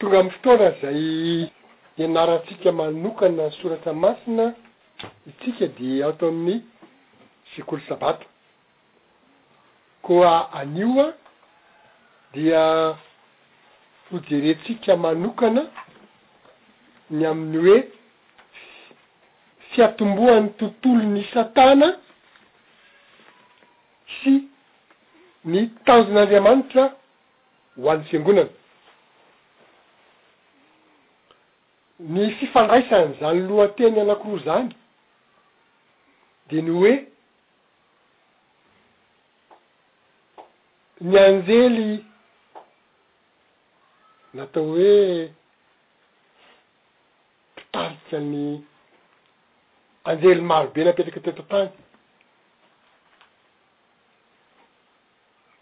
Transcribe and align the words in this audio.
tonga 0.00 0.18
amin'ny 0.18 0.32
fotora 0.32 0.70
zay 0.80 1.48
ianaratsika 1.98 2.72
manokana 2.72 3.50
soratra 3.60 3.92
masina 3.92 4.54
itsika 5.28 5.66
di 5.76 6.02
ato 6.02 6.28
amin'ny 6.28 6.60
sekolo 7.54 7.82
sabato 7.88 8.24
koa 10.02 10.52
anioa 10.52 11.12
dia 12.32 12.96
hojerentsika 14.10 14.96
manokana 14.96 15.62
ny 17.10 17.22
amin'ny 17.30 17.58
hoe 17.62 17.80
fiatombohany 19.70 20.48
tontolo 20.58 21.04
ny 21.14 21.22
satana 21.34 21.88
sy 24.22 24.32
ny 25.44 25.60
tahozinaandriamanitra 25.84 26.84
ho 27.76 27.90
an'ny 27.92 28.04
fiangonana 28.08 28.50
ny 32.08 32.28
fifandraisaany 32.40 33.14
zany 33.18 33.40
loha 33.48 33.66
teny 33.78 33.98
anakoroa 34.00 34.42
zany 34.44 34.68
de 36.48 36.56
nyo 36.64 36.74
hoe 36.82 36.94
ny 41.06 41.14
anjely 41.24 41.90
natao 44.40 44.64
hoe 44.70 45.28
pitariky 47.60 48.16
any 48.22 48.40
anjely 50.12 50.42
marobe 50.52 50.80
napetraky 50.88 51.20
tetantany 51.26 51.70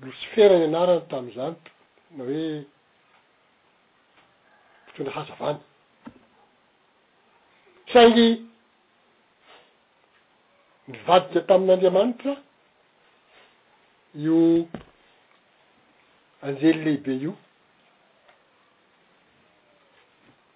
losy 0.06 0.26
ferany 0.36 0.64
anarany 0.70 1.02
tam'izany 1.10 1.56
na 2.20 2.30
hoe 2.30 2.44
fotondra 4.92 5.12
hazavany 5.18 5.58
sainy 7.92 8.26
nyvadika 10.92 11.40
tamin'andriamanitra 11.48 12.32
io 14.26 14.40
anjely 16.46 16.74
lehibe 16.84 17.12
io 17.24 17.32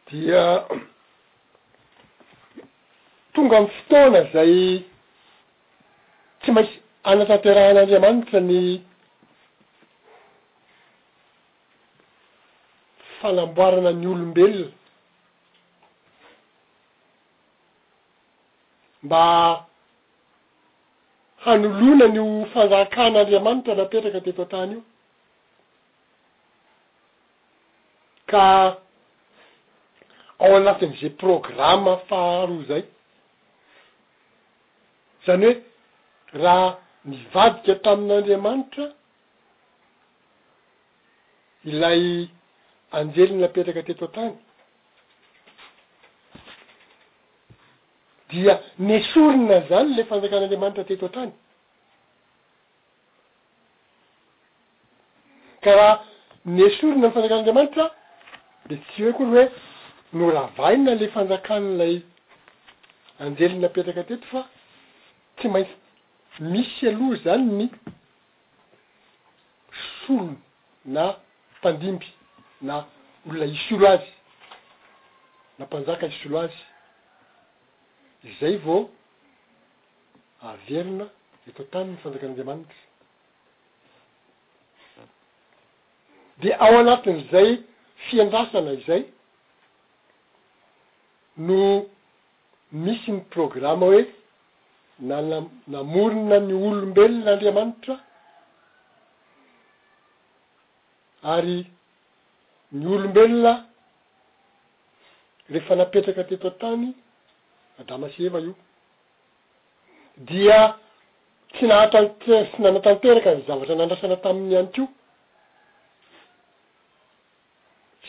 dia 0.08 0.42
tonga 3.34 3.56
amy 3.58 3.68
fotoana 3.76 4.20
zay 4.34 4.54
tsy 6.40 6.50
mainsy 6.54 6.74
anatanterahan'andriamanitra 7.10 8.38
ny 8.50 8.58
falamboarana 13.18 13.90
ny 14.00 14.06
olombelona 14.12 14.81
mba 19.06 19.22
hanolona 21.44 22.06
nyo 22.14 22.24
fanjahakan'andriamanitra 22.52 23.72
napetraka 23.80 24.20
teto 24.26 24.42
an-tany 24.44 24.72
io 24.76 24.80
ka 28.30 28.46
ao 30.44 30.52
anatin'izay 30.60 31.12
programma 31.22 31.92
faharoa 32.08 32.62
zay 32.68 32.82
zany 35.26 35.46
hoe 35.48 35.54
raha 36.42 36.68
mivadika 37.08 37.74
tamin'andriamanitra 37.86 38.84
ilay 41.70 42.02
anjelyny 42.98 43.38
napetraky 43.42 43.82
teto 43.88 44.04
an-tany 44.06 44.30
dia 48.32 48.54
nesorina 48.78 49.56
zany 49.68 49.94
le 49.96 50.04
fanjakan'andriamanitra 50.08 50.84
teto 50.88 51.06
a-tany 51.06 51.32
ka 55.62 55.74
raha 55.76 55.98
nesorina 56.46 57.06
ny 57.08 57.12
fanjakan'andriamanitra 57.14 57.86
de 58.70 58.76
tsy 58.88 59.02
hoekoa 59.04 59.28
lyh 59.34 59.36
hoe 59.36 60.16
no 60.18 60.30
raha 60.32 60.50
vaina 60.56 60.94
le 60.94 61.08
fanjakan'lay 61.16 61.94
anjelin 63.20 63.64
apetraka 63.68 64.04
teto 64.08 64.26
fa 64.32 64.42
tsy 65.36 65.48
maintsy 65.48 65.76
misy 66.40 66.88
aloha 66.88 67.16
zany 67.26 67.46
ny 67.60 67.68
solo 70.00 70.36
na 70.84 71.04
mpandimby 71.58 72.08
na 72.62 72.86
olona 73.28 73.46
isolo 73.54 73.88
azy 73.94 74.10
na 75.58 75.64
mpanjaka 75.68 76.06
isolo 76.06 76.38
azy 76.46 76.60
izay 78.24 78.56
vao 78.64 78.88
averina 80.40 81.06
eto 81.48 81.62
-tany 81.70 81.86
ny 81.90 81.96
fanjakan'andriamanitra 82.02 82.74
de 86.42 86.50
ao 86.66 86.74
anatin' 86.82 87.20
zay 87.30 87.48
fiandasana 88.06 88.72
izay 88.72 89.02
no 91.36 91.62
misy 92.84 93.10
ny 93.14 93.20
programma 93.34 93.86
hoe 93.86 94.02
na 95.08 95.16
na- 95.30 95.48
namorina 95.74 96.36
ny 96.48 96.54
olombelona 96.68 97.30
andriamanitra 97.34 97.94
ary 101.34 101.58
ny 102.78 102.84
olombelona 102.94 103.52
rehefa 105.50 105.74
napetraka 105.76 106.22
teto 106.28 106.48
an-tany 106.52 106.88
adama 107.78 108.08
sy 108.10 108.24
eva 108.26 108.38
io 108.40 108.54
dia 110.14 110.78
tsy 111.52 111.66
nahatante-- 111.66 112.46
sy 112.54 112.60
nanatanteraka 112.62 113.34
ny 113.34 113.44
zavatra 113.46 113.74
nandrasana 113.74 114.16
tamin'ny 114.20 114.56
any 114.56 114.70
kio 114.70 114.86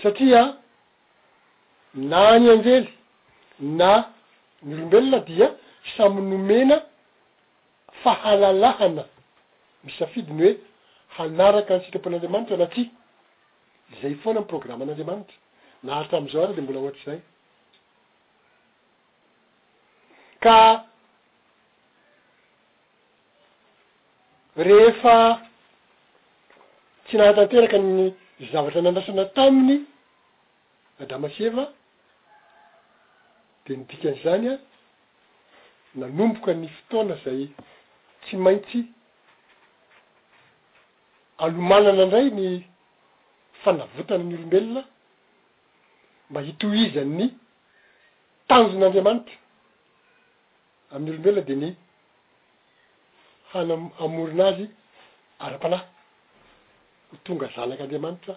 satria 0.01 0.57
na 2.09 2.19
any 2.35 2.49
anjely 2.49 2.89
na 3.59 4.09
ny 4.65 4.73
olombelona 4.75 5.19
dia 5.27 5.49
samy 5.95 6.21
nomena 6.29 6.77
fahalalahana 8.03 9.05
misafidiny 9.83 10.43
hoe 10.43 10.61
hanaraka 11.15 11.73
ny 11.77 11.81
sitrapon'anramanitra 11.83 12.57
na 12.57 12.67
ty 12.73 12.83
zay 14.01 14.13
foana 14.21 14.39
ny 14.39 14.45
programma 14.51 14.83
an'andriamanitra 14.83 15.35
nahatram'izao 15.85 16.43
ary 16.43 16.53
de 16.55 16.61
mbola 16.61 16.79
ohatr' 16.81 16.99
izay 17.03 17.19
ka 20.43 20.83
rehefa 24.65 25.17
tsy 27.05 27.17
nahatanteraka 27.17 27.77
ny 27.97 28.05
zavatra 28.51 28.81
nandrasana 28.81 29.25
taminy 29.37 29.77
adama 31.01 31.27
syeva 31.35 31.63
de 33.65 33.71
nydikan'izany 33.77 34.45
a 34.49 34.55
nanomboka 35.99 36.51
ny 36.61 36.67
fotoana 36.77 37.15
zay 37.23 37.41
tsy 38.23 38.35
maintsy 38.45 38.79
alomanana 41.43 42.01
indray 42.03 42.27
ny 42.39 42.47
fanavotana 43.63 44.23
ny 44.27 44.35
olombelona 44.35 44.81
mba 46.29 46.39
hitoizan 46.47 47.09
ny 47.19 47.25
tanjon'andriamanitra 48.49 49.39
amin'ny 50.95 51.13
olombelona 51.15 51.47
de 51.47 51.55
ny 51.61 51.67
hana- 53.51 53.89
hamorina 53.99 54.43
azy 54.49 54.65
ara-panahy 55.45 55.83
htonga 57.15 57.47
zanak'anriamanitra 57.55 58.33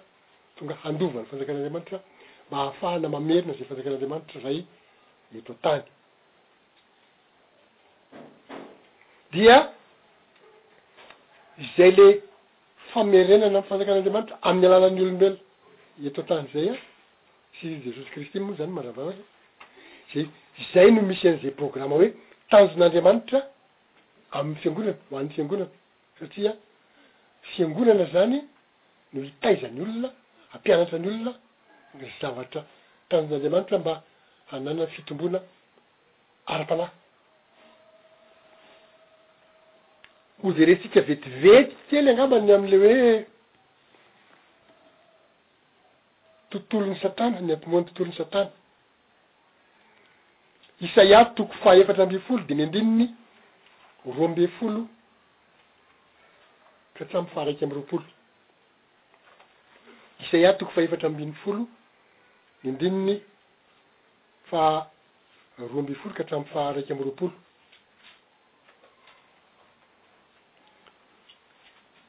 tonga 0.56 0.75
handovany 0.85 1.26
fanjakan'andriamanitra 1.31 1.97
mba 2.49 2.55
hahafahana 2.61 3.08
mamerina 3.14 3.53
zay 3.58 3.67
fanjakan'anriamanitra 3.70 4.38
zay 4.44 4.56
eto 5.38 5.50
an-tany 5.55 5.82
dia 9.32 9.56
zay 11.76 11.91
le 11.99 12.06
famerenana 12.93 13.59
ay 13.61 13.67
fanjakan'andriamanitra 13.70 14.35
amin'ny 14.49 14.67
alalan'ny 14.69 15.00
olombelona 15.06 15.38
eto 16.09 16.20
antany 16.23 16.47
zay 16.55 16.67
a 16.73 16.75
syy 17.59 17.70
jesosy 17.85 18.11
kristi 18.14 18.38
moa 18.47 18.56
zany 18.61 18.73
maravaahy 18.79 19.19
zay 20.12 20.25
zay 20.73 20.88
no 20.94 21.00
misy 21.09 21.25
an'zay 21.32 21.52
programma 21.62 21.94
oe 22.02 22.09
tanjon'andriamanitra 22.51 23.39
amin'ny 24.39 24.59
fiangonana 24.63 24.93
ho 25.11 25.15
an'ny 25.21 25.31
fiangonana 25.31 25.71
satria 26.19 26.53
fiangonana 27.55 28.05
zany 28.13 28.39
no 29.13 29.21
hitaizany 29.29 29.79
olona 29.85 30.09
ampianatra 30.55 30.99
ny 31.03 31.07
olona 31.13 31.33
ny 32.01 32.05
zavatra 32.21 32.61
tanjon'andriamanitra 33.11 33.77
mba 33.83 33.95
hanana 34.51 34.85
fitomboana 34.95 35.39
ara-palay 36.53 36.91
oze 40.47 40.63
rensika 40.71 41.01
vetivety 41.09 41.75
tely 41.89 42.07
angambany 42.13 42.51
am'le 42.59 42.77
hoe 42.85 43.15
tontolo 46.51 46.85
ny 46.91 46.97
satana 47.05 47.39
ny 47.47 47.51
ampimoana 47.55 47.85
tontolo 47.87 48.09
ny 48.11 48.17
satana 48.23 48.51
isaia 50.81 51.25
toko 51.25 51.52
faefatra 51.62 52.02
ambi 52.05 52.19
folo 52.19 52.44
de 52.49 52.55
myndininy 52.55 53.06
roa 54.05 54.25
ambe 54.28 54.46
folo 54.58 54.82
ka 56.94 57.02
atramby 57.05 57.31
fa 57.34 57.40
araiky 57.43 57.62
ambyy 57.64 57.76
roapolo 57.78 58.05
isaiah 60.20 60.56
toko 60.58 60.73
faefatra 60.73 61.08
ambi'ny 61.08 61.32
folo 61.43 61.67
myndininy 62.62 63.17
fa 64.50 64.87
roa 65.58 65.81
ambe 65.82 65.94
folo 65.94 66.14
ka 66.14 66.23
atramby 66.25 66.49
fa 66.52 66.73
raiky 66.73 66.93
ambyy 66.93 67.05
roapolo 67.08 67.32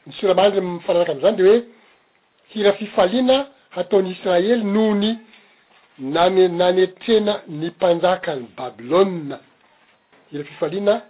ny 0.05 0.11
siramaandry 0.13 0.61
fanaraka 0.85 1.11
am'izany 1.11 1.37
de 1.37 1.43
hoe 1.49 1.61
hira 2.51 2.71
fifaliana 2.73 3.37
hataony 3.69 4.09
israely 4.11 4.63
noho 4.63 4.93
ny 4.95 5.11
nany- 5.99 6.47
nany 6.49 6.79
etrena 6.85 7.41
nimpanjaka 7.47 8.35
ny 8.35 8.45
babilônna 8.57 9.37
ira 10.31 10.43
fifaliana 10.43 11.01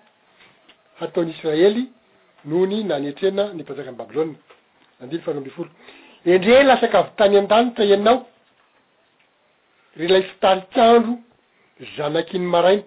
hataony 0.99 1.31
israely 1.31 1.85
noho 2.45 2.65
ny 2.67 2.83
nany 2.83 3.07
etrena 3.11 3.43
nimpanjaka 3.53 3.91
ny 3.91 3.97
babilônna 3.97 4.35
andiny 5.01 5.21
faroambi 5.25 5.49
folo 5.57 5.69
endrey 6.33 6.63
lasaka 6.69 6.99
avy 6.99 7.11
tany 7.19 7.37
an-danitra 7.39 7.85
ianao 7.85 8.19
ry 9.97 10.07
lay 10.13 10.23
fitary 10.29 10.61
tsandro 10.71 11.15
zanak'iny 11.97 12.45
marainy 12.53 12.83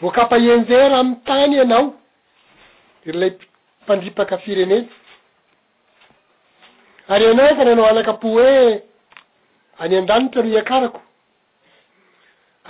voakapaenzay 0.00 0.84
raha 0.88 1.00
amiy 1.04 1.20
tany 1.30 1.58
anao 1.64 1.86
ry 3.06 3.12
lay 3.20 3.32
mpandripaka 3.82 4.38
fireneny 4.44 4.86
ary 7.12 7.24
ianao 7.26 7.56
fa 7.56 7.64
nanao 7.64 7.86
anaka-po 7.90 8.28
oe 8.36 8.60
any 9.80 9.96
an-danitra 9.96 10.42
no 10.44 10.48
hiakarako 10.50 11.00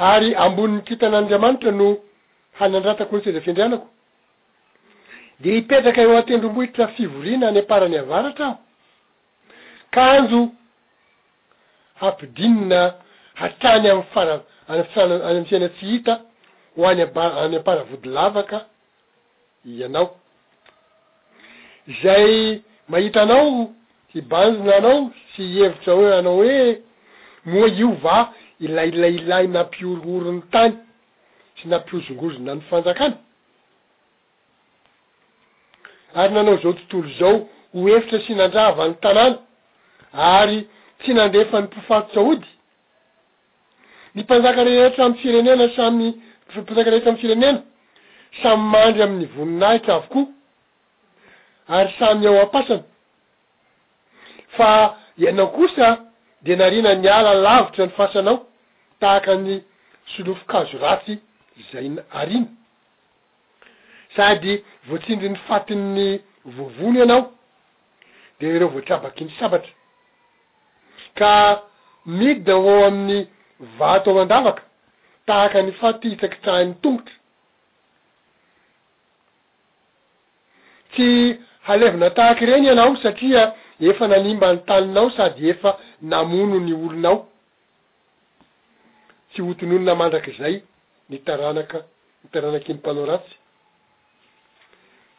ary 0.08 0.34
ambonynny 0.44 0.82
tintan'andriamanitra 0.88 1.72
no 1.80 1.88
hanandratako 2.58 3.12
no 3.16 3.20
tseza 3.22 3.40
fiandrianako 3.44 3.86
de 5.40 5.48
hipetraka 5.54 6.00
eo 6.02 6.16
atendrombohitra 6.18 6.86
fivoriana 6.96 7.48
any 7.48 7.58
ampara 7.64 7.88
ny 7.88 7.96
avaratraaho 8.02 8.58
kanjo 9.96 10.42
hampidinina 12.00 12.80
hatrany 13.40 13.88
amy 13.90 14.04
fara 14.14 14.40
afanany 14.68 15.22
amy 15.28 15.44
fiaina 15.50 15.68
tsi 15.68 15.84
hita 15.92 16.14
ho 16.76 16.86
any 16.90 17.02
amba- 17.02 17.36
any 17.44 17.56
ampara 17.56 17.82
vodilavaka 17.82 18.66
ianao 19.66 20.16
zay 22.02 22.60
mahitanao 22.88 23.70
hibanjona 24.12 24.76
anao 24.76 25.10
tsy 25.32 25.42
hievitra 25.52 25.92
hoe 25.94 26.14
anao 26.18 26.34
hoe 26.36 26.82
moa 27.44 27.68
io 27.68 27.90
va 28.02 28.32
ilailalay 28.60 29.48
nampioroorony 29.48 30.42
tany 30.52 30.74
sy 31.60 31.68
nampiozongozona 31.68 32.54
myfanjakana 32.54 33.16
ary 36.14 36.34
nanao 36.34 36.56
zao 36.62 36.72
tontolo 36.72 37.08
zao 37.18 37.48
ho 37.74 37.88
efitra 37.88 38.20
sy 38.26 38.34
nandrava 38.36 38.88
ny 38.88 38.94
tanàna 39.00 39.38
ary 40.40 40.66
tsy 41.00 41.14
nandefa 41.14 41.60
ni 41.62 41.66
mpofato-tsaody 41.66 42.46
mi 44.14 44.22
mpanjaka 44.22 44.64
rehetra 44.64 45.04
amy 45.04 45.16
firenena 45.22 45.68
samy 45.76 46.14
mpanjaka 46.56 46.90
rehetra 46.90 47.10
amy 47.12 47.20
firenena 47.20 47.62
samy 48.42 48.62
mandry 48.70 49.02
amnny 49.02 49.26
voninahitra 49.36 49.94
avokoa 49.94 50.26
ary 51.68 51.92
samy 51.98 52.26
ao 52.26 52.40
ampasany 52.42 52.82
fa 54.56 54.96
ianao 55.16 55.48
kosa 55.48 56.09
de 56.42 56.54
narina 56.56 56.94
nyala 56.94 57.34
lavitra 57.34 57.86
ny 57.86 57.92
fasanao 57.98 58.46
tahaka 59.00 59.34
ny 59.36 59.60
solofonkazo 60.14 60.78
ratsy 60.86 61.18
zay 61.72 61.88
narina 61.88 62.48
sady 64.16 64.64
voatsindry 64.88 65.28
ny 65.30 65.38
fatin'ny 65.48 66.08
vovony 66.54 66.98
ianao 66.98 67.24
de 68.40 68.46
ereo 68.56 68.68
voatrabaky 68.74 69.20
iny 69.24 69.32
sabatra 69.40 69.72
ka 71.18 71.32
midda 72.18 72.54
vao 72.64 72.84
amin'ny 72.86 73.26
vato 73.78 74.10
mandavaka 74.14 74.62
tahaka 75.26 75.62
ny 75.62 75.72
faty 75.80 76.08
hitsakitsahiny 76.10 76.74
tongotra 76.82 77.14
tsy 80.92 81.08
halevina 81.66 82.08
tahaky 82.18 82.44
reny 82.46 82.64
ianao 82.66 82.96
satria 83.04 83.42
efa 83.80 84.08
nanimba 84.08 84.52
ny 84.52 84.58
taninao 84.58 85.10
sady 85.10 85.48
efa 85.48 85.78
namono 86.02 86.60
ny 86.60 86.72
olonao 86.74 87.28
tsy 89.32 89.42
hotiny 89.42 89.74
onona 89.74 89.94
mandrak' 89.94 90.36
zay 90.38 90.62
nitaranaka 91.10 91.78
nytaranaky 92.24 92.68
inympanaoratsy 92.72 93.34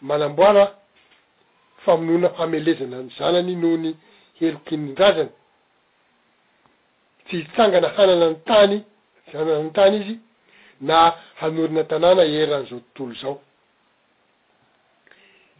manamboana 0.02 0.64
famonona 1.86 2.28
hamelezana 2.38 2.98
ny 3.04 3.10
zanany 3.18 3.56
noho 3.56 3.78
ny 3.78 3.92
helokynydrazany 4.40 5.32
tsy 7.26 7.36
hitsangana 7.38 7.88
hanana 7.96 8.30
ny 8.30 8.36
tany 8.50 8.78
hanana 9.34 9.64
ny 9.64 9.70
tany 9.72 9.96
izy 10.02 10.16
na 10.82 11.14
hanorina 11.42 11.84
tanàna 11.84 12.24
eran'izao 12.26 12.80
tontolo 12.94 13.14
zao 13.22 13.36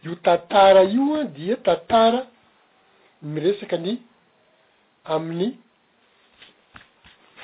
io 0.04 0.14
tantara 0.16 0.82
io 0.82 1.14
a 1.20 1.24
dia 1.24 1.56
tantara 1.56 2.26
miresaka 3.22 3.76
ny 3.84 3.98
amin'ny 5.14 5.50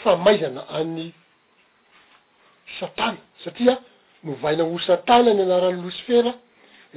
famaizana 0.02 0.62
any 0.78 1.06
satana 2.78 3.20
satria 3.44 3.74
novaina 4.28 4.64
ho 4.70 4.76
satana 4.88 5.30
ny 5.36 5.42
anarany 5.46 5.78
losy 5.84 6.02
fera 6.08 6.32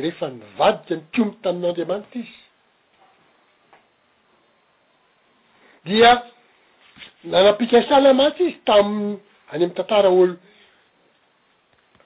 rehefa 0.01 0.25
nivadika 0.39 0.93
ny 0.97 1.01
komby 1.15 1.37
tamin'andriamanitra 1.45 2.21
izy 2.25 2.37
dia 5.89 6.11
nanam-pikasana 7.31 8.09
matsy 8.21 8.43
izy 8.49 8.59
taminy 8.69 9.13
any 9.53 9.63
ami'y 9.65 9.75
tantara 9.77 10.09
olo 10.21 10.35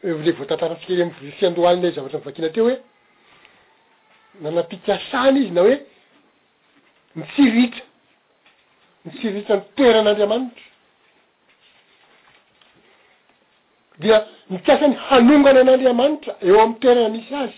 ev 0.10 0.18
le 0.26 0.32
voatantarantsika 0.40 0.94
re 0.98 1.02
amy 1.06 1.14
vsian-dohaline 1.34 1.88
zavatry 1.96 2.18
mivakina 2.20 2.50
teo 2.56 2.64
hoe 2.68 2.78
nanam-pikasana 4.44 5.40
izy 5.44 5.54
na 5.58 5.62
hoe 5.68 5.76
ny 7.16 7.24
tsiritra 7.34 7.86
nitsiritra 9.08 9.56
nny 9.60 9.68
toeran'andriamanitra 9.78 10.64
dia 14.04 14.18
nikasany 14.54 14.96
hanongana 15.08 15.60
an'andriamanitra 15.64 16.34
eo 16.48 16.56
ami'ny 16.66 16.76
toerana 16.84 17.10
misy 17.16 17.32
azy 17.44 17.56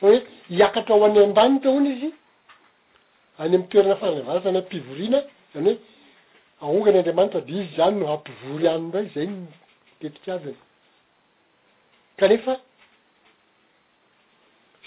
fa 0.00 0.06
hoe 0.06 0.14
hiakatra 0.56 0.94
ho 0.98 1.04
any 1.08 1.18
an-danitra 1.28 1.70
hony 1.74 1.86
izy 1.94 2.10
any 3.42 3.54
amy 3.56 3.66
toerana 3.72 3.96
farana 4.02 4.22
varatsany 4.28 4.58
ampivorina 4.62 5.18
zany 5.54 5.72
hoe 5.72 6.68
aongany 6.68 6.96
andriamanitra 7.02 7.40
de 7.48 7.52
izy 7.58 7.66
zany 7.78 7.94
no 8.00 8.06
hampivory 8.12 8.64
iany 8.68 8.82
mrazayny 8.90 9.34
mitetika 9.88 10.30
aby 10.38 10.50
ny 10.54 10.58
kanefa 12.20 12.52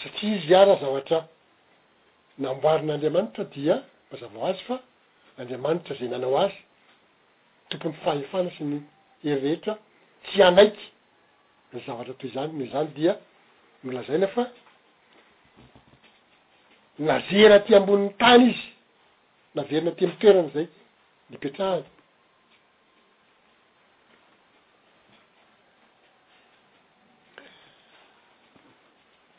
satria 0.02 0.34
izy 0.38 0.54
araha 0.62 0.78
zavatra 0.86 1.20
namboarin'andriamanitra 2.44 3.44
dia 3.56 3.76
mazava 4.12 4.38
o 4.42 4.46
azy 4.52 4.60
fa 4.68 4.76
andriamanitra 5.42 5.94
zay 6.00 6.08
nanao 6.12 6.36
azy 6.44 6.56
tompony 7.72 7.94
fahhefana 8.06 8.50
sy 8.58 8.64
ny 8.70 8.76
heri 9.24 9.40
rehetra 9.46 9.74
tsy 10.26 10.40
anaiky 10.48 10.86
ny 11.74 11.78
zavatra 11.86 12.14
toy 12.20 12.32
zany 12.34 12.54
no 12.60 12.66
zany 12.74 12.90
dia 12.98 13.14
nolazaina 13.84 14.28
fa 14.36 14.44
nazera 17.10 17.60
ty 17.66 17.76
ambonin'ny 17.80 18.14
tany 18.22 18.46
izy 18.50 18.68
naverina 19.56 19.92
ty 19.98 20.04
mitoerany 20.08 20.50
zayk 20.54 20.70
nipetrahaky 21.30 21.92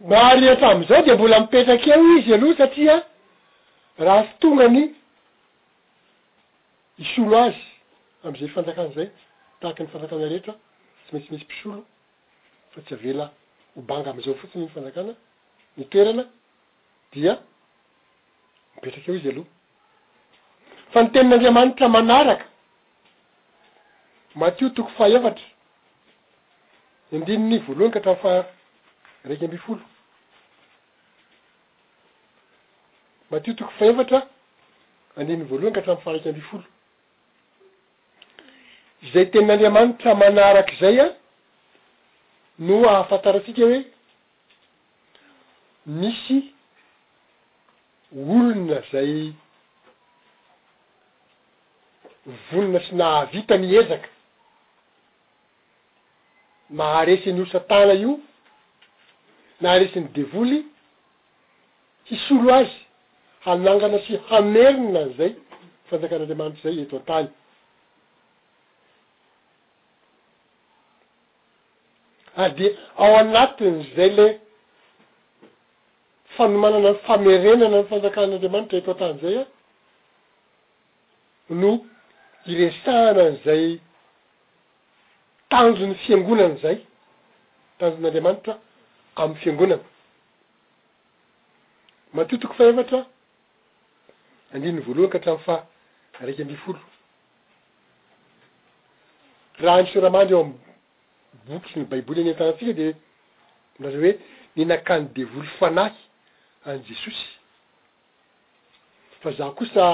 maarehetramizao 0.00 1.02
de 1.06 1.14
mbola 1.14 1.40
mipetraka 1.40 1.86
eo 1.94 2.04
izy 2.16 2.34
aloha 2.34 2.56
satria 2.60 2.96
raha 4.04 4.22
tonga 4.40 4.66
ny 4.74 4.80
isolo 7.02 7.36
azy 7.46 7.58
amizay 8.24 8.48
fanjakana 8.54 8.90
zay 8.96 9.08
tahaky 9.60 9.82
ny 9.82 9.88
fanjakana 9.92 10.28
rehetra 10.32 10.54
tsy 11.06 11.10
maintsy 11.12 11.30
misy 11.32 11.44
mpisolo 11.44 11.82
fa 12.74 12.80
tsy 12.84 12.94
avela 12.96 13.26
hobanga 13.76 14.08
am'izao 14.10 14.34
fotsiny 14.40 14.64
ny 14.64 14.70
fanjakana 14.74 15.12
nytoerana 15.76 16.24
dia 17.12 17.32
mipetraky 18.76 19.10
eo 19.10 19.14
izy 19.18 19.28
aloha 19.28 19.48
fa 20.92 20.98
ny 21.02 21.10
teninyandriamanitra 21.10 21.88
manaraka 21.88 22.44
matio 24.34 24.68
toko 24.70 24.90
faefatra 24.96 25.46
andini 27.12 27.44
ny 27.48 27.58
voalohany 27.66 27.92
ka 27.92 27.98
atraofa 28.00 28.59
araiky 29.24 29.44
amby 29.44 29.56
folo 29.66 29.80
matiotiko 33.32 33.70
fahevatra 33.78 34.20
andiny 35.20 35.42
voalohany 35.50 35.74
ka 35.76 35.80
atramifaraiky 35.82 36.28
amby 36.32 36.44
folo 36.50 36.64
zay 39.12 39.24
ten'andriamanitra 39.32 40.14
manarak' 40.20 40.72
izay 40.76 40.98
a 41.04 41.06
no 42.66 42.76
ahafantaratsika 42.92 43.62
hoe 43.68 43.80
misy 46.00 46.38
olona 48.20 48.78
zay 48.92 49.12
vonina 52.48 52.80
sy 52.86 52.92
nahavita 53.00 53.54
ny 53.58 53.68
ezaka 53.82 54.08
maharesy 56.78 57.32
nyosantana 57.32 57.94
io 58.04 58.12
naa 59.62 59.76
resiny 59.80 60.08
devoly 60.18 60.58
isyolo 62.14 62.52
azy 62.60 62.76
hanangana 63.44 63.98
sy 64.06 64.14
hamerina 64.28 64.98
anzay 65.04 65.32
nyfanjakan'anriamanitra 65.82 66.64
zay 66.70 66.76
eto 66.84 66.94
an-tany 67.00 67.28
ary 72.42 72.46
ah, 72.50 72.56
de 72.58 72.66
ao 73.02 73.12
anatin' 73.22 73.78
zay 73.96 74.10
le 74.18 74.26
fanomanana 76.36 76.90
ny 76.92 76.98
famerenana 77.06 77.66
ny 77.82 77.88
fanjakan'andriamanitra 77.92 78.76
eto 78.82 78.90
an-tany 78.96 79.16
zay 79.24 79.34
a 79.42 79.44
ah, 79.44 79.48
no 81.62 81.70
iresahana 82.52 83.22
an'zay 83.30 83.62
tanjony 85.52 85.94
fiangonany 86.04 86.56
zay 86.64 86.76
tanjon'andriamanitra 87.78 88.54
am'y 89.20 89.36
fiangonana 89.42 89.82
matotoky 92.16 92.54
fa 92.58 92.64
efatra 92.72 93.00
andrinynny 94.54 94.80
voalohany 94.86 95.10
ka 95.12 95.18
atramy 95.20 95.42
fa 95.46 95.56
raiky 96.20 96.42
ambi 96.44 96.56
folo 96.64 96.80
raha 99.62 99.82
nysoramandry 99.84 100.34
eo 100.36 100.42
amy 100.42 100.56
boky 101.50 101.72
sy 101.74 101.78
ny 101.82 101.86
baiboly 101.92 102.22
eny 102.22 102.32
an-tanatsika 102.34 102.72
de 102.80 102.86
amraza 103.76 104.00
hoe 104.02 104.12
ninakany 104.56 105.06
devolo 105.16 105.50
fanahy 105.60 105.94
any 106.70 106.80
jesosy 106.88 107.24
fa 109.22 109.36
za 109.38 109.50
kosa 109.58 109.84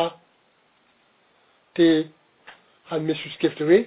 te 1.75 1.87
hanome 2.91 3.15
sosikevitra 3.23 3.67
hoe 3.71 3.81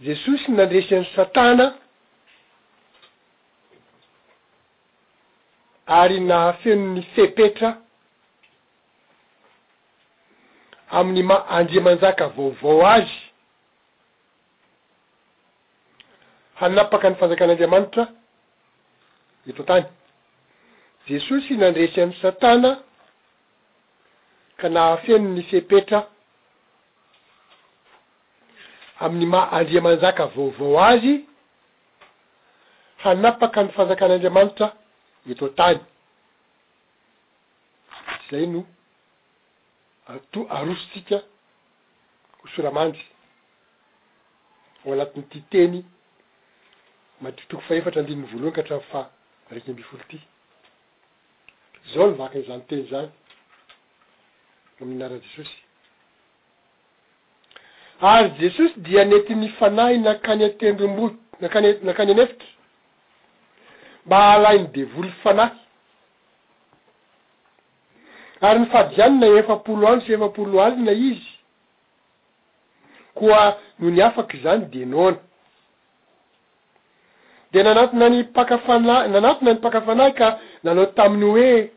jesosy 0.00 0.50
nandresiany 0.56 1.06
satana 1.16 1.66
ary 5.86 6.20
nahafeno 6.20 6.92
ny 6.96 7.02
fepetra 7.14 7.76
amin'ny 10.90 11.22
ma 11.22 11.44
andriamanjaka 11.58 12.26
vaovao 12.36 12.86
azy 12.86 13.14
hanapaka 16.60 17.10
ny 17.10 17.16
fanjakan'andriamanitra 17.20 18.04
eto 19.46 19.62
an-tany 19.62 19.86
jesosy 21.06 21.54
nandresy 21.56 22.00
amy 22.02 22.14
satana 22.22 22.82
ka 24.60 24.68
nahafeno 24.68 25.28
ny 25.34 25.42
fepetra 25.50 26.00
amin'ny 29.00 29.26
ma 29.26 29.48
andriamanjaka 29.52 30.26
vaovao 30.34 30.80
azy 30.90 31.14
hanapaka 33.04 33.62
ny 33.62 33.68
fanjakan'andriamanitra 33.70 34.68
itoa-tany 35.30 35.78
zay 38.30 38.46
no 38.46 38.60
ato- 40.06 40.46
arosotsika 40.58 41.18
hosoramandry 42.42 43.04
ho 44.84 44.92
anatinytyteny 44.92 45.78
matikotoko 47.22 47.62
fa 47.66 47.74
efatra 47.80 48.00
andininy 48.02 48.26
voalohany 48.30 48.52
katram 48.58 48.80
fa 48.92 49.00
riky 49.52 49.70
ambi 49.70 49.82
folo 49.88 50.02
ty 50.10 50.18
zao 51.94 52.06
novaky 52.10 52.38
nyzanyteny 52.38 52.82
zany 52.90 53.10
amy 54.80 54.94
narany 55.00 55.22
jesosy 55.30 55.58
ary 58.00 58.28
jesosy 58.40 58.74
dia 58.86 59.04
netyny 59.04 59.46
fanahy 59.58 59.96
nakany 59.98 60.42
atendromboky 60.48 61.16
nakany- 61.42 61.78
nakany 61.88 62.10
anefitry 62.12 62.48
mahalainy 64.10 64.66
devoly 64.74 65.10
fanahy 65.22 65.52
ary 68.46 68.60
nyfadianyna 68.60 69.26
efapolo 69.40 69.88
alo 69.88 70.00
sy 70.06 70.12
efapolo 70.14 70.62
alina 70.64 70.92
izy 70.92 71.24
koa 73.18 73.56
no 73.78 73.90
ni 73.90 74.02
afaky 74.02 74.36
izany 74.36 74.62
denaona 74.72 75.18
de 77.52 77.62
nanatina 77.62 78.08
ny 78.10 78.22
paka 78.36 78.56
fanah- 78.66 79.08
nanatyna 79.12 79.52
nypaka 79.52 79.80
fanahy 79.86 80.12
ka 80.18 80.28
nanao 80.64 80.86
taminy 80.96 81.26
hoe 81.32 81.70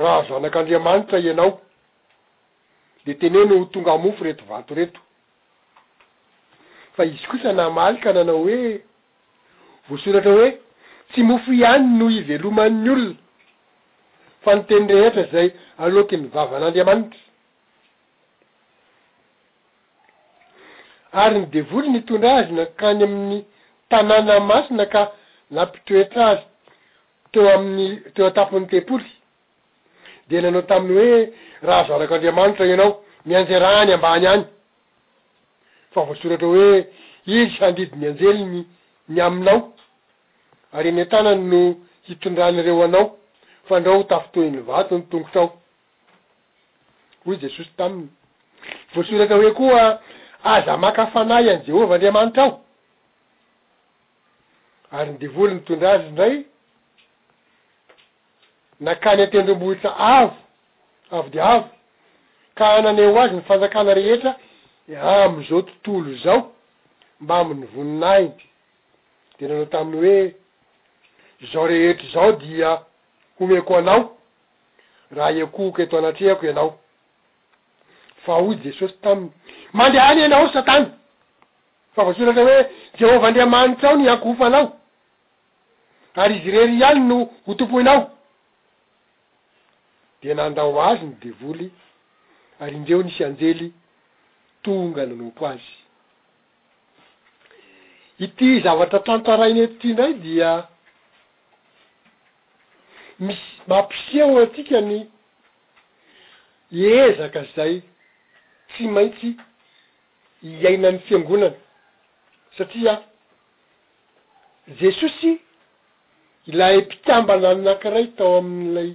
raha 0.00 0.22
zanak'andriamanitra 0.28 1.18
ianao 1.18 1.60
de 3.06 3.14
teneo 3.14 3.44
no 3.44 3.64
tonga 3.64 3.90
hamofo 3.92 4.24
reto 4.24 4.44
vatoreto 4.48 5.00
fa 6.96 7.04
izy 7.04 7.26
kosa 7.30 7.52
namaly 7.52 7.98
ka 8.00 8.12
nanao 8.12 8.38
hoe 8.38 8.82
voasoratra 9.90 10.32
hoe 10.32 10.50
tsy 11.10 11.22
mofo 11.26 11.52
iany 11.58 11.84
no 11.98 12.06
iveloman'ny 12.20 12.88
olona 12.94 13.16
fa 14.44 14.50
nytenyrehetra 14.56 15.24
zay 15.32 15.48
aleoky 15.82 16.16
ny 16.22 16.28
vava 16.34 16.54
an'andriamanitra 16.56 17.18
ary 21.24 21.38
ny 21.42 21.46
devoly 21.54 21.88
ny 21.94 22.00
tondra 22.06 22.30
azy 22.38 22.52
nakany 22.58 23.02
amin'ny 23.06 23.40
tanàna 23.90 24.36
masina 24.50 24.86
ka 24.94 25.02
lapitoetra 25.56 26.22
azy 26.32 26.44
teo 27.32 27.46
amin'ny 27.56 27.88
teo 28.14 28.26
atapon'ny 28.30 28.66
tepoly 28.70 29.06
de 30.30 30.36
nanao 30.40 30.62
taminy 30.70 30.96
hoe 31.00 31.20
raha 31.66 31.84
zoarak'andriamanitra 31.88 32.66
ianao 32.66 32.92
mianjeraany 33.26 33.92
ambany 33.96 34.26
any 34.34 34.44
fa 35.92 36.00
voasoratra 36.08 36.46
hoe 36.54 36.70
izy 37.26 37.56
handidi 37.60 37.96
ny 38.00 38.06
anjeliny 38.12 38.62
ny 39.12 39.20
aminao 39.26 39.60
ary 40.72 40.92
ny 40.92 41.00
antanan 41.02 41.48
no 41.50 41.74
hitondranyreo 42.06 42.82
anao 42.84 43.16
fa 43.68 43.76
andrao 43.76 44.02
h 44.02 44.06
tafotoyny 44.06 44.60
vato 44.60 44.98
ny 44.98 45.02
tongotrao 45.10 45.58
hoy 47.24 47.38
jesosy 47.40 47.70
taminy 47.76 48.08
voasoratra 48.94 49.36
hoe 49.36 49.50
koa 49.50 50.00
aza 50.44 50.76
maka 50.76 51.06
fanay 51.06 51.50
any 51.50 51.64
jehovah 51.66 51.92
andriamanitra 51.94 52.44
ao 52.44 52.60
ary 54.90 55.12
nydevolyny 55.12 55.58
itondrazy 55.60 56.04
ndray 56.10 56.44
nakany 58.80 59.22
antendrombohitra 59.22 59.96
avo 59.96 60.36
avo 61.10 61.28
de 61.28 61.42
avo 61.42 61.68
ka 62.54 62.74
ananeo 62.74 63.20
azy 63.20 63.34
ny 63.34 63.42
fanjakana 63.42 63.94
rehetra 63.94 64.36
am'izao 65.02 65.62
tontolo 65.62 66.14
zao 66.14 66.52
mba 67.20 67.38
aminy 67.38 67.66
voninaiy 67.66 68.28
denanao 69.38 69.66
taminy 69.66 69.96
hoe 70.02 70.34
zao 71.52 71.66
rehetra 71.66 72.06
zao 72.14 72.32
dia 72.32 72.80
homeko 73.38 73.76
anao 73.76 74.16
raha 75.10 75.30
iakohoky 75.32 75.82
eto 75.82 75.98
anatrehako 75.98 76.46
ianao 76.46 76.78
fa 78.26 78.34
oy 78.36 78.56
jesosy 78.64 78.94
taminy 79.00 79.30
mandehany 79.72 80.20
ianao 80.20 80.48
satany 80.52 80.86
fa 81.96 82.04
voatsoraky 82.04 82.40
hoe 82.40 82.70
jehovah 82.98 83.28
andreamanits 83.28 83.84
ao 83.84 83.96
ny 83.96 84.10
akofanao 84.12 84.76
ary 86.14 86.34
izy 86.36 86.50
rery 86.50 86.78
iany 86.80 87.00
no 87.08 87.24
ho 87.46 87.54
tompoinao 87.54 88.10
de 90.22 90.34
nandrao 90.34 90.82
azy 90.82 91.04
ny 91.04 91.14
devoly 91.20 91.70
ary 92.60 92.76
indreo 92.76 93.02
nisy 93.02 93.24
anjely 93.24 93.70
tonga 94.62 95.06
nanompo 95.06 95.46
azy 95.46 95.72
ity 98.18 98.60
zavatra 98.60 98.98
trantarainyetity 98.98 99.92
ndray 99.92 100.14
dia 100.14 100.68
misy 103.20 103.38
mampisia 103.68 104.24
ho 104.26 104.38
atika 104.38 104.80
ny 104.80 105.04
iezaka 106.72 107.42
zay 107.54 107.82
tsy 108.68 108.88
maintsy 108.88 109.28
iaina 110.62 110.90
ny 110.92 110.98
fiangonana 111.06 111.56
satria 112.58 112.92
jesosy 114.80 115.30
ila 116.48 116.64
e 116.72 116.78
mpikambana 116.82 117.48
ny 117.54 117.60
nakiray 117.66 118.06
tao 118.16 118.32
amin'ilay 118.40 118.90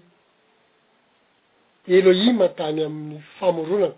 eloi 1.97 2.31
ma 2.39 2.47
tany 2.57 2.79
amin'ny 2.87 3.19
famoronana 3.39 3.93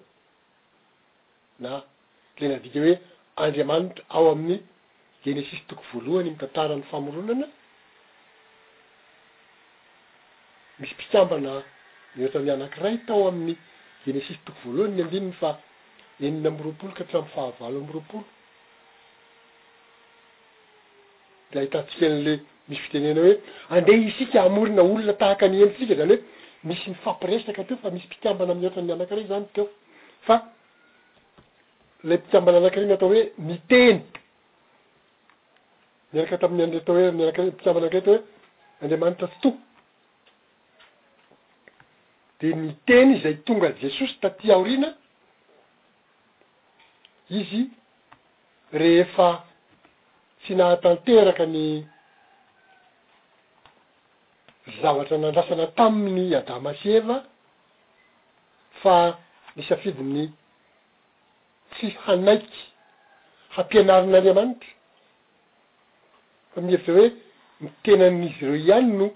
na 1.63 1.71
le 2.37 2.45
nadika 2.51 2.79
hoe 2.83 2.93
andriamanitra 3.41 4.03
ao 4.15 4.25
amin'ny 4.33 4.59
genesisy 5.25 5.61
toko 5.67 5.83
voalohany 5.91 6.29
mitantarany 6.31 6.83
famoronana 6.91 7.47
misy 10.79 10.93
mpikambana 10.95 11.53
mihoatran'ny 12.15 12.49
anankiray 12.55 12.95
tao 13.07 13.21
amin'ny 13.31 13.55
enesistoko 14.11 14.57
voalohan 14.63 14.93
nyandininy 14.97 15.33
fa 15.41 15.49
enina 16.27 16.47
amroapolo 16.53 16.91
kahatramfahavalo 16.97 17.77
mroapolod 17.87 18.25
hitsika 21.65 22.09
nle 22.19 22.33
misy 22.69 22.81
fitenenahoeande 22.85 23.91
isikaamona 24.09 24.81
olona 24.89 25.13
tahaknenisika 25.21 25.93
any 25.93 25.99
hoe 26.09 26.17
misy 26.67 26.83
mifampiresaka 26.91 27.61
teo 27.67 27.77
fa 27.83 27.89
misy 27.95 28.05
mpikambana 28.09 28.53
mioatrany 28.59 28.91
anakiray 28.95 29.25
zany 29.31 29.45
teo 29.55 29.65
fa 30.27 30.35
le 32.07 32.15
mpikambana 32.21 32.55
anakire 32.61 32.85
ny 32.89 32.93
atao 32.95 33.09
hoe 33.13 33.23
miteny 33.49 33.99
miaraka 36.11 36.35
taminy 36.41 36.71
etaaampikambanakray 36.79 38.01
atao 38.03 38.13
hoe 38.13 38.19
andriamanitra 38.81 39.27
t 39.31 39.35
toko 39.43 39.57
de 42.41 42.53
niteny 42.53 43.19
zay 43.21 43.35
tonga 43.45 43.69
jesosy 43.81 44.15
taty 44.21 44.51
aorina 44.53 44.89
izy 47.37 47.61
rehefa 48.79 49.29
tsy 50.43 50.53
nahatanteraka 50.55 51.45
ny 51.55 51.63
zavatra 54.81 55.17
nandrasana 55.17 55.65
tamin'ny 55.77 56.31
adama 56.39 56.71
syeva 56.81 57.17
fa 58.81 58.95
nisafidyny 59.55 60.21
tsy 61.71 61.87
hanaiky 62.05 62.61
hampianarin'andriamanitra 63.55 64.69
fa 66.53 66.57
mievitra 66.65 66.93
hoe 66.95 67.09
nitenan'izy 67.61 68.43
reo 68.45 68.55
ihany 68.61 68.89
no 68.99 69.07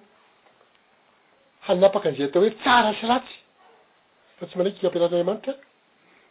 han 1.61 1.75
napaka 1.79 2.09
andzey 2.09 2.25
atao 2.25 2.41
hoe 2.43 2.53
tsaarasiratsy 2.61 3.35
fa 4.37 4.45
tsy 4.45 4.57
manraiky 4.57 4.85
ampialazan'anriamanitra 4.85 5.53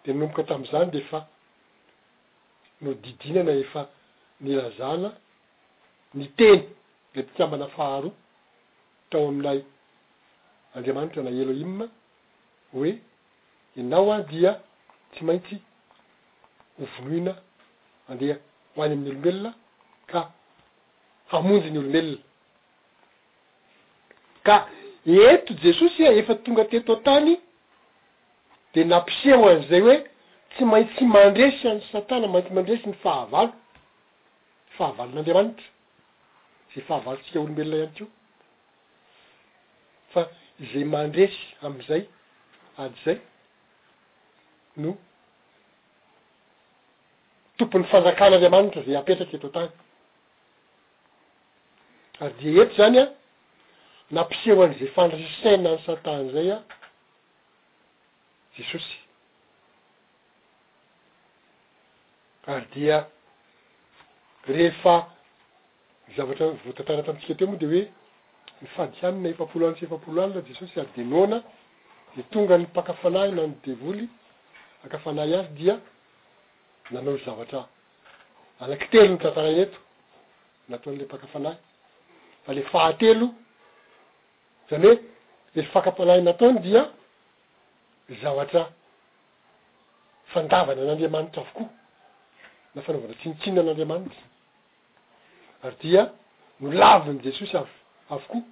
de 0.05 0.13
mnomboka 0.13 0.43
tam'izany 0.45 0.91
de 0.91 0.99
efa 0.99 1.21
no 2.81 2.95
didinana 2.95 3.53
efa 3.53 3.89
nilazana 4.41 5.11
niteny 6.15 6.63
de 7.15 7.23
tikambana 7.23 7.69
faharoa 7.77 8.13
tao 9.11 9.29
am'lay 9.29 9.61
andriamanitra 10.75 11.23
na 11.23 11.31
elo 11.31 11.53
imna 11.53 11.87
hoe 12.73 12.93
ianao 13.77 14.13
a 14.13 14.19
dia 14.31 14.53
tsy 15.13 15.25
maintsy 15.25 15.57
hovonoina 16.79 17.33
andeha 18.09 18.37
ho 18.75 18.83
ainy 18.83 18.93
amin'ny 18.95 19.09
olombelona 19.11 19.51
ka 20.11 20.21
hamonjy 21.31 21.71
ny 21.71 21.79
olombelona 21.79 22.19
ka 24.43 24.57
eto 25.07 25.55
jesosy 25.63 26.07
a 26.07 26.13
e, 26.13 26.19
efa 26.19 26.35
tonga 26.45 26.65
teto 26.69 26.93
a-tany 26.93 27.39
de 28.75 28.85
nampiseo 28.85 29.47
an'izay 29.49 29.81
hoe 29.81 29.97
tsy 30.53 30.65
maintsy 30.65 31.05
mandresy 31.07 31.69
amy 31.71 31.83
satana 31.93 32.29
maintsy 32.29 32.53
mandresy 32.55 32.87
ny 32.89 32.95
fahavalo 33.03 33.53
fahavalon'andriamanitra 34.77 35.67
zay 36.75 36.83
fahavalotsika 36.89 37.39
olombelona 37.41 37.77
hany 37.87 37.95
keo 37.97 38.07
fa 40.13 40.21
zay 40.73 40.85
mandresy 40.95 41.41
am'izay 41.67 42.03
ady 42.83 42.99
zay 43.05 43.17
no 44.77 44.91
tompony 47.59 47.85
fanjakan'andriamanitra 47.93 48.83
za 48.83 48.99
apetraky 49.01 49.35
eto 49.37 49.47
an-tany 49.49 49.73
ary 52.21 52.35
de 52.43 52.61
eto 52.63 52.75
zany 52.77 52.99
a 53.01 53.09
nampiseho 54.13 54.63
an'zey 54.63 54.89
fandriysana 54.95 55.71
ny 55.77 55.79
satan 55.87 56.31
zay 56.35 56.51
a 56.51 56.63
jesosy 58.57 58.97
ary 62.47 62.65
dia 62.75 63.07
rehefa 64.49 64.97
zavatra 66.17 66.47
voatantara 66.65 67.03
tamitsika 67.03 67.35
teo 67.39 67.47
moa 67.47 67.57
de 67.59 67.67
hoe 67.67 67.85
ny 68.63 68.69
fady 68.77 68.99
anina 69.07 69.29
impapolo 69.29 69.67
anytsy 69.69 69.85
impapolo 69.85 70.23
alyna 70.23 70.43
jesosy 70.49 70.81
ary 70.81 70.89
de 70.97 71.05
nona 71.05 71.43
de 72.17 72.23
tonga 72.31 72.59
ny 72.59 72.67
pakafanahy 72.67 73.33
na 73.33 73.47
ny 73.47 73.55
devoly 73.65 74.09
akafanay 74.85 75.35
azy 75.35 75.53
dia 75.55 75.81
nanao 76.91 77.19
zavatra 77.25 77.63
alaky 78.61 78.89
telo 78.91 79.07
nytantarainy 79.15 79.61
eto 79.63 79.79
nataon'le 80.69 81.05
mpaka 81.05 81.27
fanahy 81.27 81.57
fa 82.47 82.55
le 82.55 82.63
fahatelo 82.63 83.31
zany 84.71 84.87
hoe 84.89 85.01
refi 85.55 85.69
fankapalainataony 85.73 86.61
dia 86.61 86.83
zavatra 88.23 88.63
fandavana 90.33 90.83
an'andriamanitra 90.83 91.43
avokoa 91.45 91.69
na 92.75 92.81
fanaovana 92.85 93.15
tsinitsinna 93.19 93.61
an'andriamanitra 93.65 94.21
ary 95.65 95.77
dia 95.83 96.03
nolaviny 96.61 97.19
jesosy 97.25 97.57
avo 97.57 97.69
avokoa 98.15 98.43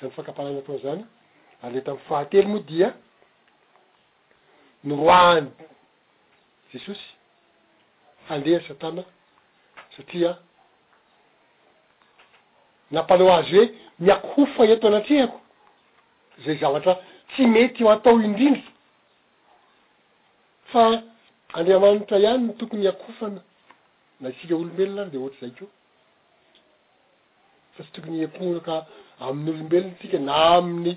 za 0.00 0.04
ny 0.06 0.10
fankapalainataoa 0.16 0.78
zany 0.84 1.02
arle 1.62 1.80
tamn'ny 1.80 2.04
fahately 2.08 2.46
moa 2.46 2.60
dia 2.60 2.94
no 4.84 4.94
roany 4.96 5.50
jesosy 6.74 7.06
andeha 8.28 8.68
satana 8.68 9.04
satria 9.96 10.36
napalo 12.90 13.34
azy 13.34 13.56
hoe 13.56 13.68
miakhofa 13.98 14.64
i 14.64 14.72
atona 14.72 14.96
atrihako 14.96 15.41
zay 16.38 16.58
zavatra 16.58 16.98
tsy 17.30 17.46
mety 17.46 17.82
ho 17.84 17.90
atao 17.90 18.20
indrindra 18.20 18.62
fa 20.72 21.02
andriamanitra 21.54 22.18
ihany 22.18 22.42
ny 22.46 22.52
tokony 22.58 22.86
akofana 22.88 23.42
na 24.20 24.28
isika 24.30 24.54
olombelona 24.56 25.02
ary 25.02 25.10
de 25.10 25.18
ohatry 25.18 25.38
izay 25.46 25.50
koa 25.58 25.70
fa 27.74 27.82
tsy 27.84 27.92
tokony 27.92 28.24
akoona 28.24 28.60
ka 28.66 28.76
amin'ny 29.20 29.50
olombelony 29.54 29.94
tsika 29.98 30.18
na 30.18 30.34
amin'ny 30.56 30.96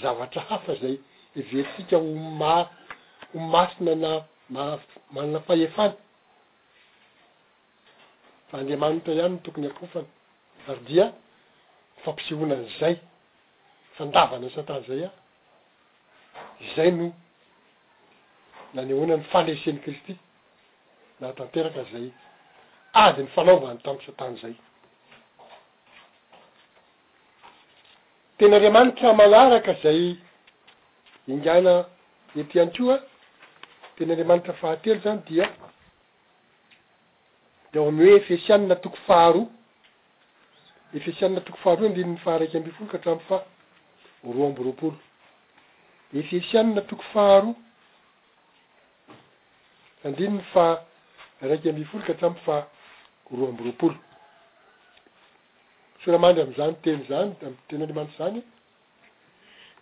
zavatra 0.00 0.42
hafa 0.48 0.74
zay 0.82 0.96
eveo 1.38 1.62
ntsika 1.66 1.96
homa- 1.96 2.70
homasina 3.32 3.94
na 4.04 4.12
ma- 4.50 4.78
manana 5.14 5.40
fahefana 5.46 5.96
fa 8.48 8.58
andriamanitra 8.58 9.12
ianyny 9.14 9.38
tokony 9.44 9.66
akofana 9.70 10.08
ary 10.70 10.82
dia 10.88 11.06
mfampisehonan' 11.98 12.66
zay 12.80 12.96
fandavana 13.96 14.40
ny 14.46 14.50
satan 14.54 14.84
zay 14.88 15.02
a 15.04 15.10
zay 16.76 16.90
noo 16.90 17.12
nany 18.74 18.92
hoana 18.92 19.16
ny 19.16 19.24
faleseny 19.32 19.80
kristy 19.84 20.16
nahatanteraka 21.20 21.84
zay 21.92 22.10
azy 23.04 23.22
ny 23.22 23.28
fanaovany 23.36 23.82
tamy 23.84 24.00
satan 24.06 24.36
zay 24.36 24.54
tenaandriamanitra 28.38 29.12
malaraka 29.12 29.74
zay 29.84 30.16
ingana 31.28 31.74
etianykeo 32.36 32.94
a 32.96 32.98
teny 33.96 34.10
andriamanitra 34.12 34.54
fahatelo 34.60 35.00
zany 35.04 35.22
dia 35.28 35.46
de 37.72 37.78
ao 37.78 37.88
amin'ny 37.88 38.10
hoe 38.10 38.16
efesianina 38.24 38.76
toko 38.76 38.96
faharoa 39.06 39.48
efisianina 40.94 41.40
toko 41.46 41.58
faharoa 41.62 41.86
andininy 41.92 42.18
faharaiky 42.24 42.56
amby 42.56 42.70
foloka 42.76 42.98
hatram 42.98 43.20
fa 43.28 43.38
roa 44.26 44.46
amboropolo 44.46 44.94
efiesiani 46.14 46.74
na 46.74 46.80
toko 46.80 47.02
faharoa 47.12 47.54
sandrinyny 50.02 50.40
fa 50.54 50.64
raiky 51.40 51.68
amby 51.70 51.84
folo 51.90 52.04
ka 52.06 52.14
tsyamyy 52.14 52.38
fa 52.46 52.56
roa 53.36 53.48
am-boropolo 53.50 53.96
soramandry 56.04 56.42
am'izany 56.44 56.74
teny 56.84 57.00
zany 57.08 57.30
amy 57.46 57.56
tenyandriamanitra 57.68 58.16
zany 58.24 58.42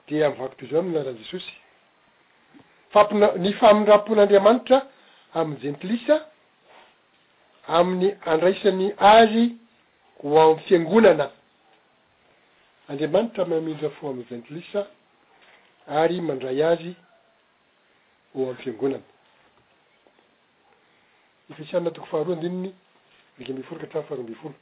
de 0.09 0.25
amvako 0.27 0.55
to 0.59 0.65
zao 0.71 0.81
amiy 0.83 0.93
na 0.95 1.03
rany 1.07 1.19
jesosy 1.23 1.53
fampina- 2.93 3.35
ny 3.43 3.53
faminram-pon'andriamanitra 3.61 4.79
aminy 5.41 5.61
jenpilisa 5.65 6.17
amin'ny 7.79 8.11
andraisan'ny 8.31 8.93
azy 9.15 9.45
ho 10.23 10.41
ay 10.41 10.57
fiangonana 10.67 11.27
andriamanitra 12.91 13.45
mamindra 13.45 13.89
fô 13.91 14.09
amy 14.09 14.23
ventlisa 14.29 14.87
ary 15.89 16.21
mandray 16.21 16.63
azy 16.63 16.95
o 18.35 18.43
am'y 18.51 18.55
fiangonany 18.63 19.03
ifisanyna 21.51 21.91
toko 21.91 22.07
faharoa 22.07 22.35
indininy 22.35 22.73
raiky 23.39 23.51
amby 23.53 23.63
folo 23.63 23.81
ka 23.81 23.87
atra 23.87 24.03
faharoamby 24.03 24.35
folo 24.43 24.55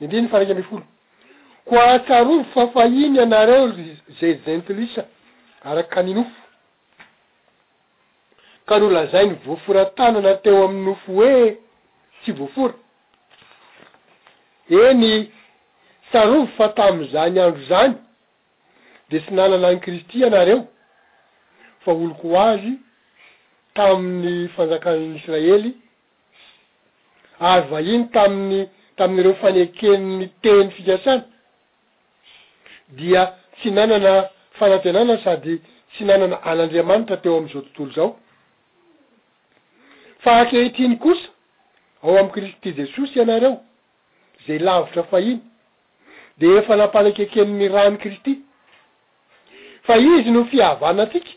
indininy 0.00 0.28
faraiky 0.28 0.52
amby 0.52 0.62
folo 0.62 0.82
ko 1.66 1.78
atsarovo 1.80 2.44
fafahiny 2.54 3.20
anareo 3.20 3.72
zey 4.20 4.32
ventlisa 4.46 5.04
araka 5.64 6.02
ni 6.02 6.14
nofo 6.14 6.40
ka 8.66 8.78
no 8.78 8.90
lazai 8.90 9.26
ny 9.26 9.34
voaforantano 9.44 10.20
na 10.20 10.34
teo 10.34 10.64
amy 10.64 10.80
nofo 10.84 11.12
hoe 11.12 11.58
tsy 12.22 12.32
voafora 12.32 12.74
eny 14.68 15.30
sarovy 16.12 16.46
fa 16.56 16.68
tamzany 16.68 17.38
andro 17.42 17.60
zany 17.68 17.94
de 19.10 19.18
tsy 19.20 19.32
nanana 19.34 19.68
any 19.68 19.80
kristy 19.80 20.24
anareo 20.24 20.66
fa 21.84 21.90
oloko 21.92 22.26
azy 22.48 22.72
tamin'ny 23.74 24.48
fanjakannyisraely 24.56 25.74
avahiny 27.50 28.04
taminy 28.14 28.60
tamn'n'ireo 28.98 29.34
fanekeniny 29.42 30.26
teny 30.44 30.68
fikasana 30.76 31.28
dia 32.98 33.22
tsy 33.56 33.68
nanana 33.72 34.14
fanatenana 34.58 35.16
sady 35.24 35.56
tsy 35.94 36.02
nanana 36.04 36.36
an'andriamanitra 36.50 37.16
teo 37.22 37.36
am'izao 37.38 37.62
tontolo 37.62 37.92
zao 37.96 38.10
fa 40.22 40.30
akehitriiny 40.40 40.96
kosa 41.04 41.28
ao 42.04 42.18
am'y 42.20 42.30
kristy 42.34 42.72
jesosy 42.78 43.14
ianareo 43.18 43.56
zay 44.46 44.58
lavitra 44.58 45.02
fa 45.02 45.20
iny 45.20 45.40
de 46.40 46.46
efa 46.58 46.76
napalaky 46.76 47.26
keniny 47.28 47.68
rany 47.68 47.98
kristy 48.00 48.38
fa 49.84 49.96
izy 49.98 50.30
no 50.32 50.44
fihavana 50.44 51.02
atsika 51.02 51.32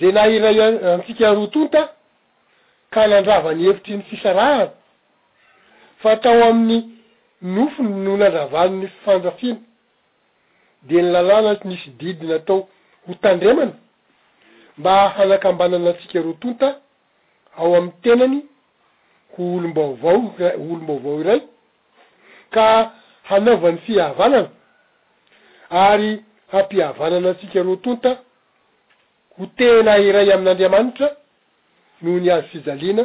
za 0.00 0.08
na 0.12 0.22
iray 0.36 0.58
antsika 0.92 1.28
rotonta 1.38 1.82
ka 2.92 3.00
nandravany 3.10 3.60
hevitry 3.64 3.96
ny 3.96 4.02
fisarahana 4.08 4.66
fa 6.02 6.16
tao 6.16 6.42
amin'ny 6.50 6.80
nofony 7.54 7.94
no 8.04 8.16
nandravanyny 8.16 8.86
fifanjafiana 8.88 9.60
de 10.86 10.94
ny 10.96 11.08
lalana 11.12 11.52
nisy 11.64 11.88
didy 11.98 12.26
na 12.26 12.38
tao 12.38 12.68
ho 13.06 13.12
tandremana 13.22 13.72
mba 14.78 15.08
hanakambananaantsika 15.08 16.20
rotonta 16.22 16.68
ao 17.56 17.74
amny 17.76 17.92
tenany 18.02 18.38
ho 19.32 19.42
olombaovao 19.56 20.22
ra 20.38 20.48
holom-baovao 20.60 21.20
iray 21.20 21.40
ka 22.54 22.92
hanaovany 23.30 23.78
fihavanana 23.86 24.50
ary 25.84 26.10
hampihavanana 26.52 27.28
ntsika 27.34 27.60
ro 27.68 27.74
tonta 27.84 28.10
ho 29.34 29.42
tena 29.56 29.92
iray 30.08 30.28
amin'andriamanitra 30.36 31.08
noho 32.02 32.18
ny 32.22 32.28
azo 32.34 32.46
fizaliana 32.52 33.04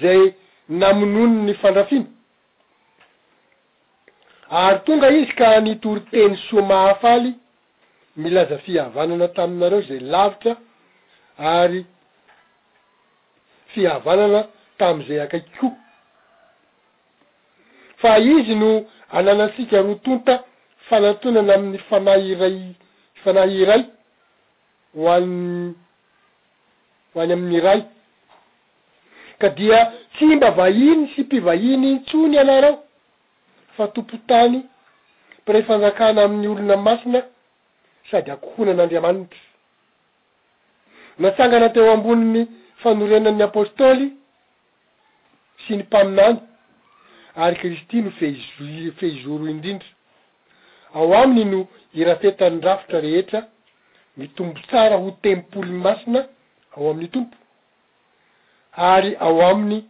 zay 0.00 0.20
namonony 0.80 1.34
ny 1.46 1.52
fandrafiana 1.62 2.08
ary 4.62 4.78
tonga 4.86 5.08
izy 5.18 5.32
ka 5.38 5.48
nitory 5.64 6.00
teny 6.10 6.34
soamahafaly 6.46 7.30
milaza 8.22 8.56
fihavanana 8.64 9.26
taminareo 9.36 9.80
zay 9.88 10.00
lavitra 10.12 10.52
ary 11.56 11.80
fihavanana 13.72 14.40
tamn'izay 14.78 15.20
akaikoko 15.24 15.76
fa 18.04 18.18
izy 18.20 18.54
no 18.54 18.84
ananatsika 19.12 19.82
ro 19.82 19.94
tonta 20.04 20.44
fanatonana 20.90 21.54
amin'ny 21.54 21.78
fanahyray 21.88 22.58
fanahy 23.24 23.60
iray 23.62 23.82
ho 24.96 25.08
an 25.08 25.28
ho 27.14 27.20
any 27.20 27.32
aminnyray 27.32 27.80
ka 29.38 29.48
dia 29.48 29.92
tsy 30.14 30.36
mba 30.36 30.50
vahiny 30.50 31.06
sy 31.14 31.20
mpivahiny 31.22 31.90
ntsony 31.94 32.38
anareo 32.38 32.78
fa 33.76 33.88
tompo 33.88 34.16
tany 34.28 34.62
pirey 35.44 35.62
fanjakana 35.62 36.22
amin'ny 36.24 36.48
olona 36.48 36.76
masina 36.76 37.20
sady 38.10 38.30
akohonan'andriamanitra 38.30 39.40
natsangana 41.18 41.68
teo 41.68 41.92
amboni 41.92 42.24
ny 42.26 42.46
fanorenan'ny 42.82 43.42
apôstôly 43.44 44.12
sy 45.64 45.76
ny 45.76 45.82
mpaminany 45.88 46.38
ary 47.36 47.54
kristy 47.56 48.02
no 48.02 48.10
feijo- 48.10 48.92
fehizoroa 48.98 49.50
indrindra 49.50 49.88
ao 50.94 51.14
aminy 51.14 51.50
no 51.50 51.66
irafetany 51.94 52.60
rafitra 52.62 53.00
rehetra 53.00 53.48
ny 54.16 54.28
tombo 54.36 54.60
tsara 54.68 54.96
ho 54.96 55.10
tempolon 55.22 55.72
masina 55.82 56.28
ao 56.76 56.90
amin'ny 56.90 57.08
tompo 57.10 57.36
ary 58.72 59.16
ao 59.20 59.40
aminy 59.46 59.84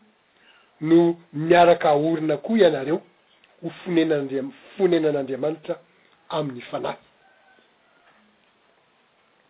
no 0.80 1.20
miaraka 1.32 1.88
aorina 1.88 2.36
koa 2.36 2.58
ianareo 2.58 3.02
ho 3.62 3.70
fonenananda- 3.84 4.52
fonenan'andriamanitra 4.76 5.78
amin'ny 6.28 6.60
fanahy 6.70 6.96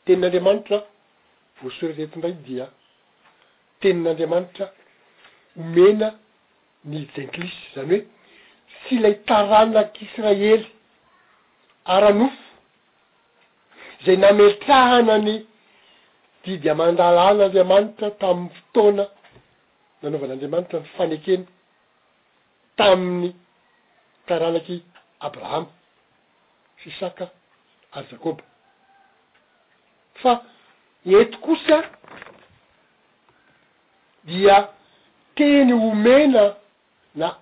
tenin'andriamanitra 0.05 0.83
voasore 1.63 1.93
reetrindray 1.93 2.33
dia 2.47 2.67
tenin'andriamanitra 3.81 4.73
homena 5.57 6.15
ny 6.85 7.07
jenkilisy 7.17 7.61
zany 7.75 7.97
hoe 7.97 8.05
tsy 8.85 8.95
lay 9.03 9.15
taranak' 9.29 9.97
israely 10.05 10.67
ar 11.95 12.03
anofo 12.11 12.43
zay 14.05 14.17
nametrahana 14.23 15.15
ny 15.27 15.35
didi 16.45 16.69
a 16.69 16.75
mandalàna 16.81 17.45
andriamanitra 17.47 18.09
tamin'y 18.21 18.51
fotona 18.57 19.05
nanaovan'andriamanitra 20.03 20.79
ny 20.81 20.89
fanekena 20.97 21.47
tamin'ny 22.79 23.31
taranaky 24.29 24.77
abrahama 25.27 25.71
sisaka 26.83 27.25
ary 27.97 28.07
zakôba 28.11 28.45
fa 30.23 30.33
eto 31.19 31.39
kosa 31.39 31.81
dia 34.25 34.69
teny 35.37 35.73
omena 35.73 36.45
na 37.15 37.39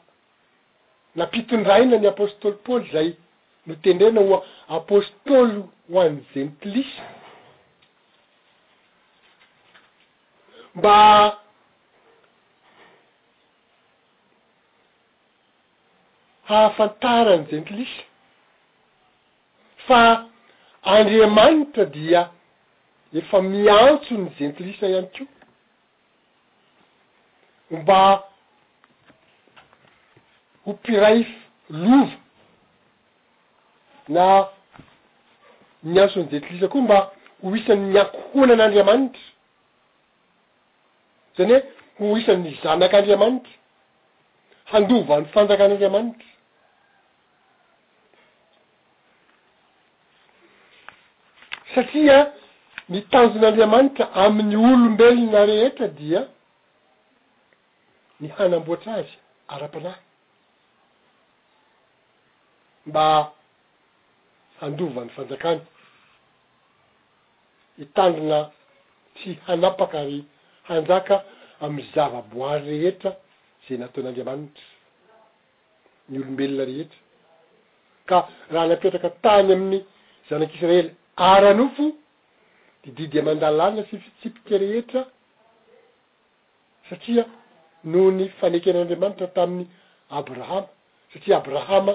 nampitondraina 1.16 1.96
ny 1.98 2.08
apôstôly 2.08 2.56
paôoly 2.64 2.88
zay 2.92 3.10
no 3.68 3.74
tendrena 3.84 4.20
hoa 4.20 4.44
apôstôly 4.68 5.64
ho 5.90 6.00
any 6.02 6.20
jentilisa 6.34 7.04
mba 10.76 10.96
hahafantarany 16.48 17.46
jentilisa 17.52 18.04
fa 19.86 20.26
andriamanitra 20.82 21.84
dia 21.96 22.28
efa 23.12 23.40
miantso 23.42 24.14
ny 24.22 24.28
jentilisa 24.38 24.86
ihany 24.88 25.08
ko 25.16 25.24
omba 27.74 28.31
ho 30.64 30.72
mpirayfy 30.72 31.32
lova 31.70 32.12
na 34.08 34.24
ny 35.92 35.96
asony 36.02 36.28
jetilisa 36.32 36.68
koa 36.72 36.82
mba 36.86 36.98
ho 37.42 37.48
isan'ny 37.60 37.86
nyakhonan'andriamanitra 37.94 39.22
zany 41.36 41.56
hoe 41.98 42.08
ho 42.12 42.16
isanny 42.20 42.50
zanak'andriamanitra 42.62 43.54
handova 44.72 45.14
ny 45.20 45.26
fanjakan'andriamanitra 45.34 46.30
satria 51.74 52.18
mitanjon'andriamanitra 52.92 54.04
amin'ny 54.24 54.56
olombelona 54.64 55.40
rehetra 55.50 55.86
dia 55.98 56.20
ny 58.20 58.26
hanamboatraazy 58.36 59.14
ara-panahy 59.54 60.00
mba 62.86 63.32
handova 64.60 65.00
n'ny 65.04 65.10
fanjakany 65.14 65.60
hitandina 67.78 68.50
tsy 69.14 69.34
hanapakary 69.46 70.24
hanjaka 70.68 71.22
amin'y 71.60 71.92
zava 71.94 72.22
boary 72.30 72.64
rehetra 72.70 73.12
zay 73.68 73.78
nataon'andriamanitra 73.78 74.64
ny 76.08 76.16
olombelona 76.18 76.64
rehetra 76.70 76.98
ka 78.08 78.16
raha 78.52 78.66
napetraka 78.68 79.10
tany 79.24 79.48
amin'ny 79.56 79.78
zanak'israely 80.28 80.90
aranofo 81.16 81.84
dididy 82.84 83.18
a 83.18 83.22
mandalana 83.22 83.82
sifitsipika 83.90 84.58
rehetra 84.58 85.00
satria 86.90 87.24
noho 87.84 88.10
ny 88.10 88.26
fanekenan'andriamanitra 88.38 89.26
tamin'ny 89.34 89.66
abrahama 90.18 90.66
satria 91.12 91.36
abrahama 91.38 91.94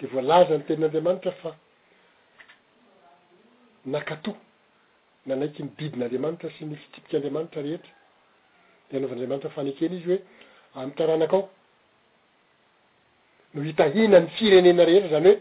de 0.00 0.06
voalaza 0.12 0.54
ny 0.56 0.64
tenin'anriamanitra 0.66 1.32
fa 1.42 1.50
nakatoha 3.92 4.38
nanaiky 5.28 5.60
mididin'andriamanitra 5.68 6.48
sy 6.56 6.64
ny 6.68 6.76
fitsipiky 6.82 7.16
andriamanitra 7.16 7.60
rehetra 7.66 7.92
de 8.90 8.94
anaovan'andriamanitra 8.96 9.50
fanekeny 9.56 9.94
izy 9.96 10.06
hoe 10.10 10.18
am'taranakao 10.82 11.42
no 13.54 13.60
hita 13.68 13.84
hiana 13.94 14.18
ny 14.24 14.28
firenena 14.38 14.82
rehetra 14.88 15.08
zany 15.12 15.32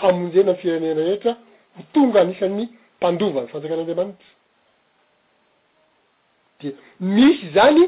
hoe 0.00 0.08
amon'izay 0.08 0.44
na 0.44 0.52
ny 0.52 0.58
firenena 0.64 1.02
rehetra 1.08 1.32
ho 1.76 1.82
tonga 1.92 2.18
anisan'ny 2.20 2.64
mpandova 2.96 3.40
ny 3.42 3.48
fanjakan'anriamanitra 3.50 4.26
de 6.60 6.68
misy 7.00 7.48
zany 7.56 7.84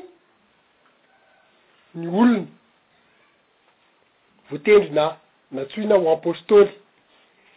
ny 1.95 2.07
olony 2.21 2.45
voatendry 4.51 4.91
na 4.93 5.07
na 5.51 5.65
tsoina 5.65 5.97
ho 5.97 6.13
apostôly 6.13 6.73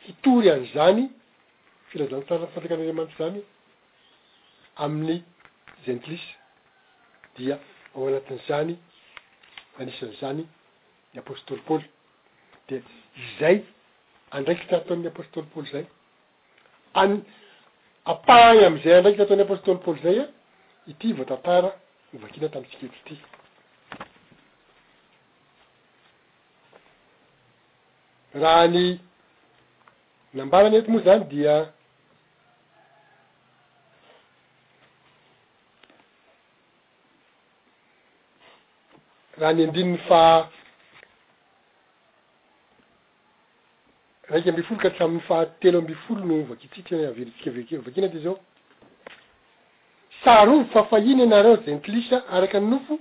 hitory 0.06 0.50
an'izany 0.56 1.04
filazan 1.92 2.24
tsara 2.28 2.48
fantraka 2.54 2.76
nyandreamanitry 2.76 3.16
zany 3.20 3.40
amin'ny 4.84 5.18
zantlisy 5.86 6.30
dia 7.36 7.56
ao 7.96 8.08
anatin'izany 8.10 8.72
fanisan'zany 9.76 10.42
ny 11.12 11.18
apôstôly 11.24 11.62
paôly 11.68 11.88
de 12.68 12.78
izay 13.24 13.58
andraiky 14.40 14.66
t 14.70 14.74
ataon'ny 14.80 15.08
apôstôly 15.12 15.48
pôly 15.54 15.68
zay 15.74 15.86
any 17.04 17.18
apay 18.14 18.58
am'izay 18.70 18.96
andraiky 19.00 19.22
ataon'ny 19.22 19.46
apôstôly 19.48 19.80
paôly 19.86 20.02
zay 20.06 20.18
a 20.24 20.28
ity 20.92 21.14
vao 21.18 21.28
tantara 21.32 21.70
novakina 22.14 22.48
tami 22.54 22.68
tsika 22.72 22.86
ety 23.00 23.04
ty 23.08 23.16
raha 28.34 28.68
ny 28.68 28.98
nambarany 30.34 30.76
eto 30.78 30.92
moa 30.92 31.04
zany 31.04 31.24
dia 31.30 31.74
raha 39.38 39.54
ny 39.54 39.64
andininy 39.64 39.98
fa 40.08 40.50
raiky 44.30 44.50
ambifolo 44.50 44.80
ka 44.80 44.90
traminy 44.90 45.20
fahatelo 45.22 45.78
ambifolo 45.80 46.26
no 46.26 46.44
vakitsitry 46.44 46.98
ny 46.98 47.08
aviritsika 47.08 47.52
vk- 47.52 47.78
avakina 47.80 48.10
ty 48.10 48.20
zao 48.24 48.40
sarovy 50.24 50.70
fa 50.72 50.84
fahiny 50.84 51.24
anareo 51.24 51.56
zay 51.66 51.74
ny 51.76 51.82
tlisa 51.82 52.24
araky 52.30 52.60
ny 52.60 52.66
nofo 52.70 53.00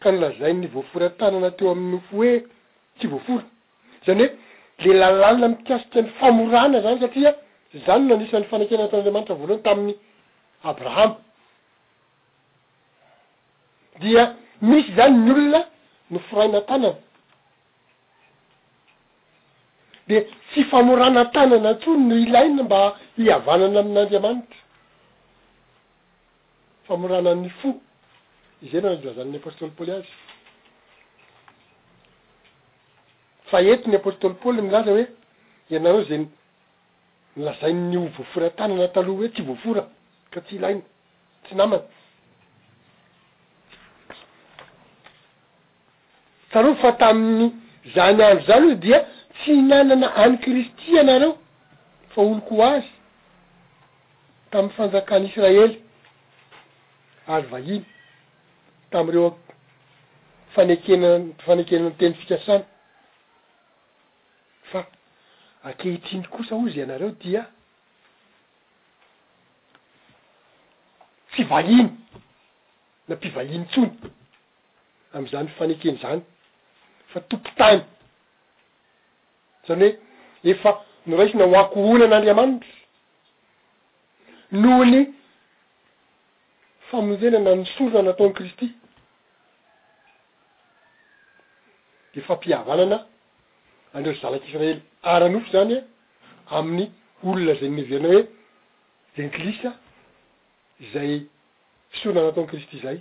ka 0.00 0.08
n 0.12 0.20
lazainy 0.20 0.66
voaforantanana 0.66 1.50
teo 1.50 1.70
amy 1.70 1.90
nofo 1.92 2.16
hoe 2.16 2.44
tsy 2.98 3.06
voafory 3.08 3.44
zany 4.06 4.28
hoe 4.82 4.92
le 4.94 4.94
lalalina 5.00 5.48
mikasika 5.54 6.00
ny 6.04 6.10
famorana 6.18 6.76
zany 6.84 6.98
satria 7.02 7.30
zany 7.86 8.04
nanisan'ny 8.08 8.46
fanakenan'anriamanitra 8.50 9.34
voalohany 9.40 9.62
tamin'ny 9.68 9.94
abrahama 10.70 11.16
dia 14.02 14.22
misy 14.68 14.88
zany 14.98 15.14
ny 15.26 15.30
olona 15.32 15.60
no 16.12 16.18
foraina 16.28 16.60
tanana 16.70 16.90
de 20.08 20.16
tsy 20.50 20.60
famorana 20.70 21.22
tanana 21.34 21.70
ntsony 21.76 22.00
no 22.08 22.14
ilaina 22.24 22.62
mba 22.68 22.80
hiavanana 23.16 23.78
amin'n'andriamanitra 23.84 24.60
famoranany 26.86 27.48
fo 27.58 27.68
izy 28.64 28.76
eny 28.78 28.86
aha 28.90 28.98
lazan'ny 29.06 29.36
apôstoly 29.38 29.72
poly 29.78 29.92
azy 29.98 30.12
fa 33.50 33.62
etiny 33.62 33.96
apôstôly 33.96 34.34
paôly 34.42 34.62
milaza 34.62 34.90
hoe 34.92 35.06
ianareo 35.70 36.02
zany 36.08 36.26
lazai 37.36 37.72
nio 37.72 38.06
voforantana 38.16 38.74
na 38.74 38.88
taloha 38.88 39.18
hoe 39.18 39.28
tsy 39.28 39.42
voafora 39.42 39.82
ka 40.30 40.40
tsy 40.40 40.56
ilaina 40.56 40.80
tsy 41.44 41.54
namana 41.56 41.82
saro 46.52 46.74
fa 46.74 46.92
tamin'ny 46.92 47.52
zany 47.94 48.22
andro 48.22 48.44
zany 48.46 48.72
o 48.72 48.74
dia 48.74 49.04
tsy 49.40 49.56
nanana 49.68 50.14
any 50.16 50.38
kristy 50.38 50.98
anareo 50.98 51.36
fa 52.14 52.20
olo 52.22 52.40
ko 52.48 52.62
azy 52.62 52.88
tamn'y 54.50 54.72
fanjakan'israely 54.76 55.80
ary 57.26 57.46
vahiny 57.50 57.84
tam'ireo 58.92 59.38
fanekena 60.54 61.10
fanekenaten 61.44 62.14
fikasana 62.14 62.64
fa 64.72 64.86
akehitriiny 65.68 66.26
kosa 66.34 66.54
ozy 66.56 66.78
ianareo 66.80 67.10
dia 67.10 67.44
tsivahiny 71.32 71.88
na 73.08 73.14
mpivahiny 73.16 73.64
tsony 73.66 73.90
am'izany 75.14 75.48
faneken'izany 75.58 76.20
fa 77.12 77.20
tompotany 77.20 77.80
zany 79.68 79.86
hoe 80.44 80.50
efa 80.54 80.70
noraisina 81.10 81.44
hoakohona 81.52 82.04
an'andriamanitra 82.06 82.74
noho 84.62 84.84
ny 84.92 85.00
famonjenana 86.88 87.50
nysorona 87.60 88.02
nataony 88.08 88.34
kristy 88.38 88.66
de 92.14 92.20
fampiavanana 92.26 92.98
andreo 93.96 94.14
yzalatra 94.14 94.48
israely 94.48 94.74
ary 95.12 95.24
anofo 95.30 95.48
zany 95.52 95.76
hoe 96.48 96.58
amin'ny 96.58 96.86
olona 97.28 97.54
zay 97.60 97.70
nevianao 97.76 98.14
hoe 98.14 98.22
za 99.14 99.22
gny 99.22 99.32
krisa 99.36 99.70
zay 100.92 101.12
fisoaina 101.90 102.20
natao 102.22 102.44
ny 102.44 102.50
kristy 102.50 102.78
zay 102.84 102.98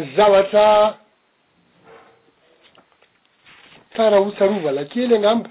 ny 0.00 0.04
zalatra 0.16 0.66
tsara 3.94 4.16
ho-tsarova 4.22 4.70
lakely 4.76 5.14
agnamba 5.16 5.50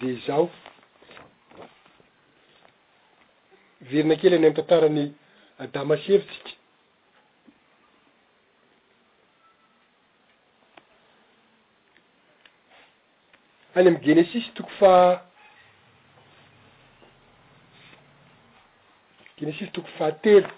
de 0.00 0.08
zao 0.26 0.46
virina 3.90 4.16
kely 4.16 4.34
any 4.34 4.46
am 4.46 4.54
tantarany 4.54 5.14
adama 5.58 5.96
sevitsiky 6.04 6.52
any 13.74 13.88
amy 13.90 13.98
genesisy 14.06 14.50
toko 14.56 14.70
fah 14.78 15.22
genesisy 19.38 19.72
toko 19.74 19.88
fahatelo 19.98 20.50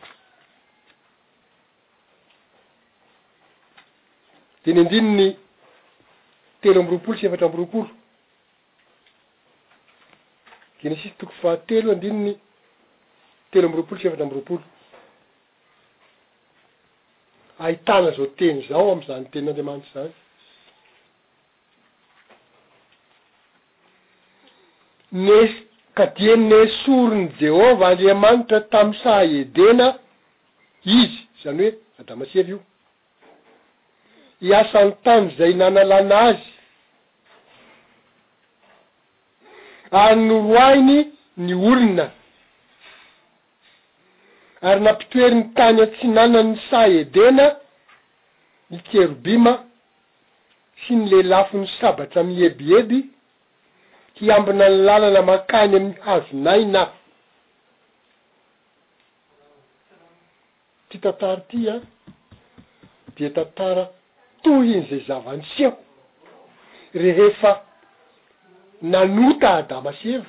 deny 4.64 4.80
andini 4.82 5.12
ny 5.20 5.26
telo 6.62 6.78
ambyropolo 6.80 7.14
sy 7.16 7.24
efatra 7.26 7.46
amborompolo 7.48 7.90
genesisy 10.80 11.12
toko 11.18 11.32
fahatelo 11.42 11.88
andininy 11.96 12.32
telo 13.52 13.66
amby 13.66 13.76
roapolo 13.76 13.98
sy 14.00 14.06
efatra 14.06 14.26
m 14.26 14.32
roapolo 14.34 14.62
ahitana 17.64 18.10
zao 18.16 18.26
teny 18.38 18.60
zao 18.68 18.86
am'zany 18.94 19.24
tenyandreamanitra 19.32 20.02
zany 20.02 20.14
nes 25.26 25.52
kadia 25.98 26.34
nesorony 26.50 27.26
jehova 27.40 27.84
andriama 27.90 28.30
nitra 28.36 28.60
tamy 28.72 28.94
saa 29.02 29.22
edena 29.40 29.88
izy 30.96 31.22
zany 31.42 31.64
hoe 31.64 31.74
adamasiry 32.00 32.52
io 32.52 32.60
iasan'ny 34.48 34.92
tany 35.04 35.24
zay 35.38 35.52
nanalana 35.60 36.16
azy 36.28 36.46
ary 40.02 40.20
nyoroahiny 40.26 40.96
ny 41.36 41.54
olona 41.54 42.06
ary 44.62 44.80
nampitoery 44.80 45.34
ny 45.34 45.42
tany 45.56 45.82
a 45.82 45.86
tsy 45.94 46.08
nananny 46.08 46.58
sa 46.70 46.82
edena 46.88 47.46
mikerobima 48.70 49.52
sy 50.82 50.94
ny 50.96 51.04
lelafo 51.10 51.56
ny 51.58 51.68
sabatsy 51.78 52.18
amebieby 52.20 52.98
hiambina 54.20 54.66
ny 54.68 54.76
lalana 54.86 55.22
makany 55.30 55.74
am'y 55.76 55.94
havonaina 56.04 56.82
ty 60.90 60.96
tantara 61.02 61.40
ty 61.48 61.64
a 61.68 61.80
di 63.16 63.30
tantara 63.32 63.84
tohi 64.44 64.70
iny 64.76 64.84
zay 64.90 65.00
zavany 65.08 65.42
tsyeho 65.54 65.76
rehefa 66.94 67.52
nanota 68.92 69.50
adama 69.62 69.92
seva 70.02 70.28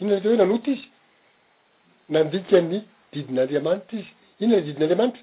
iny 0.00 0.10
leta 0.14 0.28
hoe 0.28 0.36
nanota 0.40 0.70
izy 0.74 0.88
nandikany 2.12 2.78
didiny 3.14 3.40
andriamanitra 3.42 3.98
izy 3.98 4.10
inona 4.42 4.56
le 4.56 4.60
didin' 4.66 4.84
anramanitra 4.84 5.22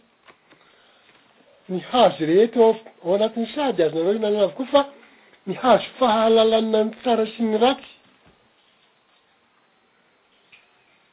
ny 1.73 1.79
hazo 1.91 2.21
rehetyo 2.31 2.63
ao 3.05 3.11
anatin'ny 3.17 3.47
sady 3.55 3.81
azanareo 3.85 4.13
hinanana 4.17 4.37
avyo 4.45 4.57
koa 4.59 4.65
fa 4.73 4.81
ny 5.47 5.53
hazo 5.63 5.87
fahalalanna 5.99 6.79
ny 6.87 6.91
tsara 7.01 7.25
sy 7.33 7.41
ny 7.49 7.55
raty 7.63 7.89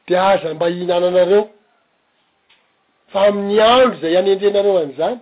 de 0.07 0.15
aza 0.31 0.47
mba 0.55 0.65
iinananareo 0.73 1.41
fa 3.11 3.19
amin'ny 3.27 3.59
andro 3.75 3.97
zay 4.01 4.13
any 4.19 4.29
endrenareo 4.33 4.75
an'izany 4.83 5.17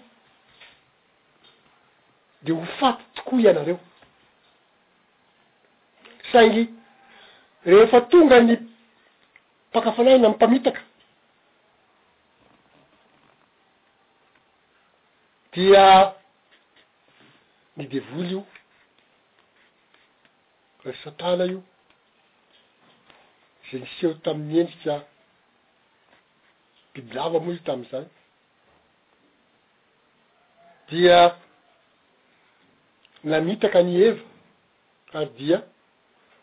de 2.44 2.50
ho 2.58 2.64
faty 2.80 3.04
tokoa 3.16 3.40
ianareo 3.44 3.78
saingy 6.32 6.64
rehefa 7.70 8.00
tonga 8.12 8.38
ny 8.48 8.54
mpakafanahana 9.70 10.28
amympamitaka 10.28 10.82
dia 15.58 16.14
nidevoly 17.78 18.28
io 18.34 18.46
resatala 20.86 21.46
io 21.54 21.62
za 23.72 23.76
niseo 23.82 24.12
tamin'nyendrika 24.26 24.96
bibilava 26.94 27.40
moa 27.40 27.54
izy 27.54 27.64
tam'izany 27.70 28.06
dia 30.90 31.20
namitaka 33.24 33.82
nieva 33.84 34.22
ary 35.16 35.30
dia 35.40 35.58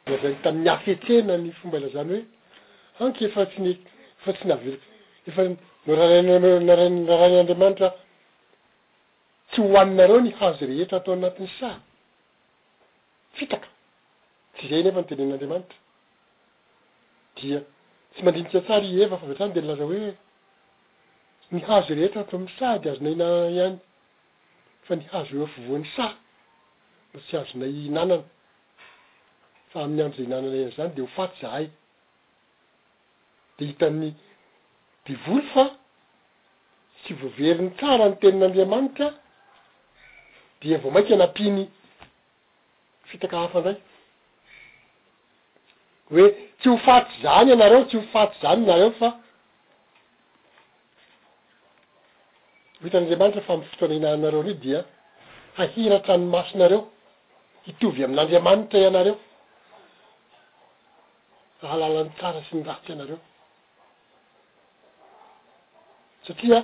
da 0.07 0.19
zany 0.23 0.37
tami'ny 0.43 0.69
afetrena 0.75 1.35
ny 1.39 1.53
fomba 1.59 1.79
ilazany 1.79 2.19
hoe 2.19 2.27
hanky 2.99 3.25
efa 3.27 3.47
tsy 3.47 3.61
ne 3.63 3.73
efa 4.21 4.31
tsy 4.33 4.45
navela 4.49 4.79
efa 5.29 5.41
noraharananaran 5.87 6.95
arain'andriamanitra 7.15 7.89
tsy 9.55 9.61
hoaninareo 9.63 10.21
ny 10.25 10.31
hazo 10.41 10.67
rehetra 10.67 10.99
atao 10.99 11.15
anatin'ny 11.15 11.51
sa 11.59 11.71
fitaka 13.39 13.69
tsy 14.55 14.65
izay 14.67 14.83
nefa 14.85 14.99
no 15.01 15.07
tenen'andriamanitra 15.09 15.79
dia 17.37 17.59
tsy 18.13 18.23
mandinika 18.25 18.59
tsara 18.67 18.87
ieva 19.01 19.17
fa 19.19 19.27
viatrany 19.27 19.53
de 19.55 19.61
n 19.63 19.67
laza 19.71 19.85
hoe 19.87 20.11
nyhazo 21.57 21.93
rehetra 21.95 22.21
ato 22.27 22.35
am'ny 22.37 22.51
sah 22.59 22.79
de 22.83 22.91
azona 22.91 23.09
inanana 23.15 23.49
ihany 23.57 23.77
fa 24.91 24.99
ny 24.99 25.05
hazo 25.15 25.37
e 25.47 25.49
fovoan'ny 25.55 25.89
saha 25.97 26.17
mba 27.13 27.19
tsy 27.27 27.35
azonay 27.39 27.73
inanana 27.87 28.17
fa 29.71 29.85
amin'ny 29.87 30.03
andro 30.03 30.17
zay 30.19 30.27
inanana 30.27 30.57
iany 30.61 30.75
zany 30.77 30.95
de 30.99 31.03
ho 31.03 31.09
faty 31.17 31.39
zahay 31.47 31.71
de 33.59 33.63
hitan'ny 33.71 34.11
divoly 35.07 35.47
fa 35.55 35.65
tsy 37.05 37.15
voaveriny 37.23 37.71
tsara 37.79 38.09
no 38.11 38.17
tenin'andriamanitra 38.19 39.15
de 40.65 40.77
vao 40.83 40.91
mainka 40.97 41.15
nampiny 41.23 41.63
fitaka 43.11 43.37
hafandray 43.43 43.77
hoe 46.13 46.25
tsy 46.59 46.67
ho 46.71 46.77
faty 46.87 47.13
zany 47.25 47.51
anareo 47.57 47.81
tsy 47.89 47.97
ho 47.99 48.05
faty 48.15 48.37
zany 48.43 48.63
nareo 48.71 48.91
fa 49.01 49.09
hohitan'anriamanitra 52.81 53.43
fa 53.49 53.55
mi 53.61 53.65
fotoana 53.71 53.95
inananareo 54.01 54.41
anio 54.45 54.57
dia 54.65 54.81
hahiratrany 55.59 56.25
masonareo 56.35 56.81
hitovy 57.67 58.01
amin'andriamanitra 58.07 58.79
anareo 58.91 59.17
rahalalany 61.63 62.11
tsara 62.19 62.41
sy 62.47 62.53
ny 62.57 62.63
raty 62.69 62.91
anareo 62.95 63.19
satria 66.27 66.59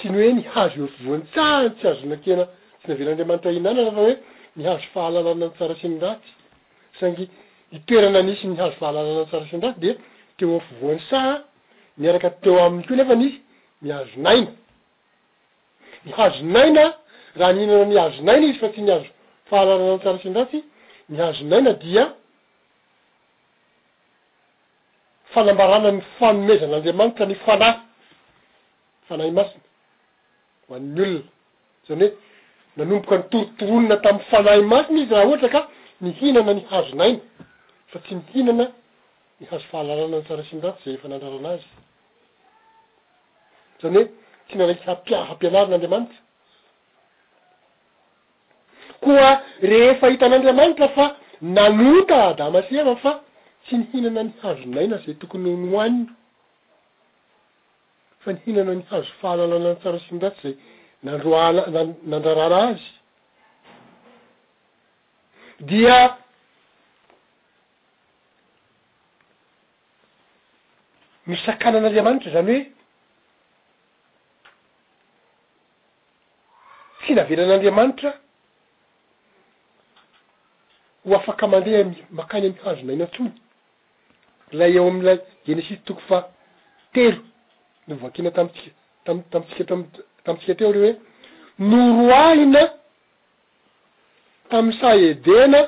tsy 0.00 0.08
ny 0.10 0.22
hoe 0.22 0.32
ni 0.32 0.42
hazo 0.54 0.86
fovoan 0.96 1.22
sa 1.34 1.68
tsy 1.76 1.86
azonakena 1.88 2.44
tsy 2.82 2.88
navelan'andriamanita 2.92 3.48
hiinana 3.52 3.82
nfa 3.82 3.98
hoe 4.00 4.12
nihazo 4.56 4.84
fahalalanan 4.94 5.50
tsara 5.56 5.74
synratsy 5.82 6.30
sangy 7.00 7.24
nitoerana 7.72 8.20
nisy 8.24 8.44
nyhazo 8.48 8.74
fahalalanantsarasdratsy 8.80 9.80
de 9.82 9.90
teo 10.38 10.48
amy 10.56 10.62
fivoany 10.68 11.00
saha 11.10 11.34
miaraky 12.00 12.30
teo 12.44 12.56
amny 12.66 12.82
koa 12.88 12.96
nefa 13.00 13.14
nisy 13.22 13.36
mihazonaina 13.82 14.50
nhazonaina 16.10 16.84
raha 17.40 17.52
ninana 17.52 17.84
nhazonaina 17.96 18.44
izy 18.48 18.58
fa 18.62 18.68
tsy 18.72 18.80
nihazo 18.86 19.08
fahalalanan 19.50 19.98
tsara 20.02 20.18
sratsy 20.24 20.58
nyhazonaina 21.14 21.72
dia 21.84 22.04
fanambarana 25.32 25.88
ny 25.96 26.00
fanomezan'andriamanitra 26.18 27.24
ny 27.30 27.36
fanahy 27.46 27.76
fanahy 29.08 29.32
masiny 29.38 29.62
oanny 30.70 31.14
olona 31.88 31.88
zany 31.88 32.06
hoe 32.06 32.12
nanomboka 32.78 33.16
nytorotoronina 33.18 33.96
tamin'y 34.04 34.24
fanahy 34.32 34.62
masiny 34.72 35.00
izy 35.02 35.12
raha 35.14 35.26
ohatra 35.30 35.48
ka 35.54 35.60
nihinana 36.04 36.52
ny 36.56 36.62
hazonaina 36.70 37.20
fa 37.90 37.98
tsy 38.04 38.12
nihinana 38.18 38.64
ny 39.40 39.44
hazo 39.50 39.66
fahalalana 39.70 40.18
ny 40.20 40.24
tsara 40.26 40.42
sindraty 40.50 40.80
zay 40.84 40.94
efanandrarana 40.98 41.48
azy 41.54 41.66
zany 43.82 43.96
hoe 43.98 44.06
tsy 44.46 44.54
nanaiky 44.58 44.84
hampia- 44.90 45.26
hampianarin'andriamanitra 45.30 46.18
koa 49.04 49.30
rehefa 49.72 50.06
hitan'andriamanitra 50.12 50.88
fa 50.96 51.04
nanota 51.56 52.16
adama 52.30 52.60
sy 52.68 52.74
eva 52.82 52.94
fa 53.02 53.12
tsy 53.66 53.74
nihinana 53.80 54.20
ny 54.26 54.30
hazonaina 54.42 54.96
zay 55.04 55.14
tokony 55.20 55.50
nyhoaniny 55.64 56.06
fa 58.24 58.30
nyhinana 58.32 58.72
ny 58.78 58.82
hazo 58.90 59.10
fahalana 59.20 59.54
ana 59.56 59.70
n 59.72 59.74
tsara 59.80 59.98
siydratsy 60.06 60.42
zay 60.52 60.54
nandroana 61.04 61.62
na- 61.72 62.00
nandrarana 62.10 62.58
azy 62.68 62.86
dia 65.68 65.96
misakanan'andriamanitra 71.32 72.30
zany 72.36 72.52
hoe 72.54 72.62
tsy 77.02 77.10
navelan'andriamanitra 77.16 78.10
ho 81.06 81.10
afaka 81.18 81.44
mandeha 81.52 81.80
mi 81.88 81.96
makany 82.18 82.44
am'yhazo 82.50 82.82
nainantsony 82.86 83.32
lay 84.58 84.72
eo 84.76 84.88
am'ilay 84.92 85.16
genesite 85.46 85.82
toko 85.88 86.02
fa 86.08 86.18
telo 86.92 87.20
novakina 87.90 88.30
tamtsika 88.36 88.70
tam 89.04 89.18
tamtsika 89.30 89.64
tam 89.70 89.82
tamtsika 90.24 90.54
teo 90.58 90.72
re 90.74 90.78
hoe 90.82 90.92
noroahina 91.68 92.62
tamn'ny 94.50 94.74
saedena 94.80 95.60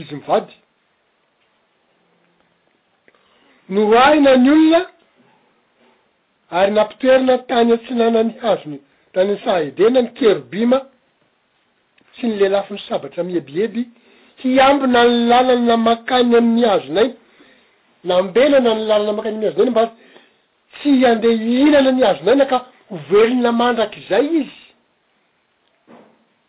izy 0.00 0.14
mivady 0.16 0.54
noroahina 3.72 4.32
ny 4.44 4.50
olona 4.54 4.80
ary 6.58 6.70
nampitoerina 6.76 7.34
tany 7.48 7.70
atsinanany 7.76 8.30
hazony 8.42 8.78
tanyany 9.14 9.38
saedena 9.46 9.98
ny 10.04 10.08
kerobima 10.18 10.78
sy 12.16 12.22
ny 12.28 12.32
lelafi 12.40 12.72
ny 12.74 12.80
sabatra 12.88 13.22
miebieby 13.28 13.82
hiambona 14.40 15.00
ny 15.08 15.12
lalan 15.30 15.62
na 15.68 15.76
makany 15.88 16.32
amn'nyhazonay 16.40 17.08
nambenana 18.08 18.74
ny 18.74 18.82
lalana 18.88 19.10
amakany 19.12 19.36
amiazo 19.36 19.58
naina 19.58 19.72
mba 19.74 19.84
tsy 20.74 20.90
andeh 21.10 21.36
inana 21.64 21.90
ny 21.98 22.02
azonaina 22.10 22.44
ka 22.52 22.56
ho 22.90 22.96
velona 23.10 23.50
mandrak'izay 23.60 24.24
izy 24.40 24.58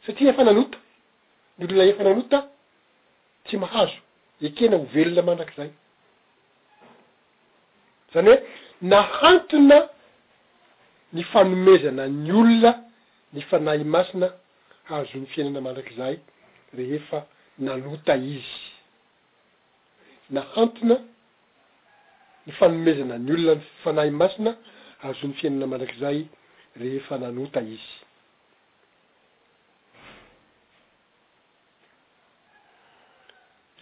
satria 0.06 0.32
efa 0.34 0.44
nanota 0.50 0.78
ny 1.58 1.64
olona 1.66 1.84
efa 1.92 2.04
nanota 2.08 2.38
tsy 3.46 3.56
mahazo 3.64 3.98
ekena 4.48 4.76
ho 4.82 4.86
velona 4.96 5.22
mandrak'izay 5.28 5.70
zany 8.14 8.28
hoe 8.30 8.38
nahantona 8.94 9.78
ny 11.16 11.22
fanomezana 11.32 12.04
ny 12.24 12.32
olona 12.42 12.72
ny 13.34 13.42
fanay 13.50 13.80
masina 13.96 14.28
azon'ny 14.98 15.28
fiainana 15.32 15.60
mandrak'izay 15.66 16.16
rehefa 16.78 17.20
nalota 17.68 18.14
izy 18.36 18.58
nahantona 20.38 20.96
ny 22.48 22.54
fanomezana 22.56 23.18
ny 23.20 23.32
olona 23.42 23.54
ny 23.60 23.64
fanahy 23.84 24.12
masina 24.12 24.54
azon'ny 25.10 25.34
fiainana 25.40 25.68
mandrak'izay 25.72 26.18
rehefa 26.80 27.16
nanota 27.22 27.62
izy 27.62 27.92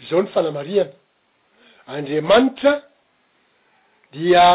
zao 0.09 0.21
ny 0.23 0.29
fanamariana 0.33 0.91
andriamanitra 1.95 2.73
dia 4.13 4.45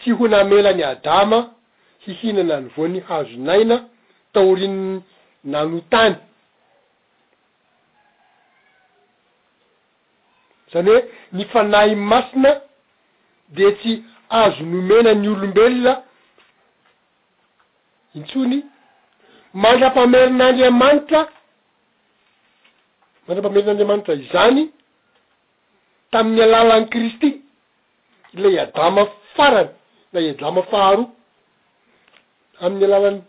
tsy 0.00 0.10
ho 0.12 0.24
namelany 0.28 0.80
adama 0.92 1.40
hihinana 2.06 2.56
ny 2.60 2.68
voany 2.76 3.00
hazonaina 3.08 3.76
taorinyny 4.32 5.00
nanotany 5.52 6.16
zany 10.72 10.88
hoe 10.90 11.02
ny 11.32 11.44
fanay 11.52 11.90
masina 11.94 12.67
de 13.50 13.66
tsy 13.78 14.02
azo 14.40 14.62
nomena 14.72 15.12
ny 15.22 15.26
olombelona 15.32 15.92
intsony 18.18 18.56
mandra-pamerin'andriamanitra 19.62 21.20
mandram-pamerin'andriamanitra 23.26 24.14
izany 24.24 24.58
tamin'ny 26.12 26.40
alalan'ny 26.46 26.86
kristy 26.94 27.28
ilay 28.34 28.56
adama 28.66 29.02
farany 29.36 29.70
na 30.12 30.18
iadama 30.26 30.62
faharoa 30.72 31.06
amin'ny 32.64 32.84
alalan'ny 32.88 33.20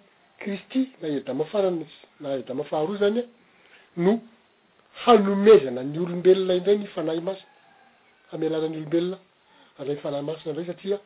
kristy 0.42 0.82
na 1.00 1.06
i 1.12 1.16
adama 1.22 1.44
faranyzy 1.54 1.96
na 2.22 2.28
adama 2.40 2.64
faharoa 2.72 2.96
zany 3.04 3.20
e, 3.22 3.30
no 4.04 4.12
hanomezana 5.04 5.82
ny 5.92 5.98
olombelona 6.04 6.54
indray 6.58 6.78
ny 6.80 6.86
yfanahy 6.90 7.22
masia 7.28 7.48
amy 8.34 8.46
alalan'ny 8.50 8.78
olombelona 8.80 9.18
alay 9.80 9.96
falahy 9.98 10.22
masina 10.24 10.52
ndray 10.52 10.66
satria 10.68 11.00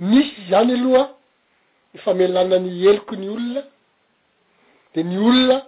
misy 0.00 0.34
zany 0.50 0.72
aloha 0.72 1.14
ny 1.94 2.00
famelana 2.00 2.58
ny 2.58 2.84
eloko 2.86 3.14
ny 3.16 3.28
olona 3.28 3.62
de 4.94 5.02
ny 5.02 5.18
olona 5.18 5.62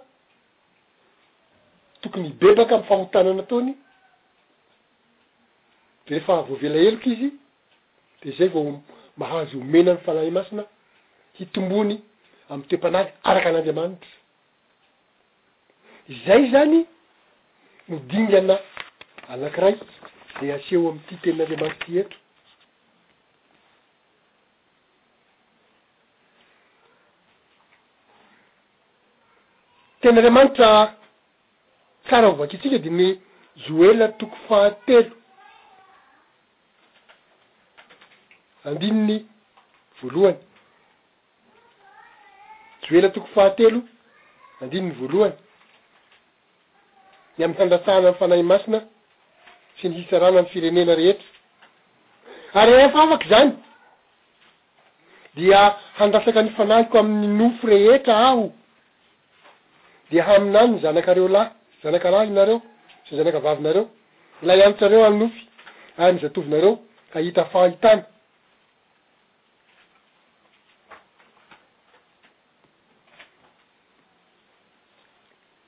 tokony 2.01 2.29
bebaka 2.39 2.75
amy 2.75 2.83
fahotanana 2.87 3.43
ataony 3.43 3.73
de 6.07 6.13
rehefa 6.15 6.35
voavela 6.47 6.77
eloky 6.87 7.11
izy 7.13 7.29
de 8.23 8.31
zay 8.37 8.47
vao 8.49 8.81
mahazo 9.17 9.57
homenany 9.57 9.99
falahy 10.05 10.31
masina 10.31 10.63
hitombony 11.39 12.01
amy 12.49 12.63
toepanazy 12.63 13.11
araky 13.23 13.47
an'andriamanitra 13.47 14.11
zay 16.25 16.51
zany 16.51 16.85
modingana 17.89 18.59
anakiray 19.29 19.75
de 20.41 20.51
aseo 20.53 20.89
amyity 20.89 21.15
tenyandriamanity 21.15 21.85
ty 21.85 21.97
eto 21.99 22.15
tenyanriamanitra 30.01 30.69
sara 32.09 32.27
ovakyitsika 32.29 32.77
de 32.79 32.89
ny 32.89 33.19
joela 33.65 34.07
toko 34.19 34.35
fahatelo 34.47 35.11
andini 38.65 39.01
ny 39.07 39.25
voalohany 40.01 40.37
joeola 42.83 43.09
toko 43.09 43.27
fahatelo 43.35 43.81
andininy 44.61 44.93
voalohany 44.99 45.35
ny 47.37 47.43
am'ny 47.43 47.57
fandasahana 47.57 48.13
fanahy 48.19 48.43
masina 48.43 48.81
sy 49.81 49.89
nyhisa 49.89 50.19
rana 50.19 50.39
any 50.39 50.49
firenena 50.53 50.95
rehetra 50.99 51.27
ary 52.61 52.71
rehefa 52.77 52.99
afaky 53.03 53.27
zany 53.29 53.51
dia 55.35 55.59
handatsaka 55.97 56.41
ny 56.43 56.51
fanahiko 56.57 56.97
amin'ny 56.99 57.33
nofo 57.37 57.67
rehetra 57.71 58.15
aho 58.27 58.45
de 60.11 60.17
haminany 60.27 60.71
ny 60.71 60.81
zanakareo 60.81 61.27
lahy 61.35 61.49
zanaka 61.83 62.11
lahy 62.11 62.27
inareo 62.31 62.59
syny 63.05 63.17
zanaka 63.21 63.39
vavinareo 63.45 63.85
ilay 64.43 64.65
antsareo 64.67 65.03
ay 65.05 65.13
nofy 65.19 65.41
ary 65.99 66.13
mizatovinareo 66.13 66.73
hahita 67.13 67.45
fahitany 67.53 68.01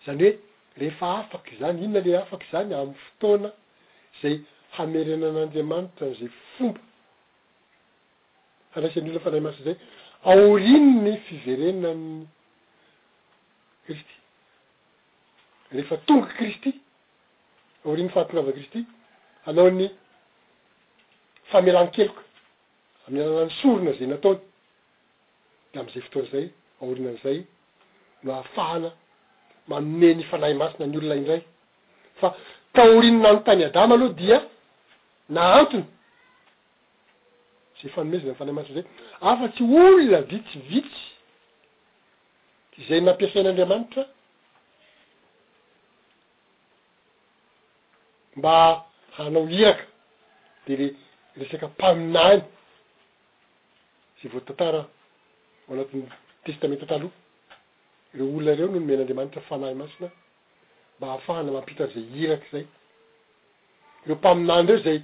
zany 0.06 0.22
hoe 0.28 0.34
rehefa 0.80 1.08
afaky 1.20 1.56
zany 1.62 1.84
inona 1.84 2.06
le 2.06 2.18
afaky 2.24 2.46
zany 2.52 2.74
amy 2.82 2.96
fotoana 3.06 3.52
zay 4.24 4.34
hamerenan'andriamanitra 4.78 6.04
am'izay 6.10 6.32
fomba 6.56 6.82
andraisian'ny 8.76 9.10
olona 9.12 9.22
fanay 9.26 9.42
masina 9.48 9.64
zay 9.70 9.76
aorini 10.32 10.90
ny 11.06 11.14
fizerenany 11.28 12.06
kristy 13.86 14.16
rehefa 15.76 15.96
tonga 16.08 16.30
kristy 16.40 16.72
aorinny 17.86 18.12
fahampogava 18.16 18.52
kristy 18.58 18.80
anao 19.50 19.70
ny 19.80 19.86
famelany 21.52 21.90
keloka 21.98 22.24
amin'ny 23.06 23.22
ananany 23.26 23.52
sorona 23.62 23.92
zay 24.00 24.08
nataony 24.14 24.40
de 25.72 25.76
am'izay 25.82 26.04
fotoan' 26.08 26.28
izay 26.30 26.46
aorinan'izay 26.84 27.38
no 28.24 28.30
hahafahana 28.38 28.90
mamoneny 29.70 30.22
fanahy 30.32 30.54
masina 30.62 30.84
ny 30.90 30.98
olona 31.00 31.16
indray 31.22 31.42
fa 32.22 32.28
tahorinina 32.74 33.34
no 33.34 33.40
tany 33.40 33.64
adama 33.66 33.94
aloha 33.96 34.14
dia 34.14 34.38
na 35.30 35.42
antony 35.60 35.86
zay 37.82 37.90
fanomezina 37.96 38.32
ny 38.34 38.38
fay 38.40 38.52
masina 38.58 38.76
zay 38.82 38.86
afa- 39.30 39.50
tsy 39.56 39.64
olona 39.84 40.20
vitsivitsy 40.30 41.04
zay 42.88 43.02
nampiasain'andriamanitra 43.02 44.04
mba 48.40 48.54
hanao 49.18 49.48
hiraka 49.54 49.86
de 50.66 50.74
re 50.80 50.88
resaka 51.38 51.68
mpaminany 51.68 52.42
zay 54.22 54.30
vo 54.32 54.40
tantara 54.48 54.82
ho 55.66 55.70
anatin'ny 55.74 56.08
testamenta 56.46 56.86
taloh 56.92 57.12
reo 58.18 58.26
olona 58.36 58.52
reo 58.58 58.68
no 58.68 58.80
no 58.80 58.86
me 58.86 58.96
n'andriamanitra 58.96 59.42
fanahy 59.50 59.74
masina 59.82 60.10
mba 61.00 61.08
hahafahana 61.08 61.52
mampitan'izay 61.58 62.06
irak' 62.24 62.46
zay 62.52 62.64
reo 64.06 64.16
mpaminany 64.20 64.68
reo 64.70 64.80
zay 64.86 65.00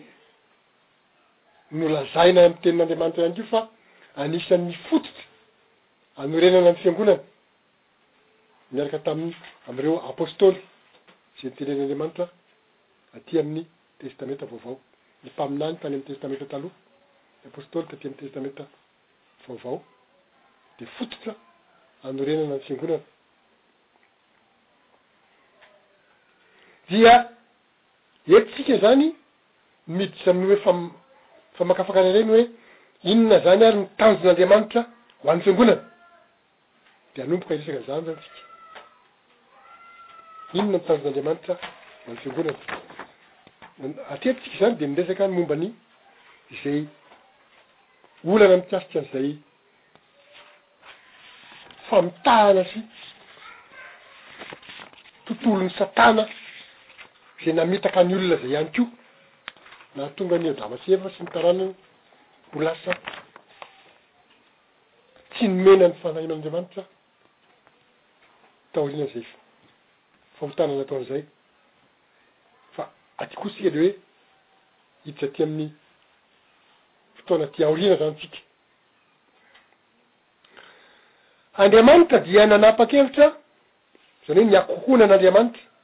no 1.78 1.86
lazaina 1.94 2.40
amy 2.48 2.56
tenin'andriamanitra 2.64 3.22
iany 3.24 3.36
ke 3.38 3.44
fa 3.52 3.62
anisan'ny 4.24 4.74
fototra 4.88 5.24
anorenana 6.22 6.72
ny 6.74 6.78
fiangonana 6.82 7.24
miaraka 8.74 9.00
tamin'ny 9.08 9.36
amireo 9.70 9.96
apôstôly 10.12 10.60
za 11.40 11.48
ni 11.48 11.52
tenen'andriamanitra 11.58 12.26
aty 13.18 13.34
amin'ny 13.42 13.64
testamentra 14.02 14.48
vaovao 14.52 14.76
ny 15.24 15.28
mpaminany 15.34 15.76
tany 15.82 15.94
am'ny 15.96 16.06
testamentra 16.10 16.46
taloha 16.54 16.76
y 17.44 17.48
apostôly 17.52 17.86
taty 17.92 18.04
amn'ny 18.08 18.20
testamenta 18.24 18.64
vaovao 19.48 19.78
de 20.78 20.86
fototra 20.96 21.32
anorenana 22.08 22.56
ny 22.60 22.64
fiangonana 22.68 23.15
dia 26.90 27.14
etitsika 28.28 28.78
zany 28.84 29.08
midisy 29.94 30.30
amin'ny 30.30 30.48
hoe 30.52 30.58
fam- 30.66 30.92
famakafakarareny 31.58 32.30
hoe 32.32 32.44
inona 33.12 33.38
zany 33.46 33.64
ary 33.70 33.76
mitanjon'andriamanitra 33.84 34.82
ho 35.22 35.26
an'ny 35.32 35.42
fiangonana 35.46 35.82
de 37.16 37.20
anomboka 37.24 37.54
iresaka 37.56 37.82
zany 37.88 38.02
zany 38.06 38.16
tsika 38.24 38.40
inona 40.58 40.74
mitanjon'andriamanitra 40.78 41.54
ho 41.54 42.12
an'ny 42.12 42.18
fiangonana 42.22 43.96
atretitsika 44.14 44.56
zany 44.60 44.76
de 44.80 44.86
miresaka 44.92 45.24
ny 45.28 45.34
mombany 45.38 45.68
izay 46.54 46.80
olana 48.34 48.56
amkiasitka 48.60 48.98
an'izay 49.02 49.30
famitahanatry 51.90 52.82
tontolony 55.26 55.70
satana 55.80 56.24
za 57.44 57.52
namitaka 57.54 58.00
any 58.00 58.14
olona 58.16 58.38
zay 58.38 58.50
iany 58.52 58.70
ko 58.76 58.86
naa 59.96 60.10
tonga 60.16 60.38
nyadamasyefa 60.38 61.10
sy 61.16 61.24
nitaranany 61.24 61.76
ho 62.54 62.60
lasa 62.62 62.92
tsy 65.34 65.48
nomena 65.50 65.88
ny 65.90 65.96
fanahima'andriamanitra 66.02 66.84
taorina'izay 68.74 69.26
fa 69.28 69.36
fahotanana 70.40 70.82
ataon'izay 70.84 71.24
fa 72.76 72.84
ati 73.18 73.36
koatsika 73.36 73.70
de 73.70 73.80
hoe 73.82 73.94
hiditra 75.06 75.28
aty 75.28 75.44
amin'ny 75.44 75.72
fotona 77.16 77.48
tiaoriana 77.48 77.98
zany 78.00 78.16
tsika 78.18 78.38
andriamanitra 81.58 82.20
dia 82.20 82.46
nanampa-kevitra 82.48 83.28
zany 84.28 84.40
hoe 84.40 84.46
niakohoina 84.50 85.08
n'andriamanitra 85.08 85.75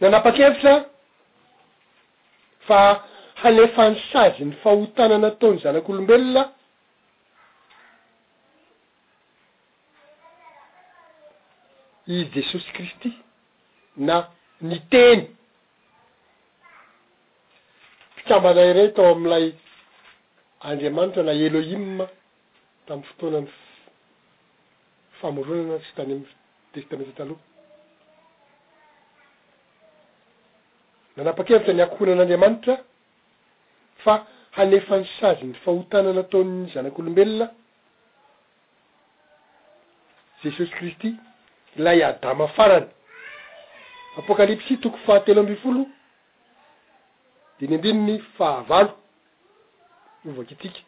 nanapa-kevitra 0.00 0.74
fa 2.68 3.04
halefany 3.42 3.96
sazy 4.12 4.44
ny 4.44 4.52
fahotana 4.62 5.18
na 5.20 5.26
ataony 5.34 5.58
zanak'olombelona 5.62 6.42
i 12.14 12.24
jesosy 12.34 12.70
kristy 12.76 13.08
na 14.08 14.16
niteny 14.68 15.22
pikambanay 18.16 18.70
reytao 18.78 19.06
am'ilay 19.16 19.46
andriamanitra 20.68 21.22
na 21.26 21.32
eloimma 21.46 22.06
tamin'ny 22.86 23.04
fotoana 23.08 23.40
ny 23.44 23.50
famoronana 25.20 25.76
sy 25.86 25.90
tany 25.96 26.10
am'ny 26.16 26.26
testamenty 26.72 27.14
talohka 27.18 27.47
manapa-kevatsa 31.18 31.72
ny 31.74 31.82
ako 31.82 31.96
hoina 31.98 32.12
an'andriamanitra 32.14 32.74
fa 34.04 34.14
hanefa 34.56 34.98
ny 35.00 35.06
sazy 35.20 35.46
ny 35.48 35.54
fahotana 35.64 36.12
na 36.14 36.20
ataon'ny 36.22 36.68
zanak'olombelona 36.72 37.46
jesosy 40.44 40.70
kristy 40.78 41.10
lay 41.76 42.02
adama 42.04 42.46
farany 42.54 42.86
apokalipsy 44.18 44.76
toko 44.78 44.98
fahatelo 45.06 45.40
ambifolo 45.42 45.86
di 47.58 47.66
ny 47.68 47.74
andininy 47.74 48.18
fahavalo 48.38 48.92
ovaki 50.24 50.54
itsika 50.54 50.80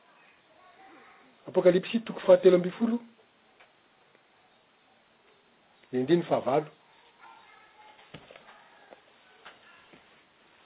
apokalipsy 1.49 2.01
toko 2.07 2.21
fahatelo 2.27 2.57
ambi 2.57 2.71
folo 2.79 2.97
de 5.91 5.99
ny 5.99 6.01
andinyny 6.01 6.23
fahavalo 6.31 6.67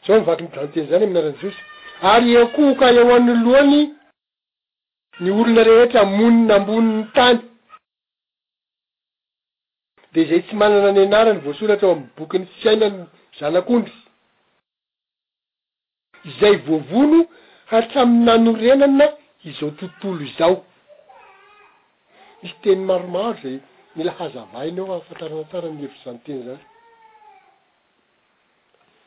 zao 0.07 0.20
mivaky 0.20 0.42
nyzanoteny 0.44 0.86
zany 0.90 1.05
aminarany 1.07 1.34
josy 1.42 1.61
ary 2.12 2.28
ekohoka 2.42 2.84
eo 2.98 3.11
anylohany 3.16 3.80
ny 5.22 5.28
olona 5.40 5.62
rehetra 5.68 6.02
monina 6.18 6.55
amboniny 6.59 7.00
tany 7.16 7.38
de 10.12 10.20
zay 10.28 10.42
tsy 10.44 10.55
manana 10.61 10.90
ny 10.94 11.00
anarany 11.07 11.40
voasoratra 11.46 11.88
ho 11.88 11.94
amy 11.96 12.07
bokyny 12.16 12.44
fiainany 12.61 12.98
zanak'ondry 13.38 13.96
zay 16.38 16.55
voavono 16.66 17.18
hatsami 17.70 18.16
nanorenana 18.26 19.07
izao 19.48 19.70
tontolo 19.78 20.22
izao 20.30 20.57
misy 22.40 22.57
teny 22.64 22.82
maromaro 22.88 23.34
zay 23.42 23.57
mila 23.96 24.12
hazavainy 24.18 24.78
ao 24.80 24.90
ahafantarana 24.92 25.44
tsara 25.50 25.68
ny 25.70 25.80
hevity 25.82 26.02
zanyteny 26.05 26.42
zany 26.48 26.64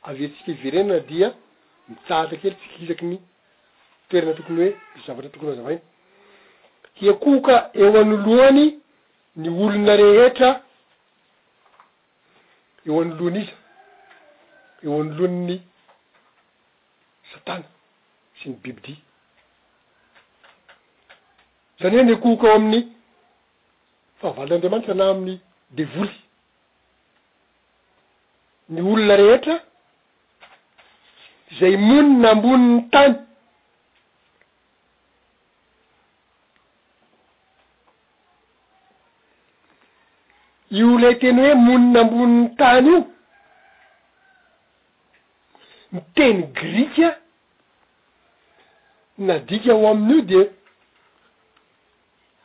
avyantsika 0.10 0.50
iverenana 0.52 1.00
dia 1.10 1.28
mitahata 1.90 2.36
kely 2.42 2.56
tsik 2.60 2.74
izaky 2.84 3.06
ny 3.06 3.18
toerana 4.10 4.34
tokony 4.38 4.60
hoe 4.62 4.72
mzavatra 4.96 5.30
tokony 5.34 5.50
hazavainy 5.52 5.82
iakooka 7.06 7.54
eo 7.74 7.92
any 8.02 8.14
olohany 8.28 8.64
ny 9.36 9.48
olona 9.64 9.94
rehetra 10.02 10.50
eo 12.88 12.96
an'ny 13.02 13.18
olohany 13.20 13.44
iza 13.44 13.54
eo 14.84 14.96
any 15.00 15.10
olohany 15.12 15.40
ny 15.48 15.56
satana 17.32 17.68
sy 18.38 18.46
ny 18.50 18.56
bibi 18.64 18.82
di 18.88 18.94
zany 21.80 21.96
hoe 21.98 22.06
niakohoka 22.08 22.46
eo 22.50 22.56
amin'ny 22.60 22.82
fahavalin'andriamanitra 24.20 24.94
na 25.00 25.06
amin'ny 25.12 25.38
devoly 25.78 26.18
ny 28.74 28.80
olona 28.92 29.16
rehetra 29.24 29.58
zay 31.60 31.78
monina 31.78 32.32
amboni'ny 32.32 32.82
tany 32.92 33.16
io 40.78 40.88
ilay 40.96 41.16
teny 41.22 41.40
hoe 41.42 41.54
monina 41.66 42.00
amboni'ny 42.06 42.50
tany 42.60 42.88
io 42.90 42.98
miteny 45.92 46.42
grikya 46.58 47.10
nadika 49.28 49.72
aho 49.76 49.88
amin'io 49.92 50.22
de 50.30 50.40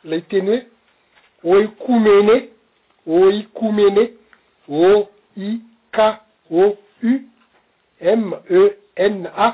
lay 0.09 0.21
teny 0.31 0.49
hoe 1.43 1.57
o 1.57 1.59
ikoumene 1.65 2.37
o 3.07 3.17
i 3.37 3.41
komene 3.57 4.03
o 4.83 4.89
ik 5.49 5.97
o 6.61 6.63
u 7.09 7.11
me 7.99 8.61
na 8.97 9.53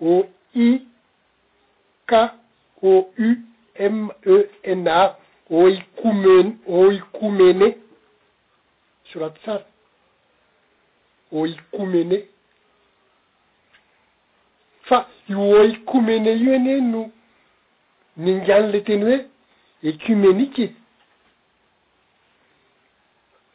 o 0.00 0.26
ik 0.54 2.12
o 2.82 3.12
e, 3.18 3.36
umena 3.80 5.14
o 5.50 5.68
ikomen 5.68 6.58
oikomene 6.78 7.68
soraty 9.12 9.40
sary 9.44 9.64
oikomene 11.32 12.18
fa 14.88 14.98
oikomene 15.36 16.30
io 16.32 16.54
ani 16.54 16.80
no 16.80 17.10
ningano 18.16 18.68
le 18.72 18.80
teny 18.84 19.02
hoe 19.04 19.20
écumeniqe 19.88 20.64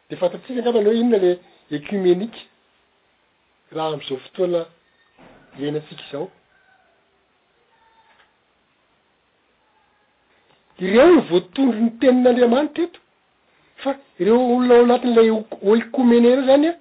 de 0.09 0.15
fatoritiqka 0.15 0.61
ngamana 0.61 0.89
oe 0.89 0.95
inona 1.01 1.17
le 1.23 1.31
écumeniqe 1.75 2.41
raha 3.75 3.87
amizao 3.87 4.17
fotoana 4.17 4.65
ienasiky 5.59 6.03
zao 6.11 6.29
ireo 10.79 11.11
ny 11.15 11.19
voatondro 11.29 11.79
ny 11.79 11.89
teninyandriamanitra 11.99 12.79
eto 12.85 12.99
fa 13.83 13.91
ireo 14.21 14.39
olona 14.55 14.73
o 14.75 14.83
anatinn'ilay 14.85 15.29
o-oikohmene 15.37 16.29
reo 16.35 16.43
zany 16.47 16.67
a 16.69 16.73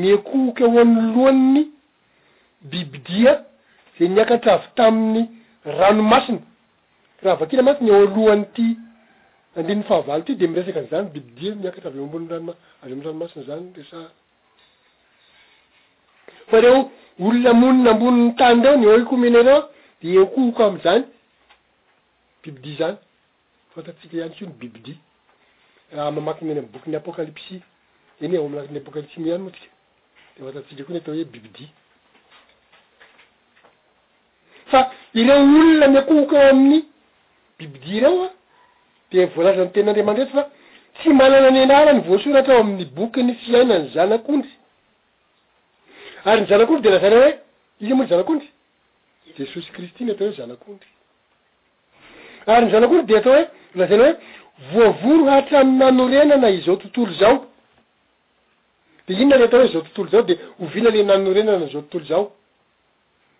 miekohooky 0.00 0.62
aoany 0.64 0.92
lohanny 1.14 1.62
bibidia 2.70 3.32
za 3.96 4.04
niakatravy 4.06 4.66
tamin'ny 4.76 5.22
ranomasina 5.78 6.42
raha 7.22 7.36
vakila 7.40 7.60
amanty 7.64 7.82
ny 7.84 7.90
ao 7.92 8.00
alohany 8.06 8.42
ity 8.48 8.66
andiniy 9.56 9.84
fahavaly 9.88 10.22
ity 10.22 10.34
de 10.40 10.46
miresaka 10.48 10.80
nizany 10.80 11.08
bibidia 11.14 11.54
miakantravy 11.54 11.98
mbonyranomaavy 12.08 12.92
am 12.92 13.02
ranomasina 13.04 13.42
zany 13.48 13.66
resa 13.76 14.00
fa 16.50 16.60
reo 16.60 16.90
olona 17.20 17.52
monina 17.54 17.90
amboniny 17.90 18.34
tany 18.36 18.62
reo 18.62 18.76
nyoiko 18.76 19.16
mena 19.16 19.42
reoa 19.42 19.68
de 20.02 20.08
ekohoka 20.22 20.64
am'zany 20.66 21.04
bibidi 22.42 22.72
zany 22.78 22.96
fantatsika 23.74 24.14
iany 24.16 24.30
tso 24.34 24.44
ny 24.46 24.52
bibidi 24.60 24.94
raha 25.96 26.10
mamaky 26.10 26.44
meny 26.44 26.58
amy 26.58 26.68
bokyn'ny 26.72 26.96
apokalipsi 26.96 27.60
iny 28.20 28.36
aoamny 28.36 28.78
apokalipsi 28.78 29.20
miany 29.20 29.42
motska 29.44 29.68
de 30.36 30.40
fantatsika 30.44 30.82
koany 30.84 30.98
atao 30.98 31.14
hoe 31.14 31.24
bibidi 31.24 31.66
fa 34.70 34.90
ireo 35.14 35.36
olona 35.42 35.88
miakooka 35.88 36.36
eo 36.42 36.50
amin'ny 36.50 36.82
bibidi 37.58 38.00
reo 38.00 38.24
a 38.24 38.28
de 39.12 39.24
voalazany 39.34 39.70
tena 39.72 39.92
andreaman- 39.92 40.16
retsy 40.16 40.32
fa 40.32 40.50
tsy 40.94 41.08
manana 41.12 41.50
ny 41.50 41.60
anara 41.62 41.92
ny 41.92 42.00
voasoratra 42.08 42.56
o 42.56 42.60
amin'ny 42.60 42.84
bokyny 42.96 43.34
fiainany 43.34 43.88
zana 43.94 44.14
akonjy 44.14 44.50
ary 46.26 46.42
ny 46.44 46.48
zanakondry 46.48 46.84
de 46.88 46.90
lazaina 46.92 47.16
hoe 47.24 47.38
iny 47.84 47.94
moaly 47.96 48.08
zanakondry 48.12 48.48
jesosy 49.38 49.70
kristy 49.74 50.02
ny 50.04 50.10
atao 50.12 50.26
hoe 50.28 50.36
zanak'ondry 50.40 50.90
ary 52.52 52.64
ny 52.66 52.70
zanak'onry 52.74 53.04
de 53.08 53.14
atao 53.20 53.34
hoe 53.38 53.46
lazana 53.78 54.08
hoe 54.72 54.88
voavono 54.92 55.30
hatramy 55.34 55.72
nanorenana 55.80 56.48
izao 56.56 56.76
tontolo 56.82 57.12
zao 57.22 57.36
de 59.08 59.12
inona 59.22 59.36
le 59.40 59.46
atao 59.48 59.60
hoe 59.62 59.72
zao 59.72 59.82
tontolo 59.86 60.08
zao 60.12 60.22
de 60.28 60.34
hovina 60.58 60.90
le 60.94 61.02
nanorena 61.10 61.52
zao 61.72 61.80
tontolo 61.82 62.04
zao 62.12 62.24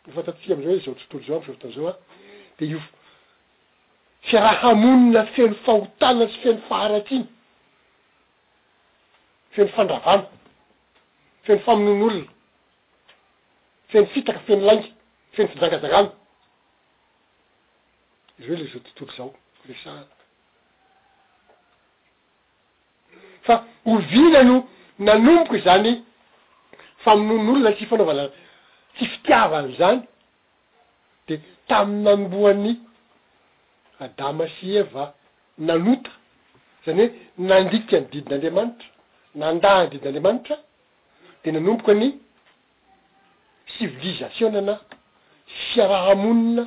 ofatatsika 0.09 0.53
amzao 0.55 0.73
hoe 0.73 0.81
zao 0.85 0.95
tontolo 0.99 1.23
zao 1.27 1.37
am 1.39 1.45
sovitamzao 1.47 1.87
a 1.87 1.91
ah. 1.93 1.97
de 2.59 2.65
io 2.73 2.81
fiara 4.27 4.53
hamonina 4.63 5.23
feno 5.37 5.55
fahotanatsy 5.67 6.39
fieno 6.43 6.61
faharatsiny 6.69 7.25
fno 9.53 9.65
fandravama 9.75 10.27
feno 11.45 11.61
famonon'olona 11.65 12.39
feni 13.93 14.07
fitaka 14.15 14.39
feno 14.47 14.63
lainky 14.69 14.93
feno 15.35 15.49
fijangazakana 15.55 16.11
izy 18.41 18.49
hoe 18.51 18.59
le 18.61 18.69
zao 18.75 18.83
tontolo 18.97 19.13
zao 19.17 19.31
resa 19.69 19.93
fa 23.47 23.57
hovinanoo 23.85 24.61
nanomboka 25.07 25.59
zany 25.67 25.93
fa 27.05 27.11
min'on'olona 27.17 27.71
tsy 27.77 27.87
fanaovana 27.91 28.25
tsy 28.95 29.05
fitiava 29.13 29.57
am'zany 29.65 30.01
de 31.27 31.35
tamiynamboany 31.69 32.71
adama 34.05 34.47
sy 34.59 34.67
eva 34.85 35.05
nanota 35.67 36.11
zany 36.87 37.03
hoe 37.09 37.15
nandika 37.51 37.95
any 37.97 38.09
didin'andriamanitra 38.13 38.89
nanda 39.41 39.71
ny 39.85 39.91
didin'andriamanitra 39.93 40.57
de 41.43 41.49
nanomboka 41.53 41.93
any 41.97 42.09
sivilisation 43.79 44.55
ana 44.55 44.77
siaraha 45.73 46.15
monina 46.23 46.65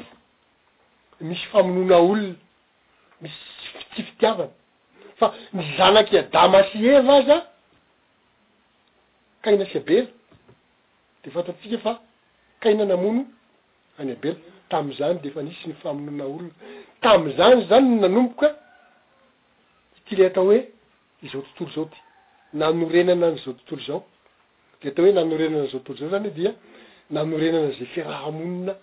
misy 1.27 1.45
famonona 1.51 1.95
olona 2.09 2.35
misy 3.21 3.39
tsy 3.91 4.01
fitiavany 4.07 4.51
fa 5.19 5.25
nyzanaky 5.57 6.15
adama 6.23 6.59
sy 6.69 6.77
eva 6.95 7.13
azaa 7.21 7.41
kaina 9.43 9.65
sy 9.71 9.77
abely 9.81 10.05
de 11.21 11.27
fantatsika 11.33 11.77
fa 11.85 11.93
kainanamono 12.63 13.23
any 13.99 14.11
abela 14.15 14.37
tam'izany 14.71 15.15
de 15.23 15.29
fa 15.35 15.41
nisy 15.45 15.63
ny 15.69 15.75
famonona 15.83 16.25
olona 16.33 16.53
tamzany 17.03 17.59
zany 17.69 17.85
nnanomboka 17.91 18.47
ty 20.05 20.15
le 20.15 20.25
ta 20.35 20.41
hoe 20.45 20.59
zao 21.31 21.41
tontolo 21.55 21.69
zao 21.75 21.85
ty 21.93 21.99
nanorenana 22.59 23.25
any 23.27 23.37
zao 23.43 23.53
tontolo 23.59 23.81
zao 23.87 24.01
le 24.83 24.91
tao 24.93 25.05
hoe 25.05 25.13
nanorenana 25.17 25.65
zao 25.71 25.79
totolo 25.79 25.99
zao 25.99 26.09
zany 26.13 26.27
e 26.29 26.31
dia 26.37 26.51
nanorenana 27.15 27.69
zay 27.77 27.85
fiarahamonina 27.93 28.73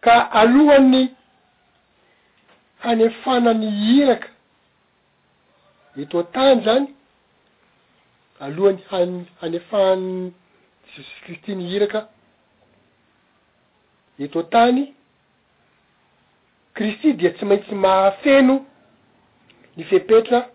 ka 0.00 0.14
alohany 0.40 1.15
hanefanany 2.80 3.70
hiraka 3.70 4.28
eto 6.00 6.18
antany 6.20 6.62
zany 6.64 6.86
alohany 8.40 8.80
han- 8.90 9.24
hanefanyyy 9.40 10.32
jesosy 10.96 11.20
kristy 11.24 11.54
nyhiraka 11.56 12.08
eto 14.18 14.40
a 14.40 14.42
tany 14.44 14.94
kristy 16.74 17.12
dia 17.12 17.30
tsy 17.30 17.44
maintsy 17.44 17.74
mahafeno 17.74 18.66
ny 19.76 19.84
fepetra 19.84 20.48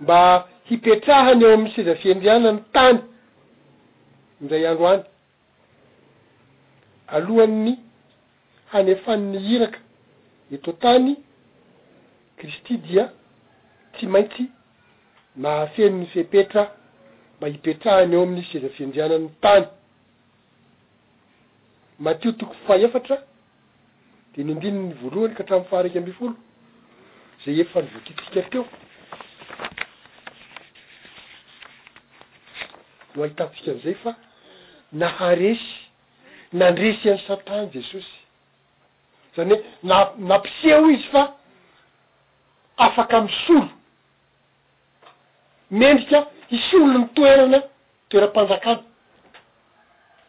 mba 0.00 0.48
hipetrahany 0.64 1.42
eo 1.44 1.54
amnny 1.54 1.70
sezafiendrianany 1.70 2.58
tany 2.72 2.98
ndray 4.40 4.66
andro 4.68 4.86
any 4.88 5.04
alohany 7.06 7.56
ny 7.64 7.72
hanefana 8.72 9.22
ny 9.32 9.38
hiraka 9.38 9.78
eto 10.52 10.70
atany 10.70 11.16
kristi 12.36 12.78
dia 12.78 13.12
tsy 13.94 14.06
maintsy 14.06 14.48
mahafeny 15.36 15.96
ny 16.00 16.06
fepetra 16.12 16.62
mba 17.38 17.46
hipetrahany 17.52 18.12
eo 18.16 18.22
amin'ny 18.22 18.44
sezafiendrianany 18.50 19.28
tany 19.42 19.64
matio 22.04 22.32
tokoy 22.32 22.58
fa 22.66 22.76
efatra 22.86 23.16
de 24.34 24.40
nyndininy 24.44 24.94
voalohany 25.02 25.34
ka 25.38 25.44
tramy 25.48 25.66
fahraiky 25.70 25.98
ambyy 26.00 26.14
folo 26.18 26.34
zay 27.44 27.60
efa 27.64 27.78
nivokitsika 27.84 28.40
teo 28.50 28.62
ho 33.14 33.20
ahitatsika 33.24 33.68
an'izay 33.72 33.96
fa 34.02 34.12
naharesy 35.00 35.70
nandresy 36.60 37.10
any 37.10 37.22
satana 37.28 37.64
jesosy 37.74 38.16
zany 39.36 39.52
hoe 39.54 39.62
na- 39.88 40.12
nampiseho 40.28 40.90
izy 40.96 41.08
fa 41.14 41.22
afaka 42.76 43.20
msolo 43.20 43.68
mendrika 45.70 46.26
isolo 46.50 46.86
ny 46.86 47.06
toerana 47.14 47.62
toera-panjakana 48.08 48.82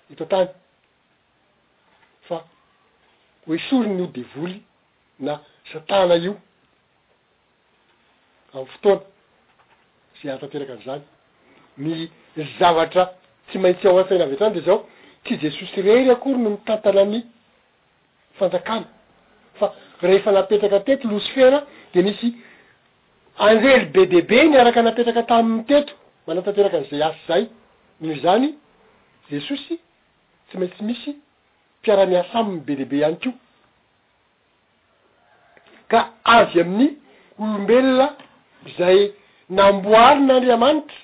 ito 0.10 0.24
an-tany 0.24 0.50
fa 2.28 2.38
hoe 3.46 3.58
solony 3.70 3.98
io 4.04 4.08
devoly 4.18 4.58
na 5.20 5.40
satana 5.74 6.16
io 6.26 6.36
amy 8.54 8.66
fotoana 8.66 9.02
za 10.24 10.34
atanteraka 10.34 10.74
an'izany 10.74 11.02
ny 11.78 12.10
zavatra 12.60 13.06
tsy 13.48 13.58
maitsy 13.60 13.88
ao 13.88 14.00
an-saina 14.00 14.24
avy 14.24 14.34
eatany 14.36 14.54
de 14.54 14.62
zao 14.62 14.86
tsy 15.24 15.40
jesosy 15.42 15.82
rery 15.82 16.10
akory 16.10 16.38
no 16.38 16.50
mitantana 16.50 17.02
any 17.02 17.26
fanjakana 18.38 18.86
fa 19.60 19.74
rehefa 20.04 20.32
napetraka 20.32 20.80
teto 20.80 21.08
losy 21.08 21.30
fera 21.34 21.64
de 21.94 22.02
misy 22.02 22.28
andrely 23.40 23.86
be 23.94 24.06
debe 24.06 24.44
ni 24.50 24.58
araka 24.58 24.82
napetraka 24.82 25.24
taminny 25.24 25.64
teto 25.68 25.94
manatanteraka 26.28 26.78
anizay 26.78 27.04
asa 27.04 27.20
zay 27.28 27.44
nyho 28.02 28.16
zany 28.24 28.50
jesosy 29.32 29.80
tsy 30.48 30.58
maintsy 30.60 30.84
misy 30.84 31.12
piara-miaa 31.84 32.24
samyny 32.32 32.60
be 32.66 32.74
deabe 32.78 32.96
iany 33.00 33.16
ko 33.24 33.30
ka 35.92 36.00
azy 36.24 36.60
amin'ny 36.62 36.88
olombelona 37.40 38.08
zay 38.78 39.12
namboary 39.50 40.20
n'andriamanitra 40.28 41.00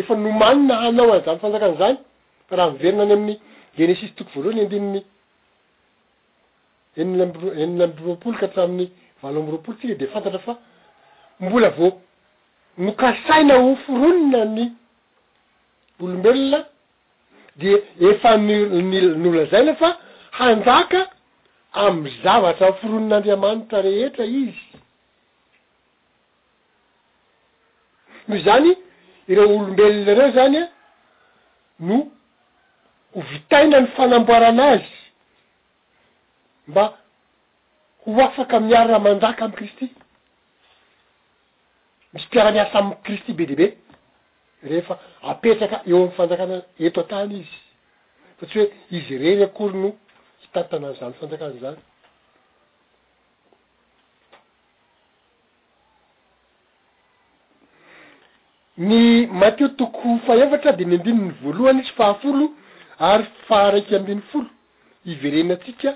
efa 0.00 0.14
nomanina 0.14 0.74
hanao 0.84 1.12
azany 1.12 1.38
fanjakanyzany 1.42 1.96
fa 2.48 2.56
raha 2.56 2.70
miverina 2.72 3.02
any 3.04 3.12
amin'ny 3.16 3.38
de 3.76 3.82
nesisy 3.86 4.12
toko 4.18 4.30
voaloha 4.34 4.54
ny 4.56 4.62
andininy 4.66 5.02
ennyambo- 7.00 7.54
eniny 7.62 7.82
amby 7.84 8.02
roapolika 8.06 8.46
hatramin'ny 8.46 8.88
valo 9.22 9.36
ambyroapolotsika 9.40 9.94
de 10.00 10.06
fantatra 10.12 10.38
fa 10.46 10.52
mbola 11.44 11.70
vao 11.76 11.90
no 12.82 12.92
kasaina 13.00 13.54
hoforonona 13.64 14.40
ny 14.56 14.62
olombelona 16.02 16.60
de 17.60 17.70
efa 18.08 18.30
nn- 18.36 19.16
nyolazaina 19.22 19.72
fa 19.80 19.88
handaka 20.38 21.00
amy 21.86 22.08
zavatra 22.24 22.66
hofironon'andriamanitra 22.70 23.78
rehetra 23.88 24.24
izy 24.40 24.62
noo 28.28 28.38
zany 28.46 28.70
ireo 29.30 29.46
olombelona 29.48 30.10
ireo 30.12 30.30
zany 30.36 30.56
a 30.62 30.66
no 31.86 31.96
hovitaina 33.14 33.76
ny 33.82 33.86
fanamboaranazy 33.96 34.92
mba 36.68 36.98
ho 38.06 38.22
afaka 38.22 38.60
miaro 38.60 38.88
raha 38.88 39.00
mandaka 39.00 39.44
amy 39.44 39.54
kristy 39.56 39.88
misy 42.12 42.26
mpiarami 42.26 42.58
asa 42.58 42.78
am 42.78 42.94
kristy 43.02 43.32
be 43.32 43.46
debe 43.46 43.66
rehefa 44.62 44.98
apetraka 45.22 45.82
eo 45.86 45.96
ami'ny 45.96 46.16
fanjakana 46.16 46.56
eto 46.86 47.00
an-tany 47.02 47.34
izy 47.40 47.56
fa 48.38 48.44
tsy 48.46 48.58
hoe 48.58 48.66
izy 48.96 49.18
rery 49.18 49.42
akory 49.42 49.78
no 49.78 49.88
hitantananizany 50.42 51.14
fanjakana 51.20 51.54
zany 51.60 51.78
ny 58.78 59.26
matio 59.26 59.68
toko 59.68 60.18
fahevatra 60.26 60.72
de 60.72 60.84
ny 60.84 60.94
amdininy 60.94 61.32
voalohany 61.42 61.80
izy 61.80 61.92
fahafolo 61.98 62.46
ary 62.98 63.26
faharaiky 63.48 63.96
ambiny 63.96 64.22
folo 64.30 64.50
hiverenatsika 65.06 65.90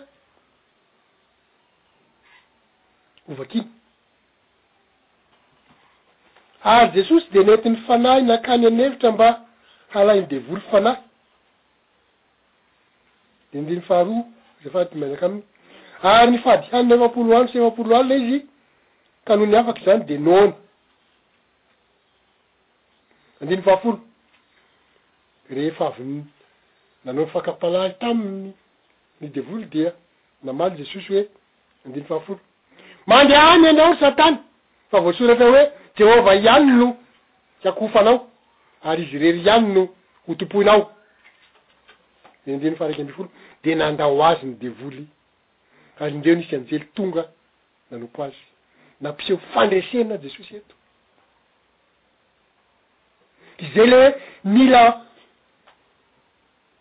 ovaky 3.29 3.59
iny 3.59 3.70
ary 6.62 6.91
jesosy 6.99 7.31
de 7.33 7.41
netiny 7.43 7.77
fanahy 7.87 8.22
nakany 8.22 8.66
anevitra 8.66 9.12
mba 9.12 9.29
halainy 9.95 10.27
devoly 10.27 10.61
fanahy 10.70 10.97
de 13.53 13.59
andiny 13.59 13.81
faharoa 13.89 14.24
refaty 14.64 14.95
manraky 14.99 15.24
aminy 15.24 15.45
ary 16.03 16.31
nyfady 16.31 16.66
hanynyefapolo 16.72 17.37
alo 17.37 17.49
sy 17.49 17.57
efapolo 17.59 17.95
ano 17.97 18.09
le 18.09 18.16
izy 18.18 18.39
ka 19.24 19.37
noho 19.37 19.47
ny 19.47 19.55
afaky 19.59 19.83
zany 19.85 20.05
de 20.07 20.18
nono 20.18 20.55
andiny 23.43 23.62
fahafolo 23.62 24.01
rehefa 25.51 25.87
avyny 25.87 26.24
nanao 27.05 27.24
mifankapalahy 27.24 27.93
taminy 28.01 28.53
ny 29.20 29.29
devoly 29.31 29.66
dea 29.72 29.93
namaly 30.43 30.77
jesosy 30.79 31.09
hoe 31.12 31.29
andiny 31.85 32.05
fahafolo 32.07 32.41
mandeh 33.07 33.35
any 33.37 33.67
anao 33.69 33.93
ro 33.93 33.97
satany 34.01 34.37
fa 34.91 35.01
voasoratra 35.05 35.49
hoe 35.51 35.65
jehova 35.99 36.33
iany 36.41 36.67
no 36.79 36.89
sakofanao 37.63 38.19
ary 38.91 39.03
izy 39.03 39.19
rery 39.19 39.41
iany 39.47 39.67
no 39.75 39.83
ho 40.27 40.35
tompoinao 40.35 40.81
endre 42.47 42.71
no 42.71 42.77
faraiky 42.77 43.03
ambyfolo 43.03 43.29
de 43.63 43.75
nandaho 43.75 44.25
azy 44.29 44.47
ny 44.47 44.55
devoly 44.63 45.05
ary 46.01 46.15
indreo 46.15 46.35
nisy 46.37 46.57
anjely 46.57 46.81
tonga 46.95 47.25
nanompo 47.91 48.23
azy 48.25 48.43
na 49.01 49.13
mpiseho 49.13 49.39
fandresena 49.55 50.17
jesosy 50.23 50.57
eto 50.57 50.75
ize 53.59 53.87
lehoe 53.87 54.15
mila 54.45 55.01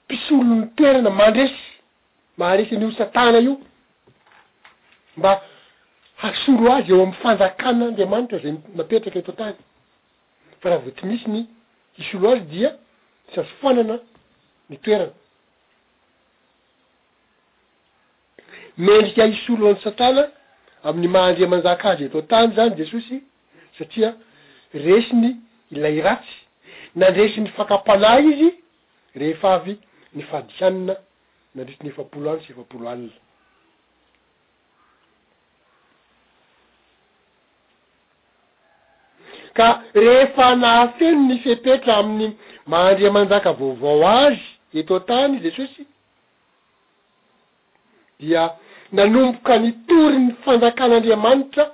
mpisolo 0.06 0.44
'ny 0.56 0.66
toerana 0.76 1.10
mandresy 1.10 1.64
maaresian'ior 2.38 2.94
satana 2.98 3.40
io 3.40 3.60
mba 5.18 5.32
solo 6.34 6.72
azy 6.72 6.92
eo 6.92 7.04
am'y 7.04 7.14
fanjakanaandriamanitra 7.22 8.40
zay 8.40 8.54
mapetraky 8.76 9.20
eto 9.20 9.32
tany 9.32 9.56
fa 10.62 10.70
raha 10.70 10.82
vao 10.82 10.92
ty 10.92 11.06
misy 11.06 11.30
ny 11.30 11.46
isolo 11.98 12.32
azy 12.32 12.42
dia 12.46 12.72
sazo 13.36 13.48
foanana 13.62 14.00
ny 14.70 14.78
toerana 14.78 15.14
mendrika 18.78 19.28
isolo 19.28 19.68
any 19.70 19.80
satana 19.84 20.32
amin'ny 20.84 21.08
mahandrea 21.08 21.48
manjaka 21.48 21.90
azy 21.90 22.04
eto 22.04 22.22
tany 22.22 22.56
zany 22.56 22.76
jesosy 22.78 23.24
satria 23.78 24.16
resi 24.74 25.16
ny 25.16 25.36
ilay 25.72 26.02
ratsy 26.02 26.36
na 26.96 27.10
ndresi 27.12 27.40
ny 27.42 27.48
fankapalay 27.50 28.26
izy 28.28 28.54
rehefa 29.16 29.54
avy 29.54 29.78
ny 30.14 30.24
faadyhianina 30.24 30.96
nandritri 31.56 31.84
ny 31.88 31.90
efapolo 31.90 32.32
ano 32.32 32.40
tsy 32.40 32.52
efapolo 32.52 32.90
anina 32.90 33.25
ka 39.58 39.68
rehefa 40.04 40.48
nahafeno 40.62 41.22
ny 41.28 41.40
fepetra 41.44 41.96
amin'ny 42.02 42.34
mahandriamanjaka 42.70 43.52
vaovao 43.60 44.02
azy 44.24 44.44
eto 44.80 44.96
a 45.00 45.06
tany 45.10 45.40
de 45.44 45.50
sosy 45.58 45.84
dia 48.20 48.44
nanomboka 48.96 49.54
ny 49.64 49.70
tory 49.88 50.18
ny 50.28 50.32
fanjakan'andriamanitra 50.44 51.66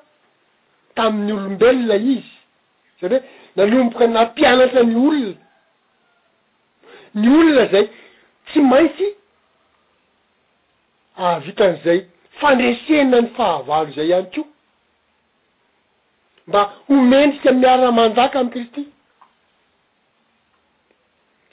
tamin'ny 0.96 1.32
olombelona 1.38 1.96
izy 1.96 2.34
sany 3.00 3.14
hoe 3.16 3.22
nanomboka 3.58 4.06
nampianatra 4.16 4.82
ny 4.90 4.96
olona 5.08 5.42
ny 7.20 7.28
olona 7.38 7.64
zay 7.74 7.86
tsy 8.48 8.60
maintsy 8.72 9.08
aavitan'izay 11.26 12.00
fandreisena 12.40 13.18
ny 13.24 13.30
fahavalo 13.38 13.90
zay 13.98 14.10
ihany 14.12 14.30
ko 14.34 14.42
mba 16.48 16.64
homendrisymiaria 16.90 17.92
mandaka 18.00 18.36
amn'y 18.40 18.52
kristy 18.54 18.82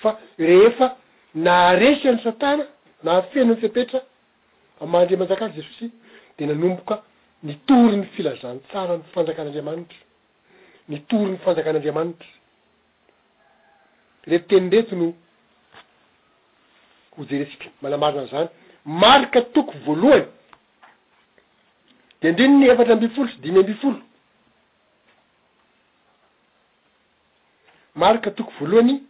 fa 0.03 0.11
rehefa 0.49 0.89
na 1.45 1.53
aresany 1.70 2.18
satana 2.26 2.64
naafena 3.07 3.45
nny 3.51 3.57
fiapetra 3.62 3.99
ammahandrea 4.82 5.20
manjakany 5.22 5.53
jesosy 5.59 5.86
de 6.36 6.45
nanomboka 6.51 6.95
nitory 7.47 7.97
ny 8.03 8.07
filazan 8.14 8.57
tsara 8.68 8.95
ny 8.99 9.05
fanjakan'andriamanitra 9.14 10.01
nitory 10.93 11.30
ny 11.32 11.39
fanjakan'andriamanitra 11.45 12.30
reti 14.30 14.49
tenireto 14.51 14.95
no 15.01 15.09
hojeresika 17.16 17.66
manamarina 17.82 18.24
zany 18.32 18.49
marika 19.03 19.41
toko 19.55 19.72
voalohany 19.84 20.26
de 22.22 22.32
ndriny 22.32 22.55
ny 22.61 22.64
efatra 22.72 22.93
ambifolo 22.95 23.28
tsy 23.28 23.41
dimy 23.45 23.59
ambifolo 23.61 24.01
marika 27.99 28.31
toko 28.31 28.53
voalohany 28.61 29.03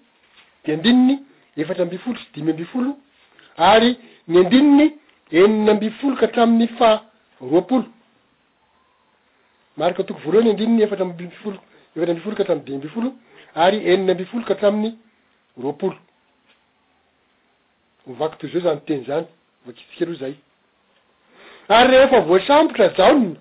ty 0.63 0.73
andininy 0.73 1.15
efatra 1.57 1.83
ambifolo 1.85 2.17
sy 2.19 2.29
dimy 2.35 2.51
ambi 2.51 2.65
folo 2.65 2.91
ary 3.57 3.97
ny 4.29 4.37
andininy 4.41 4.87
eniny 5.33 5.71
ambifoloka 5.71 6.27
htrami'ny 6.27 6.67
fa 6.79 6.89
roapolo 7.41 7.85
marika 9.77 10.05
toko 10.05 10.21
voaloany 10.25 10.45
ny 10.45 10.51
andininy 10.53 10.83
efatmolo 10.83 11.59
efatra 11.97 12.15
mbifoloka 12.15 12.43
atramy 12.45 12.63
dimy 12.67 12.77
ambi 12.77 12.89
folo 12.95 13.13
ary 13.63 13.79
eniny 13.93 14.11
ambi 14.11 14.25
foloka 14.31 14.53
atrami'ny 14.55 14.93
roapolo 15.63 15.99
vako 18.07 18.37
toyzo 18.39 18.61
zany 18.61 18.81
teny 18.87 19.05
zany 19.07 19.27
vkitsika 19.67 20.05
ro 20.05 20.15
zay 20.15 20.35
ary 21.77 21.91
rehefavoasambotra 21.91 22.89
jaona 22.99 23.37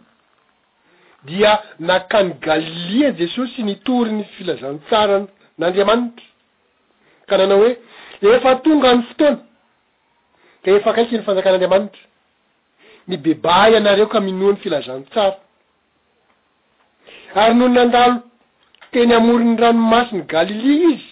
dia 1.28 1.52
nakany 1.80 2.32
galilie 2.46 3.14
jesosy 3.20 3.64
nitorinysy 3.64 4.30
filazantsarany 4.36 5.28
n'andriamanitra 5.60 6.24
ka 7.28 7.38
nanao 7.38 7.58
hoe 7.62 7.70
efa 8.36 8.56
tonga 8.64 8.94
ny 8.96 9.04
fotoana 9.08 9.42
de 10.64 10.72
efakiky 10.78 11.18
ny 11.18 11.24
fanjakan'andriamanitra 11.26 12.04
mibebay 13.08 13.72
ianareo 13.76 14.08
ka 14.08 14.20
minoa 14.22 14.52
ny 14.54 14.60
filazan 14.64 15.04
tsara 15.12 15.40
ary 17.36 17.54
nohoy 17.56 17.74
nandalo 17.76 18.14
teny 18.92 19.14
amoro 19.16 19.40
ny 19.46 19.58
ranomasiny 19.64 20.22
galilia 20.34 20.90
izy 20.96 21.10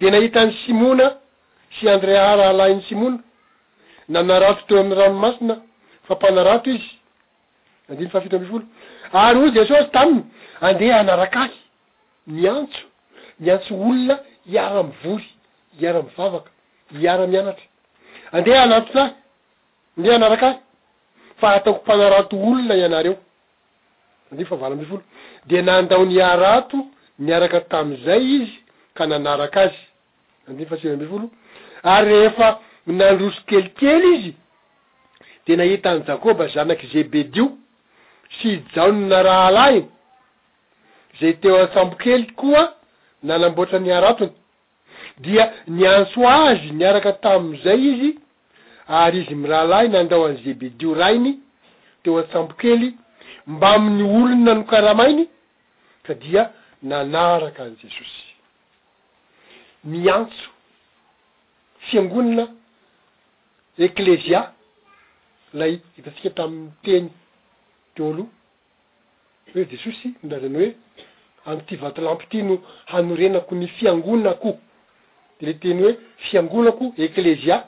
de 0.00 0.10
nahita 0.10 0.44
ny 0.46 0.52
simona 0.66 1.06
sy 1.78 1.88
andrea 1.88 2.36
rahalahin'ny 2.36 2.82
simona 2.88 3.18
nanarato 4.08 4.62
teo 4.66 4.80
amin'ny 4.80 4.98
ranomasina 5.00 5.54
fampanarato 6.06 6.70
izy 6.70 6.90
andiny 7.88 8.10
fafito 8.10 8.36
amby 8.36 8.48
folo 8.50 8.66
ary 9.24 9.38
hoy 9.40 9.50
jesosy 9.54 9.90
taminy 9.94 10.24
andeha 10.60 10.98
anarakahy 11.00 11.54
miantso 12.26 12.86
miantso 13.40 13.74
olona 13.74 14.20
iara 14.46 14.82
mivory 14.82 15.24
iara-mivavaka 15.80 16.50
iara- 16.92 17.26
mianatra 17.26 17.62
andeha 18.32 18.62
anato 18.64 18.92
sahy 18.92 19.12
andea 19.98 20.16
anaraka 20.16 20.48
ahy 20.48 20.58
fa 21.36 21.48
ataoko 21.54 21.80
mpanarato 21.84 22.36
olona 22.36 22.74
ianareo 22.74 23.16
andimy 24.30 24.48
fa 24.48 24.56
vala 24.56 24.72
ambi 24.74 24.86
folo 24.86 25.02
de 25.46 25.62
nandaoni 25.62 26.20
arato 26.20 26.78
miaraka 27.18 27.60
tamizay 27.60 28.24
izy 28.24 28.62
ka 28.94 29.06
nanarak' 29.06 29.56
azy 29.56 29.76
andiny 30.48 30.68
fa 30.68 30.76
simy 30.76 30.92
ambifolo 30.92 31.30
ary 31.82 32.10
rehefa 32.12 32.60
nandroso 32.86 33.42
kelikely 33.46 34.08
izy 34.16 34.34
de 35.46 35.56
nahita 35.56 35.90
any 35.90 36.02
jakôba 36.06 36.48
zanaky 36.48 36.86
zebedio 36.86 37.52
sy 38.38 38.62
jaony 38.74 39.06
na 39.08 39.22
rahalahiny 39.22 39.86
zay 41.20 41.32
teo 41.34 41.58
an-tsambokely 41.62 42.26
koa 42.36 42.74
nanamboatra 43.22 43.78
niaratony 43.78 44.32
dia 45.18 45.44
niantso 45.66 46.20
azy 46.44 46.70
niaraka 46.78 47.12
tamizay 47.22 47.82
izy 47.90 48.10
ary 49.02 49.18
izy 49.22 49.34
mirahalahy 49.34 49.88
nandaho 49.88 50.24
an'izeibe 50.28 50.68
dio 50.78 50.94
rainy 50.94 51.32
teo 52.02 52.14
an-tsambokely 52.20 52.88
mbamin'ny 53.54 54.02
olona 54.16 54.52
nokaramainy 54.60 55.24
ka 56.06 56.12
dia 56.22 56.42
nanaraka 56.88 57.60
any 57.66 57.76
jesosy 57.82 58.24
niantso 59.92 60.46
fiangonana 61.86 62.44
eklezia 63.86 64.40
lay 65.58 65.72
hitatsika 65.96 66.30
tamny 66.38 66.70
teny 66.84 67.06
teolo 67.96 68.22
i 68.22 68.26
oe 69.54 69.64
jesosy 69.70 70.12
milazany 70.22 70.54
hoe 70.56 70.72
any 71.46 71.60
ty 71.68 71.76
vatylampy 71.78 72.26
ty 72.30 72.42
no 72.42 72.58
hanorenako 72.90 73.54
ny 73.54 73.68
fiangonakoo 73.78 74.56
de 75.40 75.46
le 75.46 75.54
teny 75.62 75.82
hoe 75.84 75.92
fiangonako 76.28 76.92
eklezia 76.98 77.64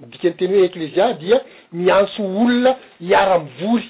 midikany 0.00 0.36
teny 0.36 0.54
hoe 0.56 0.64
eclezia 0.70 1.12
dia 1.20 1.40
miantso 1.72 2.22
olona 2.24 2.76
iaramivory 3.00 3.88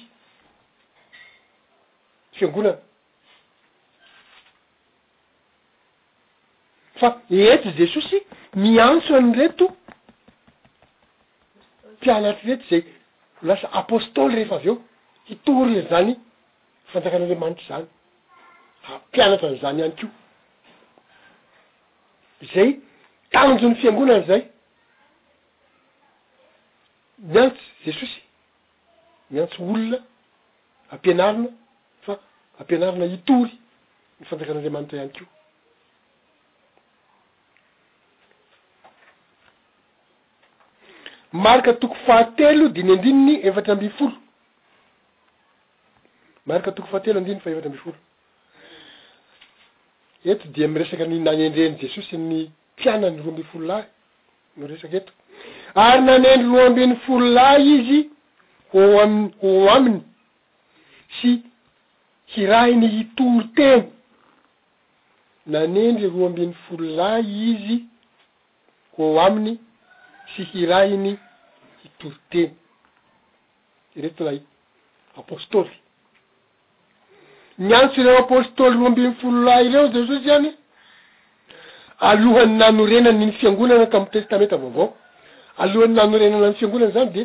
fiangonana 2.41 2.79
fa 6.99 7.15
eto 7.31 7.71
jesosy 7.79 8.23
miantso 8.57 9.15
any 9.17 9.33
reto 9.39 9.71
tinatry 12.01 12.51
reto 12.55 12.65
zay 12.71 12.83
lasa 13.43 13.71
apostôly 13.73 14.35
rehefa 14.35 14.57
avy 14.57 14.69
eo 14.75 14.81
hitory 15.27 15.79
izy 15.79 15.89
zany 15.91 16.17
fanjakan'andriamanitra 16.93 17.67
zany 17.69 17.87
hampianatra 18.89 19.49
ny 19.51 19.59
zany 19.61 19.79
ihany 19.83 19.91
ko 20.01 20.07
zay 22.55 22.71
tannjony 23.33 23.75
fiangonan' 23.81 24.23
izay 24.25 24.43
miantsy 27.33 27.63
jesosy 27.87 28.21
miantsy 29.31 29.59
olona 29.63 29.99
ampianarina 30.93 31.49
fa 32.05 32.13
ampianarina 32.61 33.07
hitory 33.15 33.53
nyfanjakan'andriamanitra 34.21 34.97
ihany 34.97 35.13
ko 35.17 35.25
marika 41.33 41.73
toko 41.81 41.95
fahateloi 42.07 42.71
di 42.75 42.83
ny 42.85 42.93
andrininy 42.95 43.35
efatra 43.49 43.73
ambi 43.75 43.91
folo 43.99 44.17
marika 46.47 46.73
toko 46.73 46.89
fatelo 46.89 47.19
andindriky 47.19 47.45
fahevatra 47.45 47.71
ambi 47.71 47.79
folo 47.83 47.97
eto 50.25 50.45
di 50.49 50.65
am 50.65 50.75
resaky 50.77 51.07
ny 51.07 51.19
nanendrendry 51.19 51.87
jesosy 51.89 52.17
ny 52.17 52.51
fianany 52.77 53.17
roa 53.23 53.31
ambi 53.33 53.43
folo 53.51 53.67
lahy 53.67 53.87
no 54.57 54.67
resaky 54.67 54.97
eto 55.01 55.13
ary 55.75 56.01
nanendry 56.03 56.49
roa 56.51 56.67
ambiny 56.71 56.95
folo 57.07 57.35
lahy 57.35 57.69
izy 57.77 58.09
ho 58.73 59.01
aminy 59.01 59.29
ho 59.43 59.57
aminy 60.21 60.59
sy 61.17 62.35
hirahiny 62.35 62.89
hitory 62.95 63.51
teny 63.55 63.85
nanendry 65.47 66.07
roa 66.09 66.27
ambin'ny 66.31 66.55
folo 66.67 66.95
lahy 66.97 67.51
izy 67.53 67.77
ho 68.97 69.19
aminy 69.27 69.59
sy 70.37 70.43
hirahiny 70.53 71.19
hitori 71.83 72.17
teny 72.31 72.55
iretolay 73.97 74.41
apôstôly 75.19 75.71
ny 77.59 77.75
antso 77.75 78.01
ireo 78.01 78.19
apôstôly 78.21 78.77
moambi'ny 78.77 79.15
fololahy 79.21 79.69
ireo 79.69 79.89
jesosy 79.93 80.21
zany 80.27 80.51
alohany 82.01 82.57
nanorenany 82.59 83.27
ny 83.27 83.33
fiangonana 83.39 83.87
tamin'ny 83.91 84.13
testamenta 84.13 84.57
vaovao 84.63 84.87
alohan'ny 85.63 85.95
nanorenana 86.01 86.49
ny 86.51 86.55
fiangonana 86.61 86.93
zany 86.97 87.11
de 87.17 87.23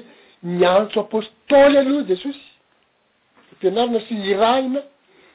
miantso 0.52 0.98
apôstôly 1.04 1.76
aloha 1.82 2.04
jesosy 2.12 2.42
ampianarina 3.52 4.00
sy 4.08 4.16
hiraina 4.26 4.80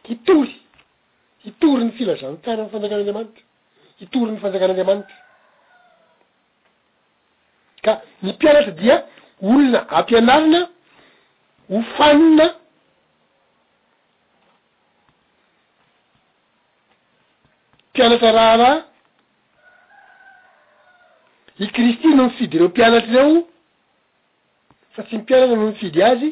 hitory 0.09 0.55
hitory 1.45 1.85
ny 1.85 1.93
filazantaranny 1.99 2.71
fanjakan'andriamanitra 2.73 3.43
hitory 4.01 4.31
ny 4.33 4.39
fanjakan'anramanitra 4.43 5.17
ka 7.85 7.93
ny 8.23 8.29
mpianatra 8.33 8.73
dia 8.81 8.97
olona 9.47 9.79
ampianarina 9.99 10.61
hofanina 11.73 12.47
pianatra 17.97 18.33
rahalahy 18.33 18.81
i 21.61 21.67
kristy 21.73 22.09
no 22.15 22.25
mi 22.25 22.31
fidy 22.37 22.59
reo 22.59 22.69
mpianatra 22.69 23.13
reo 23.13 23.45
fa 24.95 25.03
tsy 25.03 25.17
mipianatra 25.17 25.57
noho 25.57 25.67
mi 25.71 25.79
fidy 25.81 26.03
azy 26.11 26.31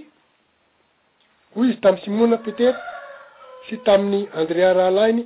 hoy 1.54 1.68
izy 1.68 1.80
tamy 1.80 1.98
simona 2.04 2.36
peteta 2.44 2.78
sy 3.66 3.76
tamin'ny 3.86 4.28
andrea 4.40 4.72
rahalahiny 4.78 5.24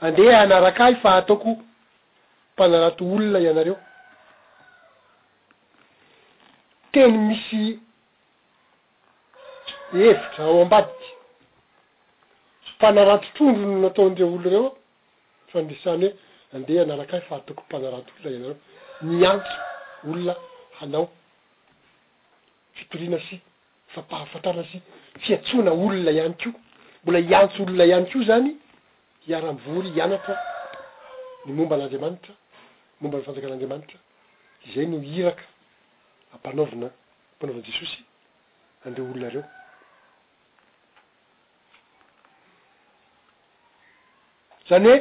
andeha 0.00 0.40
anarakahy 0.40 0.94
fa 1.02 1.14
ataoko 1.20 1.50
panarato 2.56 3.04
olona 3.14 3.38
ianareo 3.40 3.76
teny 6.92 7.16
misy 7.28 7.78
evitra 9.94 10.44
ao 10.44 10.62
ambadiky 10.62 11.08
panarato 12.80 13.28
trondrono 13.34 13.78
nataonreo 13.82 14.34
olo 14.34 14.50
reo 14.50 14.76
fandesany 15.54 16.06
hoe 16.06 16.14
andeha 16.56 16.82
anaraka 16.84 17.14
ahy 17.16 17.22
fahatoko 17.30 17.60
mpanaraty 17.68 18.10
olona 18.14 18.30
ianareo 18.36 18.54
niantso 19.02 19.50
olona 20.10 20.34
hanao 20.80 21.06
fitorina 22.76 23.18
sy 23.26 23.34
fapahafatamasy 23.94 24.78
fiatsoana 25.24 25.70
olona 25.82 26.10
iany 26.18 26.34
ko 26.42 26.48
mbola 27.02 27.18
hiantso 27.26 27.58
olona 27.64 27.84
ihany 27.90 28.06
ko 28.12 28.18
zany 28.28 28.48
hiaram 29.26 29.56
vory 29.66 29.90
hianata 29.96 30.32
ny 31.46 31.50
momba 31.58 31.72
an'aandriamanitra 31.76 32.32
momba 33.00 33.16
ny 33.18 33.24
fanjakan'anriamanitra 33.28 33.98
izay 34.66 34.86
no 34.92 34.98
hiraka 35.14 35.44
ampanaovana 36.34 36.88
ampanaovana 37.32 37.66
jesosy 37.68 38.00
andeho 38.84 39.06
olonareo 39.12 39.44
zany 44.68 44.86
oe 44.94 44.98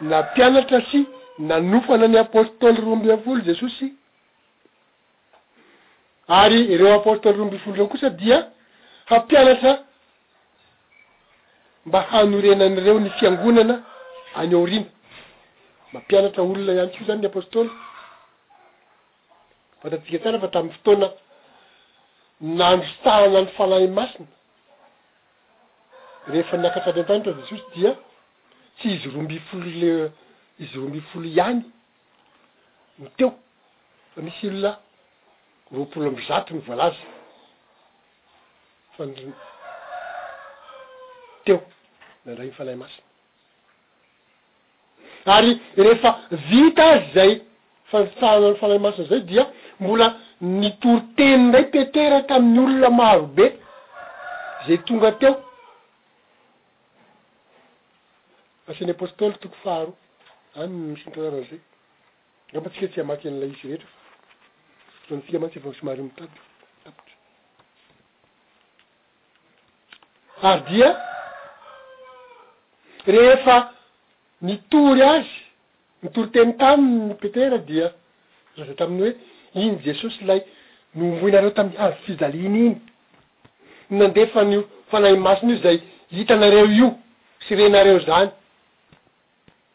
nampianatra 0.00 0.80
sy 0.90 1.06
nanofana 1.38 2.08
ny 2.08 2.16
apôstôly 2.18 2.80
roaambiafolo 2.80 3.40
jesosy 3.44 3.94
ary 6.28 6.76
reo 6.76 6.94
apôstoly 6.94 7.36
roambiafolo 7.36 7.76
reo 7.76 7.86
kosa 7.86 8.10
dia 8.10 8.48
hampianatra 9.10 9.82
mba 11.86 12.00
hanorenanyireo 12.10 13.00
ny 13.00 13.10
fiangonana 13.10 13.82
anyoriana 14.34 14.86
mampianatra 15.92 16.42
olona 16.42 16.72
iany 16.72 16.88
tkio 16.90 17.06
zany 17.06 17.20
ny 17.20 17.26
apôstôly 17.26 17.70
fatatsika 19.82 20.18
tsara 20.18 20.40
fa 20.40 20.48
tamin'y 20.48 20.72
fotoana 20.72 21.08
nandro 22.40 22.88
sahanano 23.04 23.50
falahy 23.56 23.88
masina 23.88 24.26
rehefa 26.28 26.56
ny 26.56 26.66
akasady 26.68 27.00
an-tanatra 27.00 27.32
jesosy 27.42 27.62
dia 27.74 27.96
tsy 28.78 28.88
izy 28.94 29.08
roa 29.10 29.22
mbi 29.26 29.38
folo 29.50 29.64
le 29.82 29.90
izy 30.62 30.76
roa 30.78 30.88
mbi 30.88 31.00
folo 31.10 31.26
iany 31.36 31.60
ny 32.98 33.08
teo 33.16 33.30
fa 34.14 34.22
misy 34.22 34.44
olona 34.50 34.72
roapolo 35.72 36.06
amb 36.12 36.20
zato 36.28 36.54
ny 36.54 36.62
voalazy 36.66 37.02
fa 38.96 39.04
n 39.08 39.16
teo 41.44 41.58
dandray 42.24 42.48
ny 42.50 42.54
falay 42.60 42.76
masina 42.78 43.06
ary 45.38 45.54
rehefa 45.76 46.12
vita 46.50 46.84
azy 46.94 47.12
zay 47.14 47.30
faritsahanany 47.90 48.56
falay 48.62 48.78
masina 48.78 49.10
zay 49.10 49.20
dia 49.28 49.44
mbola 49.80 50.08
ni 50.40 50.70
pori 50.82 51.02
teny 51.18 51.50
dray 51.50 51.64
teteraky 51.74 52.32
amin'ny 52.38 52.64
olona 52.68 52.90
maro 52.94 53.26
be 53.26 53.46
zey 54.66 54.78
tonga 54.86 55.12
teo 55.18 55.47
asiny 58.70 58.90
apostôly 58.92 59.36
toko 59.42 59.56
faro 59.64 59.92
anymisintranaro 60.60 61.38
azay 61.42 61.60
ra 62.52 62.58
mba 62.60 62.70
tsika 62.70 62.86
tsy 62.90 63.00
a 63.00 63.04
maty 63.04 63.28
an'ila 63.28 63.46
isy 63.52 63.64
rehetry 63.68 63.86
fa 65.06 65.12
onfika 65.14 65.38
matsy 65.42 65.58
va 65.58 65.70
smaromtady 65.78 66.36
ary 70.50 70.60
dia 70.68 70.88
rehefa 73.14 73.56
nitory 74.46 75.02
azy 75.14 75.30
nitory 76.02 76.28
teny 76.34 76.52
tamiy 76.62 76.98
ny 77.08 77.14
petera 77.22 77.58
dia 77.68 77.86
za 78.56 78.62
za 78.68 78.74
taminy 78.80 79.10
hoe 79.52 79.62
iny 79.66 79.78
jesosy 79.84 80.24
lay 80.28 80.40
noomboinareo 80.96 81.50
taminny 81.56 81.78
ay 81.84 81.92
fizaliny 82.04 82.60
iny 82.68 82.76
nnandefan'io 83.90 84.60
fanahy 84.90 85.16
masiny 85.26 85.52
io 85.54 85.62
zay 85.64 85.76
hitanareo 86.16 86.64
io 86.78 86.88
sy 87.46 87.54
renareo 87.58 88.00
zany 88.08 88.30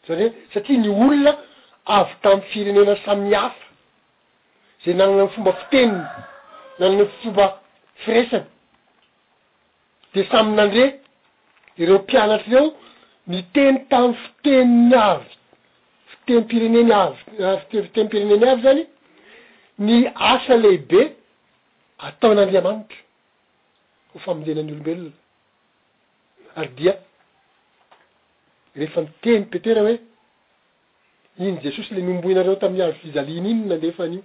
zany 0.08 0.24
hoe 0.28 0.34
satria 0.52 0.78
ny 0.84 0.90
olona 1.02 1.32
avy 1.98 2.12
tamny 2.22 2.42
firenena 2.50 2.94
samyy 3.04 3.34
hafa 3.40 3.62
zay 4.84 4.94
nanana 4.98 5.22
ny 5.26 5.32
fomba 5.34 5.52
fiteniny 5.60 6.02
nananany 6.78 7.06
fomba 7.22 7.46
fireisany 8.02 8.46
de 10.14 10.20
samy 10.32 10.50
nandre 10.58 10.84
ireo 11.80 11.98
mpianatry 12.04 12.50
reo 12.54 12.64
ny 13.30 13.38
teny 13.56 13.76
tamy 13.90 14.12
fiteniny 14.24 14.94
avy 15.08 15.30
fitenimpireneny 16.10 16.92
avy 17.00 17.78
e- 17.78 17.84
fiteni 17.86 18.06
mpireneny 18.08 18.46
avy 18.52 18.62
zany 18.66 18.82
ny 19.86 19.96
asa 20.32 20.54
lehibe 20.62 21.00
ataon'andriamanitra 22.06 23.00
ho 24.10 24.16
famonjenany 24.26 24.68
olombelona 24.72 25.12
ary 26.60 26.72
dia 26.78 26.94
rehefa 28.78 29.00
miteny 29.02 29.44
petera 29.52 29.80
hoe 29.86 29.96
iny 31.38 31.56
jesosy 31.62 31.94
le 31.94 32.02
noombo 32.02 32.28
nareo 32.34 32.56
tami'yaro 32.62 32.94
fizaliny 33.02 33.48
inona 33.54 33.76
ndefaan'io 33.78 34.22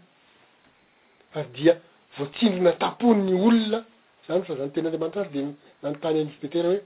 ary 1.38 1.50
dia 1.56 1.74
voatsindri 2.18 2.62
natapon 2.66 3.18
ny 3.28 3.34
olona 3.48 3.80
zany 4.28 4.42
fa 4.48 4.54
zany 4.58 4.72
tena 4.74 4.88
andriamanitra 4.90 5.22
ary 5.24 5.32
de 5.36 5.42
nanontany 5.84 6.18
anypetera 6.24 6.68
hoe 6.72 6.80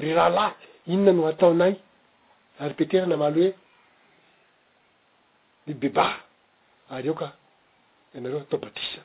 ry 0.00 0.10
rahalahy 0.16 0.54
inona 0.92 1.12
no 1.16 1.24
ataonay 1.32 1.72
ary 2.62 2.74
petera 2.80 3.04
namalo 3.10 3.40
hoe 3.44 3.52
nibeba 5.66 6.06
ary 6.94 7.06
eo 7.08 7.14
ka 7.20 7.28
anareo 8.16 8.40
atao 8.44 8.58
batrisa 8.64 9.00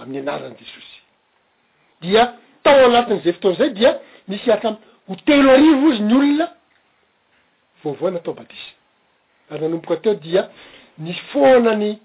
amin'ny 0.00 0.18
anaran' 0.22 0.58
jesosy 0.60 0.94
dia 2.02 2.24
tao 2.64 2.80
anatin'za 2.90 3.32
fotonzay 3.36 3.70
dia 3.78 3.90
misy 4.28 4.50
artra 4.52 4.68
am 4.70 4.78
ho 5.08 5.14
telo 5.26 5.48
ariv 5.56 5.78
zy 5.96 6.02
nyolna 6.10 6.46
vaovaony 7.84 8.16
atao 8.16 8.34
batisa 8.34 8.70
ary 9.50 9.62
nanomboka 9.62 9.96
teo 9.96 10.14
dia 10.14 10.48
nisy 10.98 11.20
foanany 11.32 11.98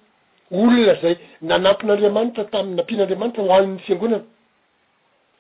olona 0.52 0.94
zay 1.02 1.16
nanampin'andriamanitra 1.50 2.44
tami 2.54 2.72
nampian'andramanitra 2.78 3.44
oani'ny 3.52 3.80
fiangonana 3.86 4.26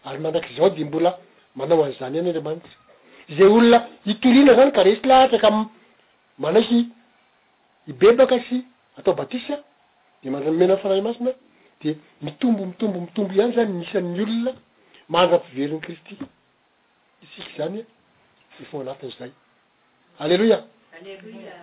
ary 0.08 0.20
mandraiky 0.24 0.54
zao 0.58 0.70
de 0.76 0.84
mbola 0.88 1.12
manao 1.58 1.84
an'zany 1.88 2.16
any 2.22 2.30
andramanitra 2.32 2.72
zay 3.36 3.46
olona 3.56 3.80
itorina 4.12 4.54
zany 4.58 4.72
ka 4.76 4.82
resy 4.88 5.02
lahatra 5.10 5.38
ka 5.44 5.50
manaky 6.44 6.80
ibebaka 7.92 8.36
sy 8.48 8.56
atao 8.98 9.14
batisa 9.14 9.56
de 10.24 10.28
maamena 10.30 10.76
ny 10.76 10.82
faray 10.82 11.02
masina 11.02 11.32
de 11.84 11.90
mitombo 12.26 12.62
mitombo 12.66 12.98
mitombo 13.06 13.32
iany 13.38 13.52
zany 13.56 13.72
nisan'ny 13.82 14.22
olona 14.24 14.52
mandra-koveriny 15.14 15.80
kristy 15.86 16.14
isiky 17.24 17.52
zany 17.58 17.78
e, 18.60 18.64
fo 18.70 18.80
anatin'zay 18.82 19.32
alleloiaaleloa 20.22 21.58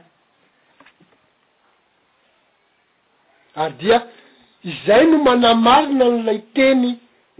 ary 3.56 3.74
dia 3.82 3.98
izay 4.70 5.04
no 5.10 5.18
manamarina 5.28 6.04
n'lay 6.14 6.38
teny 6.56 6.88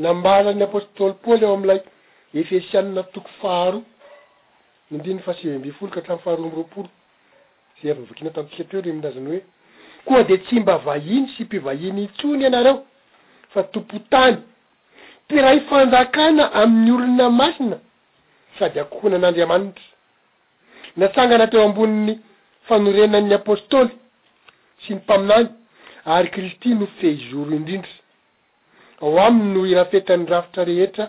nambalany 0.05 0.62
apôstôly 0.66 1.14
paôly 1.23 1.45
eo 1.47 1.51
ami'ilay 1.57 1.81
efesianina 2.41 3.03
toko 3.14 3.31
faharoa 3.43 3.85
mindiny 4.91 5.21
fa 5.25 5.31
asiveambi 5.35 5.71
folo 5.79 5.91
ka 5.93 6.01
hatramny 6.01 6.23
faharomboroaporo 6.25 6.89
se 7.79 7.85
vy 7.93 8.01
ni 8.01 8.07
vokina 8.11 8.31
tanotsika 8.35 8.64
teo 8.71 8.81
re 8.83 8.93
mindazany 8.93 9.29
hoe 9.31 9.41
koa 10.07 10.23
de 10.29 10.37
tsy 10.39 10.55
mba 10.61 10.77
vahiny 10.87 11.27
simpivahiny 11.37 12.03
intsony 12.03 12.43
ianareo 12.45 12.79
fa 13.53 13.62
tompo 13.62 13.99
tany 14.11 14.37
tiray 15.29 15.61
fanjakana 15.69 16.53
amin'ny 16.61 16.91
olona 16.97 17.31
masina 17.31 17.77
sady 18.59 18.81
akohona 18.81 19.16
an'andriamanitra 19.16 19.85
natsangana 21.01 21.46
teo 21.53 21.62
ambonin'ny 21.68 22.14
fanorenan'ny 22.68 23.32
apôstôly 23.38 23.92
sy 24.82 24.90
ny 24.94 24.99
mpaminany 25.03 25.49
ary 26.14 26.28
kristy 26.34 26.70
no 26.78 26.86
feizoro 27.01 27.53
indrindra 27.59 27.92
ao 29.05 29.12
aminy 29.26 29.51
no 29.55 29.62
irafetan'ny 29.72 30.26
rafitra 30.32 30.62
rehetra 30.70 31.05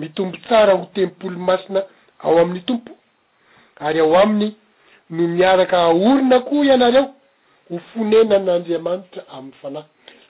mitombo 0.00 0.36
tsara 0.46 0.72
ho 0.80 0.84
tempolo 0.96 1.38
masina 1.48 1.80
ao 2.26 2.34
amin'ny 2.42 2.62
tompo 2.68 2.90
ary 3.86 4.00
ao 4.04 4.14
aminy 4.22 4.48
no 5.14 5.28
miaraka 5.38 5.76
aorina 5.86 6.38
koa 6.48 6.64
ianareo 6.66 7.06
ho 7.70 7.76
fonenan'andriamanitra 7.92 9.22
amin'ny 9.38 9.56
falay 9.62 9.84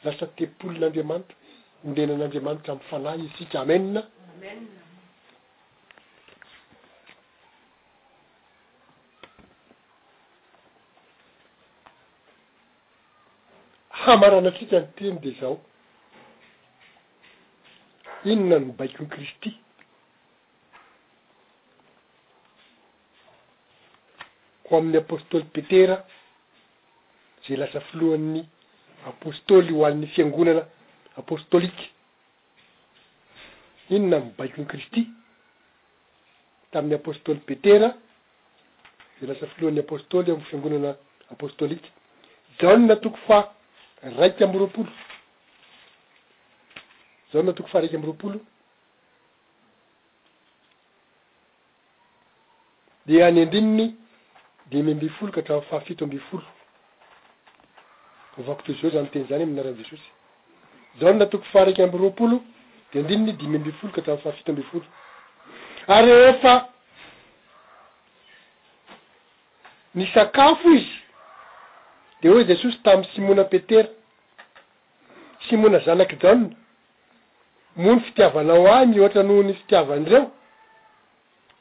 lasa 0.05 0.24
tempolon'andriamanitra 0.39 1.35
honenan'andriamanitra 1.85 2.70
amin'ny 2.72 2.89
falay 2.93 3.18
isika 3.29 3.57
amenna 3.64 4.03
amarana 14.13 14.49
atsika 14.49 14.77
nyteny 14.81 15.19
de 15.23 15.31
zao 15.41 15.55
inona 18.25 18.59
mbaiky 18.61 18.99
in 19.03 19.09
kristi 19.13 19.51
ko 24.65 24.77
amin'ny 24.77 24.97
apostôly 24.99 25.45
petera 25.55 25.97
zey 27.45 27.57
lasa 27.57 27.81
filohan'ny 27.89 28.43
apostoly 29.11 29.73
ho 29.75 29.85
alin'ny 29.85 30.07
fiangonana 30.15 30.63
apostôlike 31.21 31.85
ino 33.91 34.09
na 34.09 34.17
amybaiky 34.17 34.61
in 34.61 34.67
kristy 34.67 35.01
tamin'ny 36.73 36.95
apostôly 36.97 37.41
petera 37.49 37.89
zay 39.19 39.27
lasa 39.29 39.47
folohan'ny 39.55 39.81
apostoly 39.81 40.31
amn'ny 40.33 40.49
fiangonana 40.51 40.91
apostolike 41.35 41.89
zaho 42.61 42.77
ny 42.79 42.87
na 42.87 42.97
toko 42.97 43.19
fa 43.29 43.58
raiky 44.03 44.45
amby 44.45 44.59
ropolo 44.59 44.89
zaho 47.33 47.43
natoko 47.45 47.69
fahraiky 47.69 47.97
amby 47.97 48.07
roapolo 48.07 48.41
de 53.07 53.23
any 53.27 53.43
andrininy 53.43 53.95
dimy 54.71 54.93
ambi 54.93 55.09
folo 55.09 55.33
ka 55.33 55.41
atramy 55.41 55.63
fahafito 55.71 56.05
amby 56.05 56.19
folo 56.31 56.45
hovako 58.37 58.63
tozao 58.67 58.91
zany 58.91 59.09
teny 59.11 59.27
zany 59.29 59.43
amina 59.43 59.63
aravisosy 59.63 60.09
zaho 61.01 61.15
natoko 61.15 61.45
faraiky 61.45 61.83
amby 61.83 61.99
ropolo 61.99 62.43
de 62.93 63.01
andrininy 63.01 63.33
dimy 63.33 63.57
ambi 63.57 63.73
folo 63.73 63.93
ka 63.93 64.01
hatramy 64.03 64.21
fahafito 64.23 64.51
amby 64.53 64.63
folo 64.63 64.85
aryefa 65.89 66.69
ny 69.95 70.07
sakafo 70.15 70.71
izy 70.71 71.08
de 72.23 72.29
oe 72.31 72.45
jesosy 72.47 72.79
tamy 72.83 73.05
simona 73.14 73.45
petera 73.53 73.89
simona 75.49 75.79
zanaky 75.87 76.16
jaona 76.23 76.49
mony 77.83 78.01
fitiavanao 78.07 78.66
ahy 78.75 78.87
miohatra 78.89 79.23
noho 79.23 79.43
ny 79.47 79.55
fitiavany 79.55 80.05
reo 80.11 80.25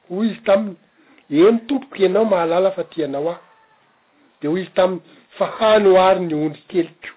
hoy 0.09 0.27
izy 0.27 0.39
taminy 0.45 0.77
eno 1.29 1.59
tompoky 1.67 2.01
ianao 2.03 2.25
mahalala 2.25 2.71
fa 2.71 2.83
tyanao 2.83 3.29
ahy 3.31 3.39
de 4.41 4.47
ho 4.47 4.57
izy 4.57 4.71
tamiy 4.77 4.99
fahany 5.37 5.87
oary 5.87 6.19
ny 6.25 6.33
ondri 6.35 6.61
kelyko 6.71 7.09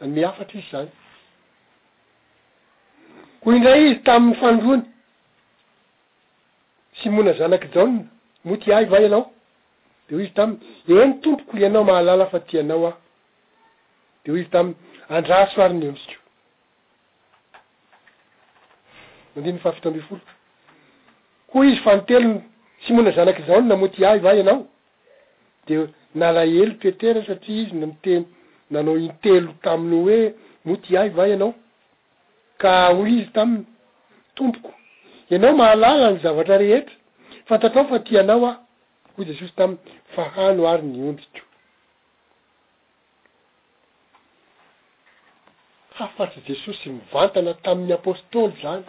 a 0.00 0.06
miafatry 0.06 0.58
izy 0.58 0.70
zany 0.70 0.88
ho 3.42 3.52
indray 3.56 3.82
izy 3.84 3.96
tamny 4.06 4.34
fandrony 4.40 4.82
simona 7.02 7.32
zanaky 7.32 7.68
jaona 7.74 8.04
mo 8.44 8.56
tyahy 8.56 8.84
va 8.86 8.96
alao 8.98 9.32
o 10.14 10.20
izy 10.20 10.32
tamiy 10.34 11.00
eny 11.04 11.14
tompoko 11.22 11.56
ianao 11.62 11.84
mahalala 11.84 12.26
fa 12.26 12.38
tianao 12.48 12.86
aho 12.86 12.96
de 14.24 14.28
ho 14.32 14.36
izy 14.36 14.48
taminy 14.50 14.74
andrasoarinydronesy 15.16 16.14
monaakaony 22.96 23.66
namotyahy 23.70 24.20
va 24.26 24.32
ianao 24.40 24.66
de 25.66 25.74
nalaelo 26.14 26.74
petera 26.82 27.20
satria 27.28 27.60
izy 27.62 27.74
nmiteny 27.76 28.24
nanao 28.74 28.98
intelo 28.98 29.52
taminy 29.62 29.96
hoe 30.06 30.20
motyahy 30.66 31.10
va 31.18 31.28
ianao 31.28 31.54
ka 32.60 32.70
hoy 32.96 33.12
izy 33.20 33.30
taminy 33.36 33.64
tompoko 34.34 34.72
ianao 35.30 35.54
mahalala 35.62 36.10
ny 36.12 36.18
zavatra 36.24 36.58
rehetra 36.58 36.94
fatatrafatianao 37.48 38.44
jesosy 39.28 39.52
tamiy 39.56 39.76
fahano 40.14 40.62
ary 40.72 40.84
ny 40.92 40.98
ondriko 41.10 41.42
hafatry 45.98 46.40
jesosy 46.48 46.84
mivantana 46.94 47.52
tamin'ny 47.64 47.92
apôstôly 47.98 48.54
zany 48.62 48.84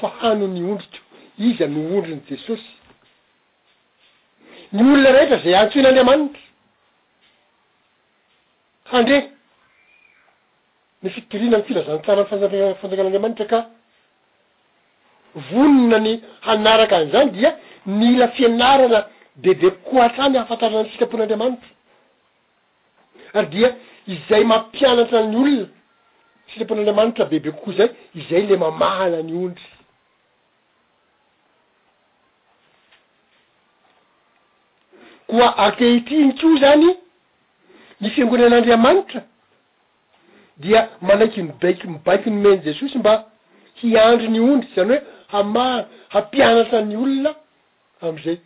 fahano 0.00 0.46
ny 0.54 0.60
ondriko 0.72 1.00
izy 1.48 1.64
a 1.64 1.68
noondrony 1.74 2.22
jesosy 2.30 2.68
ny 4.74 4.80
olona 4.92 5.10
rehetra 5.16 5.38
zay 5.44 5.54
antsoin'andriamanitra 5.62 6.42
handre 8.92 9.16
ny 11.02 11.08
fitiriana 11.16 11.58
ny 11.60 11.64
filazanytsarany 11.70 12.26
fana- 12.30 12.76
fanjakan'andriamanitra 12.80 13.46
ka 13.54 13.58
vonona 15.34 15.98
ny 15.98 16.20
hanaraka 16.40 16.96
any 16.96 17.10
zany 17.10 17.30
dia 17.30 17.56
mila 17.86 18.28
fianarana 18.28 19.06
de 19.36 19.54
de 19.54 19.66
oko 19.66 20.00
hatrany 20.02 20.38
hahafantarany 20.38 20.88
sitrapon'andramanitra 20.90 21.68
ary 23.34 23.46
dia 23.46 23.76
izay 24.06 24.44
mampianatra 24.44 25.22
ny 25.26 25.36
olona 25.36 25.66
sitrapon'andriamanitra 26.48 27.24
bebe 27.24 27.50
kokoa 27.50 27.74
zay 27.74 27.88
izay 28.14 28.46
le 28.46 28.56
mamahana 28.56 29.22
ny 29.22 29.32
ondry 29.34 29.68
koa 35.26 35.56
akehitiny 35.56 36.32
ko 36.38 36.56
zany 36.60 36.90
ny 38.00 38.10
fiangonan'andriamanitra 38.10 39.20
dia 40.56 40.88
manaiky 41.02 41.42
nibaiky 41.42 41.86
mibaiky 41.88 42.30
no 42.30 42.40
meny 42.50 42.62
jesosy 42.62 42.98
mba 42.98 43.12
hiandry 43.74 44.28
ny 44.28 44.40
ondry 44.40 44.68
zany 44.76 44.94
hoe 44.96 45.13
hama 45.32 45.68
hampianatra 46.14 46.78
ny 46.88 46.94
olona 47.02 47.32
am'izay 48.08 48.38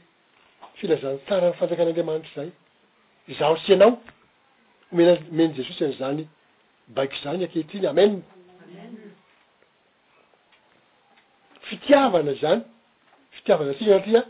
filazan 0.79 1.17
tsarany 1.27 1.55
fanjakan'andriamanitry 1.61 2.31
zay 2.37 2.51
zaho 3.39 3.55
syanao 3.67 3.91
omena 4.93 5.13
omeny 5.33 5.51
jesosy 5.59 5.83
an' 5.89 5.95
zany 6.01 6.23
baiky 6.97 7.17
zany 7.25 7.43
akehitriny 7.47 7.87
amen 7.93 8.13
fitiavana 11.69 12.33
zany 12.43 12.61
fitiavana 13.37 13.71
ntsika 13.75 13.91
fatria 13.99 14.23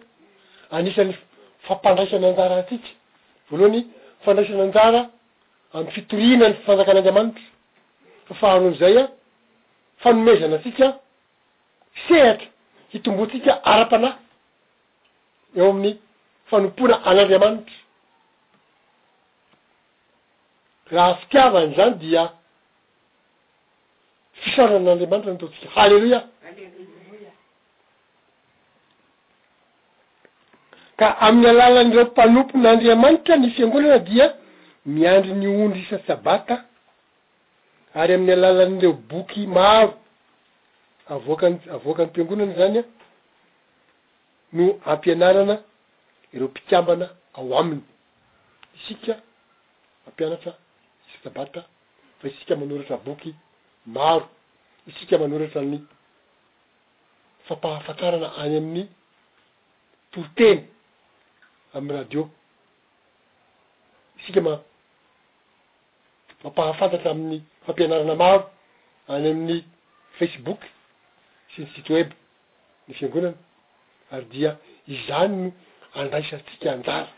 anisan'ny 0.76 1.14
fampandraisana 1.66 2.26
an-jara 2.30 2.54
antsika 2.60 2.88
voaloha 3.48 3.70
ny 3.74 3.80
fandraisana 4.24 4.62
an-jara 4.68 5.02
amy 5.76 5.88
fitorina 5.96 6.46
ny 6.50 6.56
fanjakan'andriamanitra 6.66 7.44
fafahanoan' 8.28 8.78
zay 8.82 8.94
an 9.02 9.06
fanomezana 10.02 10.56
tsika 10.64 10.86
sehatra 12.06 12.46
hitombotsika 12.92 13.52
ara-panahy 13.72 14.14
eo 15.58 15.70
amin'ny 15.74 15.96
fanompona 16.50 16.94
an'andriamanitra 17.08 17.76
raha 20.94 21.14
fitiavany 21.20 21.70
zany 21.76 21.94
dia 22.02 22.22
fisaoran'andriamanitra 24.40 25.32
ny 25.34 25.38
totsika 25.42 25.68
halleloia 25.76 26.20
ka 31.00 31.06
amin'ny 31.26 31.50
alalan'ireo 31.66 32.04
mpanompon'andriamanitra 32.10 33.34
ny 33.42 33.46
fiangonana 33.54 33.98
dia 34.08 34.26
miandry 34.94 35.32
ny 35.40 35.46
ondry 35.62 35.80
isan'n 35.84 36.04
sabata 36.08 36.54
ary 38.00 38.12
amin'ny 38.14 38.32
alalan'ireo 38.38 38.92
boky 39.10 39.42
maro 39.56 39.94
avoakan- 41.08 41.68
avoaka 41.76 42.02
n'ny 42.04 42.10
mpiangonany 42.12 42.54
zany 42.58 42.78
a 42.78 42.82
no 44.56 44.64
ampianarana 44.92 45.56
ireo 46.34 46.48
mpikambana 46.50 47.06
ao 47.36 47.50
aminy 47.60 47.82
isika 48.76 49.14
mampianatra 50.06 50.52
sysabata 51.10 51.60
fa 52.20 52.26
isika 52.32 52.54
manoratra 52.60 52.96
boky 53.06 53.30
maro 53.96 54.28
isika 54.90 55.14
manoratra 55.22 55.62
ny 55.72 55.76
fampahafantsarana 57.46 58.28
any 58.42 58.56
amin'ny 58.60 58.84
toroteny 60.12 60.60
amin'ny 61.76 61.96
radio 62.00 62.22
isika 64.20 64.40
ma- 64.46 64.62
mampahafantatra 66.44 67.08
amin'ny 67.14 67.38
fampianarana 67.64 68.14
maro 68.24 68.40
any 69.12 69.28
amin'ny 69.32 69.56
facebook 70.18 70.60
si 71.54 71.60
ny 71.62 71.66
sito 71.74 71.92
weby 71.94 72.14
ny 72.88 72.94
fiangonana 72.98 73.36
ary 74.14 74.26
dia 74.34 74.50
izany 74.94 75.32
no 75.42 75.46
andraisatsika 76.00 76.68
anjara 76.74 77.08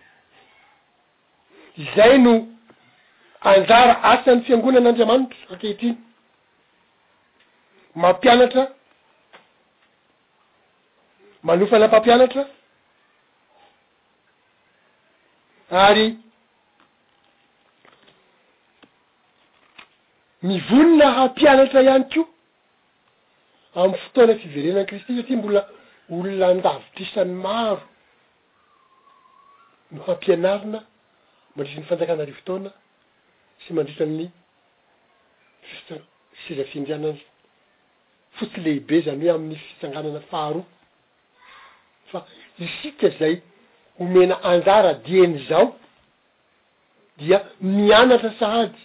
izay 1.85 2.15
no 2.27 2.35
anjara 3.55 3.95
asany 4.13 4.41
fiangonana'andriamanitra 4.47 5.39
ankehitriny 5.55 5.97
mampianatra 8.03 8.63
manofana 11.47 11.85
mpampianatra 11.89 12.43
ary 15.87 16.07
mivolona 20.49 21.07
hampianatra 21.19 21.81
ihany 21.87 22.07
ko 22.13 22.23
amny 23.75 23.97
fotoana 24.03 24.35
fiverenan 24.43 24.87
kristy 24.89 25.13
satria 25.17 25.37
mbola 25.41 25.63
olona 26.13 26.47
andavitrisany 26.53 27.33
maro 27.47 27.83
ny 29.93 29.99
fampianarina 30.07 30.79
mandritsan'ny 31.55 31.87
fanjakana 31.91 32.23
ary 32.25 32.35
fotoana 32.39 32.71
sy 33.63 33.71
mandritanny 33.77 34.27
sizafindriana 36.45 37.09
anry 37.13 37.23
fotsy 38.39 38.59
lehibe 38.65 38.97
zany 39.07 39.23
hoe 39.25 39.33
amin'ny 39.37 39.59
fisanganana 39.67 40.21
faharoa 40.31 40.65
fa 42.11 42.19
isika 42.65 43.09
zay 43.19 43.35
omena 44.03 44.35
anjara 44.51 44.93
dieny 45.07 45.35
zao 45.49 45.67
dia 47.19 47.39
mianatra 47.77 48.31
sahady 48.41 48.81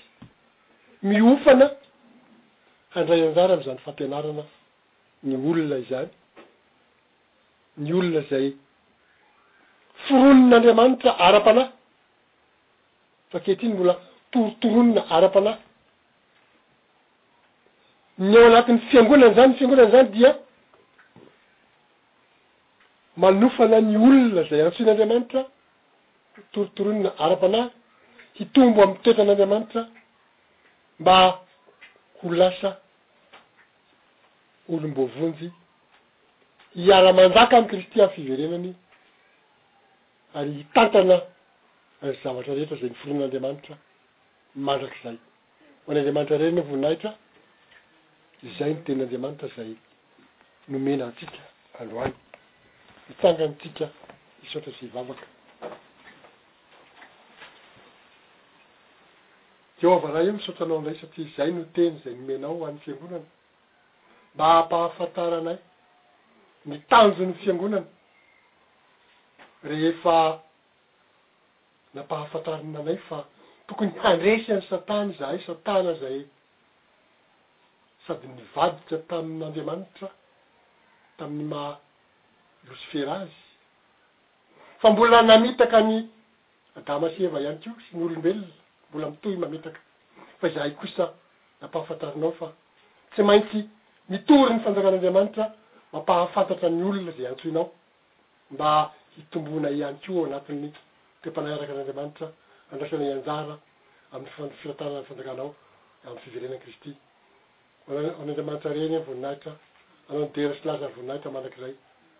miofana 1.10 1.68
handray 2.96 3.22
anjara 3.28 3.52
am'izany 3.56 3.80
fampianarana 3.88 4.46
ny 5.24 5.36
olona 5.38 5.78
izany 5.78 6.10
ny 7.78 7.94
olona 8.00 8.22
zay 8.30 8.46
foronon'andriamanitra 10.06 11.12
ara-panahy 11.28 11.72
faketriny 13.32 13.74
mbola 13.76 13.94
torotoronina 14.32 15.02
ara-panahy 15.16 15.60
ny 18.30 18.34
o 18.38 18.42
anatin'ny 18.48 18.82
fiangonana 18.90 19.36
zany 19.38 19.52
fiangonana 19.58 19.92
zany 19.94 20.08
dia 20.16 20.32
manofana 23.24 23.78
ny 23.90 23.96
olona 24.08 24.42
zay 24.50 24.60
antsoin'anramanitra 24.68 25.42
torotoronina 26.54 27.10
ara-panahy 27.26 27.68
hitombo 28.38 28.78
amy 28.84 28.96
toetran'andriamanitra 29.04 29.82
mba 31.00 31.16
ho 32.18 32.26
lasa 32.40 32.70
olom-bovonjy 34.70 35.52
iara-manjaka 36.86 37.58
amin'y 37.58 37.70
kristy 37.72 38.00
afiverenany 38.08 38.72
ary 40.40 40.52
hitantana 40.60 41.18
ayzavatra 42.06 42.52
rehetra 42.58 42.78
zay 42.82 42.90
ny 42.92 42.98
foronan'anriamanitra 43.02 43.76
mandrak'zay 44.68 45.16
ho 45.82 45.88
an' 45.92 46.00
andriamanitra 46.00 46.38
reny 46.42 46.54
noo 46.58 46.68
voninahitra 46.72 47.12
zay 48.58 48.72
no 48.76 48.82
tenyandriamanitra 48.88 49.48
zay 49.58 49.70
nomena 50.72 51.04
antsika 51.12 51.40
alohany 51.82 52.16
hitangantsika 53.10 53.86
isaotra 54.50 54.72
za 54.80 54.84
ivavaka 54.90 55.26
jehova 59.80 60.08
raha 60.14 60.26
io 60.28 60.34
misotranao 60.40 60.80
ndray 60.82 60.98
satria 61.02 61.26
izay 61.30 61.50
no 61.58 61.64
teny 61.78 61.96
zay 62.04 62.14
nomenao 62.20 62.56
hoan'ny 62.62 62.82
fiambonany 62.86 63.28
ma 64.38 64.46
hampahafantaranay 64.56 65.58
nitanjo 66.66 67.24
ny 67.26 67.34
fiangonana 67.42 67.88
rehefa 69.64 70.16
napahafantarana 71.96 72.80
anay 72.82 73.00
fa 73.10 73.18
tokony 73.68 73.94
handresan'ny 74.04 74.62
satany 74.70 75.10
zahay 75.20 75.40
satana 75.48 75.94
zay 76.02 76.18
sady 78.08 78.28
nivaditsa 78.28 78.96
taminn'andriamanitra 79.10 80.08
tamin'ny 81.18 81.48
ma 81.54 81.76
losifera 82.68 83.14
azy 83.22 83.42
fa 84.82 84.88
mbola 84.92 85.18
namitaka 85.30 85.76
any 85.84 85.98
adama 86.78 87.08
seva 87.16 87.38
iany 87.42 87.60
ko 87.64 87.70
sy 87.88 87.96
ny 87.98 88.04
olombelona 88.04 88.52
mbola 88.90 89.08
mitohy 89.16 89.38
mamitaka 89.40 89.80
fa 90.44 90.52
izahay 90.52 90.72
kosa 90.82 91.04
nampahafantaranao 91.62 92.34
fa 92.40 92.48
tsy 93.14 93.24
maintsy 93.24 93.60
mitory 94.10 94.54
ny 94.54 94.60
fanjakan'andriamanitra 94.64 95.46
mampahafantatra 95.94 96.70
ny 96.70 96.84
olona 96.90 97.12
zay 97.18 97.28
antsoinao 97.32 97.66
mba 98.52 98.72
hitombona 99.18 99.70
ihany 99.78 99.98
koa 100.06 100.20
o 100.22 100.26
anatin'ny 100.30 100.70
toe-panay 101.22 101.54
araky 101.56 101.72
an'andriamanitra 101.74 102.28
andraisana 102.72 103.06
ianjara 103.10 103.56
amin'ny 104.14 104.52
a 104.52 104.58
firatarana 104.62 105.00
ny 105.02 105.08
fanjakanao 105.10 105.50
amin'ny 106.06 106.22
fiverenan 106.26 106.62
kristy 106.64 106.92
na 107.88 108.14
an'andriamanitra 108.20 108.74
reny 108.78 108.96
n 109.02 109.06
voninahitra 109.10 109.52
anao 110.10 110.22
nidera 110.26 110.54
sy 110.60 110.66
laza 110.68 110.88
ny 110.90 110.94
voninahitra 110.98 111.32
manak'izay 111.38 111.74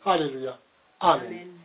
halleloia 0.06 0.58
amen 1.12 1.65